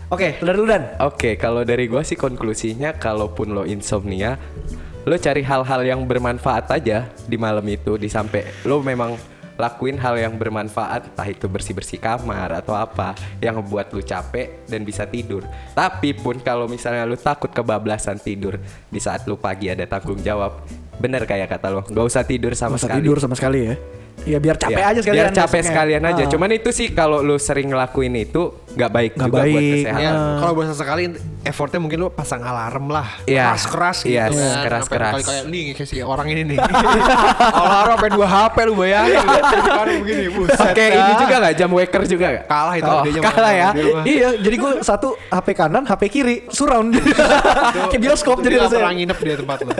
Oke, 0.06 0.38
dari 0.38 0.56
lu 0.58 0.66
Dan. 0.66 0.86
Oke, 1.02 1.34
kalau 1.34 1.66
dari 1.66 1.90
gua 1.90 2.06
sih 2.06 2.14
konklusinya 2.14 2.94
kalaupun 2.94 3.50
lo 3.50 3.66
insomnia, 3.66 4.38
lo 5.02 5.18
cari 5.18 5.42
hal-hal 5.42 5.82
yang 5.82 6.06
bermanfaat 6.06 6.70
aja 6.78 7.10
di 7.26 7.34
malam 7.34 7.66
itu 7.66 7.98
di 7.98 8.06
sampai 8.06 8.62
lo 8.70 8.78
memang 8.86 9.18
lakuin 9.56 9.96
hal 9.96 10.16
yang 10.16 10.36
bermanfaat, 10.36 11.12
entah 11.12 11.28
itu 11.28 11.48
bersih-bersih 11.48 11.98
kamar 11.98 12.60
atau 12.60 12.76
apa 12.76 13.16
yang 13.40 13.58
membuat 13.58 13.90
lu 13.92 14.00
capek 14.00 14.68
dan 14.68 14.84
bisa 14.84 15.08
tidur. 15.08 15.42
Tapi 15.72 16.12
pun 16.12 16.36
kalau 16.40 16.68
misalnya 16.68 17.08
lu 17.08 17.16
takut 17.16 17.48
kebablasan 17.50 18.20
tidur 18.20 18.60
di 18.88 19.00
saat 19.00 19.24
lu 19.24 19.36
pagi 19.36 19.72
ada 19.72 19.88
tanggung 19.88 20.20
jawab, 20.20 20.60
bener 20.96 21.24
kayak 21.24 21.48
kata 21.56 21.68
lo, 21.72 21.80
nggak 21.84 22.06
usah 22.06 22.22
tidur 22.24 22.52
sama 22.52 22.76
Masa 22.76 22.88
sekali. 22.88 22.98
tidur 23.00 23.16
sama 23.18 23.34
sekali 23.34 23.60
ya. 23.64 23.76
Ya 24.26 24.40
biar 24.42 24.56
capek 24.58 24.80
Ya, 24.80 24.90
aja 24.90 25.00
sekalian. 25.04 25.22
Biar 25.28 25.30
capek 25.36 25.62
sekalian 25.62 26.02
aja. 26.02 26.22
Ah. 26.24 26.30
Cuman 26.32 26.50
itu 26.50 26.72
sih 26.72 26.88
kalau 26.90 27.20
lu 27.22 27.36
sering 27.38 27.68
ngelakuin 27.70 28.16
itu 28.16 28.48
nggak 28.76 28.90
baik 28.92 29.10
Nggak 29.12 29.26
juga 29.26 29.32
buat 29.32 29.44
baik. 29.48 29.72
kesehatan. 29.74 30.02
Ya, 30.04 30.12
kalau 30.36 30.52
bahasa 30.52 30.74
sekali 30.76 31.02
effortnya 31.42 31.80
mungkin 31.80 31.98
lu 31.98 32.08
pasang 32.08 32.42
alarm 32.42 32.86
lah. 32.86 33.08
Iya. 33.24 33.50
Keras-keras 33.50 33.96
gitu. 34.02 34.12
Iya, 34.12 34.24
kan. 34.28 34.62
keras-keras. 34.62 35.12
Sampai 35.12 35.24
Kayak 35.24 35.44
nih 35.48 35.62
kayak 35.72 35.88
si 35.88 35.96
orang 35.98 36.26
ini 36.28 36.42
nih. 36.44 36.58
alarm 37.62 37.90
sampai 37.96 38.10
dua 38.12 38.26
HP 38.26 38.56
lu 38.62 38.74
bayangin. 38.74 39.16
Kan 39.76 39.88
begini, 39.96 40.24
buset. 40.28 40.58
Pakai 40.58 40.86
dah. 40.88 40.98
ini 40.98 41.12
juga 41.18 41.34
nggak 41.38 41.54
jam 41.54 41.70
waker 41.70 42.02
juga 42.04 42.26
nggak? 42.28 42.44
Kalah 42.46 42.74
itu 42.74 42.84
Oh, 42.86 43.02
kalah 43.22 43.52
ya. 43.52 43.68
Iya, 44.02 44.28
jadi 44.36 44.56
gue 44.56 44.72
satu 44.80 45.08
HP 45.26 45.46
kanan, 45.52 45.84
HP 45.84 46.02
kiri, 46.08 46.36
surround. 46.48 46.92
Kayak 47.92 48.00
bioskop 48.02 48.40
Jadi 48.40 48.56
rasanya. 48.58 48.92
nginep 48.92 49.18
di 49.18 49.30
tempat 49.36 49.58
lu. 49.62 49.70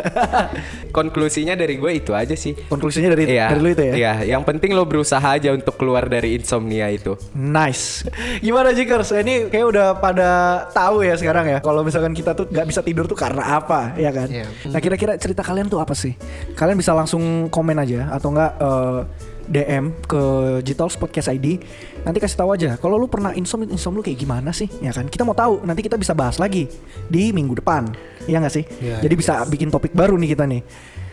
Konklusinya 0.90 1.52
dari 1.52 1.76
gue 1.76 1.90
itu 1.92 2.12
aja 2.12 2.32
sih. 2.32 2.56
Konklusinya 2.66 3.10
dari 3.10 3.28
Iya, 3.28 3.50
dari 3.50 3.60
lu 3.60 3.68
itu 3.68 3.82
ya. 3.82 3.94
Iya, 3.94 4.12
yang 4.28 4.42
penting 4.42 4.72
lo 4.72 4.84
berusaha 4.84 5.24
aja 5.26 5.50
untuk 5.50 5.76
keluar 5.76 6.06
dari 6.06 6.36
insomnia 6.36 6.88
itu. 6.88 7.16
Nice. 7.32 8.06
Gimana 8.38 8.70
Jikers? 8.86 9.10
Ini 9.18 9.50
kayak 9.50 9.66
udah 9.66 9.86
pada 9.98 10.30
tahu 10.70 11.02
ya 11.02 11.18
sekarang 11.18 11.50
ya. 11.50 11.58
Kalau 11.58 11.82
misalkan 11.82 12.14
kita 12.14 12.38
tuh 12.38 12.46
nggak 12.46 12.66
bisa 12.70 12.80
tidur 12.86 13.10
tuh 13.10 13.18
karena 13.18 13.58
apa, 13.58 13.98
ya 13.98 14.14
kan? 14.14 14.30
Iya. 14.30 14.46
Nah 14.70 14.78
kira-kira 14.78 15.18
cerita 15.18 15.42
kalian 15.42 15.66
tuh 15.66 15.82
apa 15.82 15.90
sih? 15.98 16.14
Kalian 16.54 16.78
bisa 16.78 16.94
langsung 16.94 17.50
komen 17.50 17.74
aja 17.82 18.14
atau 18.14 18.30
enggak 18.30 18.52
eh, 18.62 19.00
DM 19.46 19.94
ke 20.06 20.22
Jitalks 20.62 20.94
Podcast 20.94 21.30
ID. 21.30 21.58
Nanti 22.02 22.18
kasih 22.22 22.38
tahu 22.38 22.54
aja. 22.54 22.78
Kalau 22.78 22.98
lu 22.98 23.10
pernah 23.10 23.34
insom, 23.34 23.66
insom 23.66 23.94
lu 23.94 24.02
kayak 24.02 24.18
gimana 24.22 24.50
sih? 24.54 24.70
Ya 24.82 24.94
kan? 24.94 25.10
Kita 25.10 25.26
mau 25.26 25.34
tahu. 25.34 25.66
Nanti 25.66 25.82
kita 25.82 25.98
bisa 25.98 26.14
bahas 26.14 26.38
lagi 26.38 26.70
di 27.10 27.30
minggu 27.30 27.58
depan. 27.58 27.90
Iya 28.26 28.42
nggak 28.42 28.54
sih? 28.54 28.64
Iya, 28.82 29.02
Jadi 29.02 29.14
bisa 29.14 29.42
bikin 29.46 29.70
topik 29.70 29.94
baru 29.94 30.18
nih 30.18 30.34
kita 30.34 30.44
nih. 30.46 30.62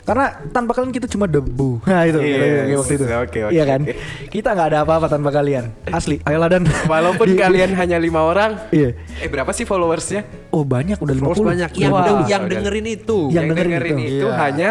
Karena 0.04 0.26
tanpa 0.52 0.72
kalian 0.74 0.92
kita 0.92 1.08
cuma 1.08 1.26
debu. 1.26 1.80
Nah 1.88 2.04
itu 2.04 2.20
Yes. 2.20 2.28
kayak- 2.30 2.44
kayak 2.60 2.78
waktu 2.78 2.94
itu. 2.94 3.04
Oke, 3.06 3.40
oke, 3.42 3.54
Iya 3.54 3.64
kan? 3.64 3.82
Kita 4.28 4.50
nggak 4.52 4.68
ada 4.68 4.80
apa-apa 4.84 5.08
tanpa 5.08 5.30
kalian. 5.30 5.66
Asli. 5.88 6.20
Ayolah 6.22 6.50
dan 6.50 6.64
Walaupun 6.86 7.28
Di- 7.32 7.40
kalian 7.40 7.72
hanya 7.74 7.98
lima 7.98 8.20
orang. 8.22 8.68
Iya. 8.70 9.00
Eh 9.18 9.28
berapa 9.28 9.50
sih 9.50 9.64
followersnya? 9.64 10.52
Oh 10.52 10.62
banyak 10.62 10.96
udah 10.98 11.14
50 11.14 11.28
Terus 11.34 11.48
banyak 11.48 11.72
yang, 11.78 11.92
Wah, 11.92 12.28
yang 12.28 12.44
dengerin 12.46 12.86
itu. 12.86 13.32
Yang 13.32 13.46
dengerin 13.50 13.96
itu. 13.98 14.20
itu 14.20 14.28
Iya. 14.28 14.38
hanya 14.38 14.70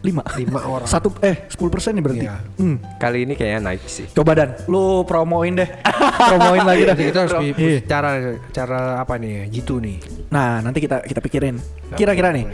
5 0.00 0.20
Lima 0.36 0.60
orang. 0.60 0.84
Satu 0.84 1.16
eh 1.18 1.48
10 1.48 1.72
persen 1.72 1.96
nih 1.96 2.04
berarti. 2.04 2.26
Iya. 2.28 2.36
Hmm. 2.54 2.76
kali 2.94 3.24
ini 3.24 3.34
kayaknya 3.34 3.60
naik 3.64 3.82
sih. 3.86 4.04
Coba 4.06 4.36
dan 4.36 4.52
lu 4.64 5.00
promoin 5.02 5.56
deh. 5.56 5.68
promoin 6.28 6.60
lagi 6.62 6.82
dah. 6.84 6.94
Kita 6.94 7.18
harus 7.24 7.34
Iya. 7.50 7.80
cara 7.82 8.10
cara 8.52 8.80
apa 9.00 9.16
nih? 9.16 9.48
Gitu 9.48 9.80
nih. 9.80 9.98
Nah, 10.28 10.60
nanti 10.60 10.78
kita 10.78 11.00
kita 11.00 11.18
pikirin. 11.18 11.56
Kira-kira 11.90 12.30
nih. 12.30 12.46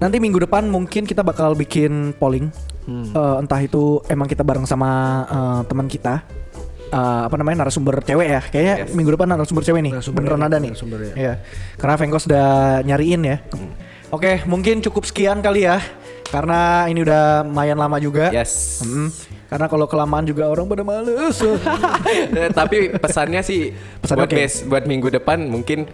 Nanti 0.00 0.16
minggu 0.16 0.40
depan 0.40 0.64
mungkin 0.66 1.04
kita 1.04 1.20
bakal 1.20 1.52
bikin 1.54 2.16
polling. 2.16 2.48
Eh, 2.90 3.34
entah 3.38 3.60
itu 3.60 4.02
emang 4.06 4.26
kita 4.26 4.40
bareng 4.40 4.64
sama 4.64 4.90
eh, 5.24 5.60
teman 5.64 5.86
kita. 5.86 6.24
Eh, 6.90 6.96
apa 7.22 7.36
namanya 7.36 7.62
narasumber 7.62 8.02
cewek 8.02 8.26
ya 8.26 8.42
kayaknya 8.42 8.74
Yes. 8.82 8.90
minggu 8.90 9.14
depan 9.14 9.30
narasumber 9.30 9.62
cewek 9.62 9.78
nih 9.80 9.92
Narasumber 9.94 10.26
beneran 10.26 10.42
ya, 10.42 10.46
ada 10.50 10.56
nih 10.58 10.70
narasumber 10.74 10.98
ya. 11.00 11.12
Iya. 11.14 11.34
karena 11.78 11.94
Vengkos 11.94 12.24
udah 12.26 12.48
nyariin 12.82 13.22
ya 13.22 13.36
oke 14.10 14.42
mungkin 14.44 14.82
cukup 14.82 15.06
sekian 15.06 15.38
kali 15.38 15.70
ya 15.70 15.78
karena 16.26 16.90
ini 16.90 17.06
udah 17.06 17.46
lumayan 17.46 17.78
lama 17.78 17.94
juga 17.96 18.34
Yes. 18.34 18.82
Mm. 18.82 19.06
karena 19.46 19.70
kalau 19.70 19.86
kelamaan 19.86 20.26
juga 20.26 20.50
orang 20.50 20.66
pada 20.66 20.82
males 20.82 21.38
Tapi 22.58 22.76
pesannya 22.92 23.40
sih 23.40 23.70
Pesan 24.02 24.18
buat 24.18 24.26
bes- 24.28 24.66
buat 24.66 24.82
minggu 24.82 25.14
depan 25.14 25.46
mungkin 25.46 25.86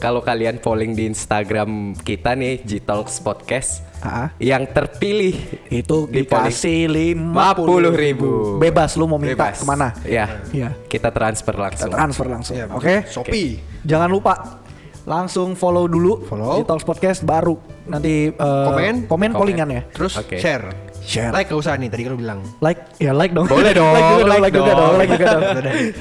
kalau 0.00 0.18
kalian 0.18 0.56
polling 0.56 0.92
di 0.92 1.04
Instagram 1.04 1.92
kita 1.94 2.32
nih 2.32 2.58
G 2.60 2.80
Talks 2.80 3.20
Podcast 3.20 3.84
Ah. 4.00 4.32
yang 4.40 4.64
terpilih 4.64 5.36
itu 5.68 6.08
dikasih 6.08 6.88
lima 6.88 7.52
50 7.52 7.92
ribu. 7.92 8.56
bebas 8.56 8.96
lu 8.96 9.04
mau 9.04 9.20
minta 9.20 9.36
Bebas. 9.44 9.60
ke 9.60 9.64
mana 9.64 9.92
Ya. 10.02 10.40
Iya. 10.50 10.72
Kita 10.88 11.12
transfer 11.12 11.52
langsung. 11.52 11.92
transfer 11.92 12.26
langsung 12.26 12.56
Iya, 12.56 12.66
oke 12.70 13.04
Shopee. 13.06 13.60
jangan 13.84 14.08
lupa 14.08 14.64
langsung 15.02 15.52
follow 15.52 15.84
dulu 15.84 16.24
Follow. 16.24 16.56
di 16.56 16.64
Talks 16.64 16.82
Podcast 16.82 17.20
baru 17.22 17.60
nanti 17.84 18.28
eh, 18.28 18.64
Komen. 18.66 19.04
komen 19.04 19.06
Komen. 19.06 19.30
pollingan 19.32 19.68
ya 19.68 19.82
Terus 19.86 20.16
Oke. 20.16 20.40
share. 20.40 20.89
Share. 21.02 21.30
Like 21.30 21.46
gak 21.46 21.58
usah 21.58 21.74
nih 21.74 21.88
tadi 21.88 22.02
kan 22.02 22.14
bilang. 22.14 22.40
like 22.58 22.80
ya 22.96 23.10
like 23.10 23.30
dong 23.30 23.44
Boleh 23.44 23.72
dong, 23.78 23.90
like 23.90 24.04
juga 24.04 24.14
dong 24.14 24.28
like 24.28 24.40
like 24.40 24.52
juga 24.52 24.64
dong. 24.66 24.78
dong 24.80 24.94
like 24.96 25.10
juga 25.10 25.26
dong 25.28 25.44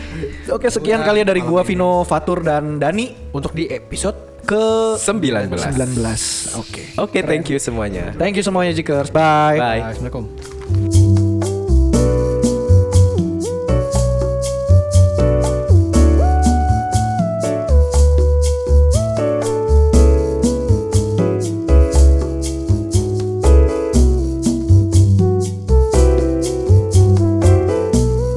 oke 0.55 0.67
sekian 0.67 1.01
kali 1.01 1.17
ya 1.19 1.25
dari 1.25 1.41
gua 1.41 1.61
Vino 1.61 2.03
Fatur 2.03 2.39
dan 2.39 2.77
Dani 2.77 3.31
Untuk 3.31 3.51
di 3.51 3.65
episode 3.65 4.15
ke 4.41 4.61
19. 4.95 5.55
19 5.55 6.57
oke 6.57 6.81
Oke, 6.97 7.19
thank 7.21 7.47
you 7.47 7.57
semuanya. 7.57 8.11
thank 8.15 8.33
you 8.33 8.41
semuanya 8.41 8.71
Jikers 8.71 9.07
bye 9.07 9.55
Bye. 9.55 9.81
Assalamualaikum. 9.89 10.98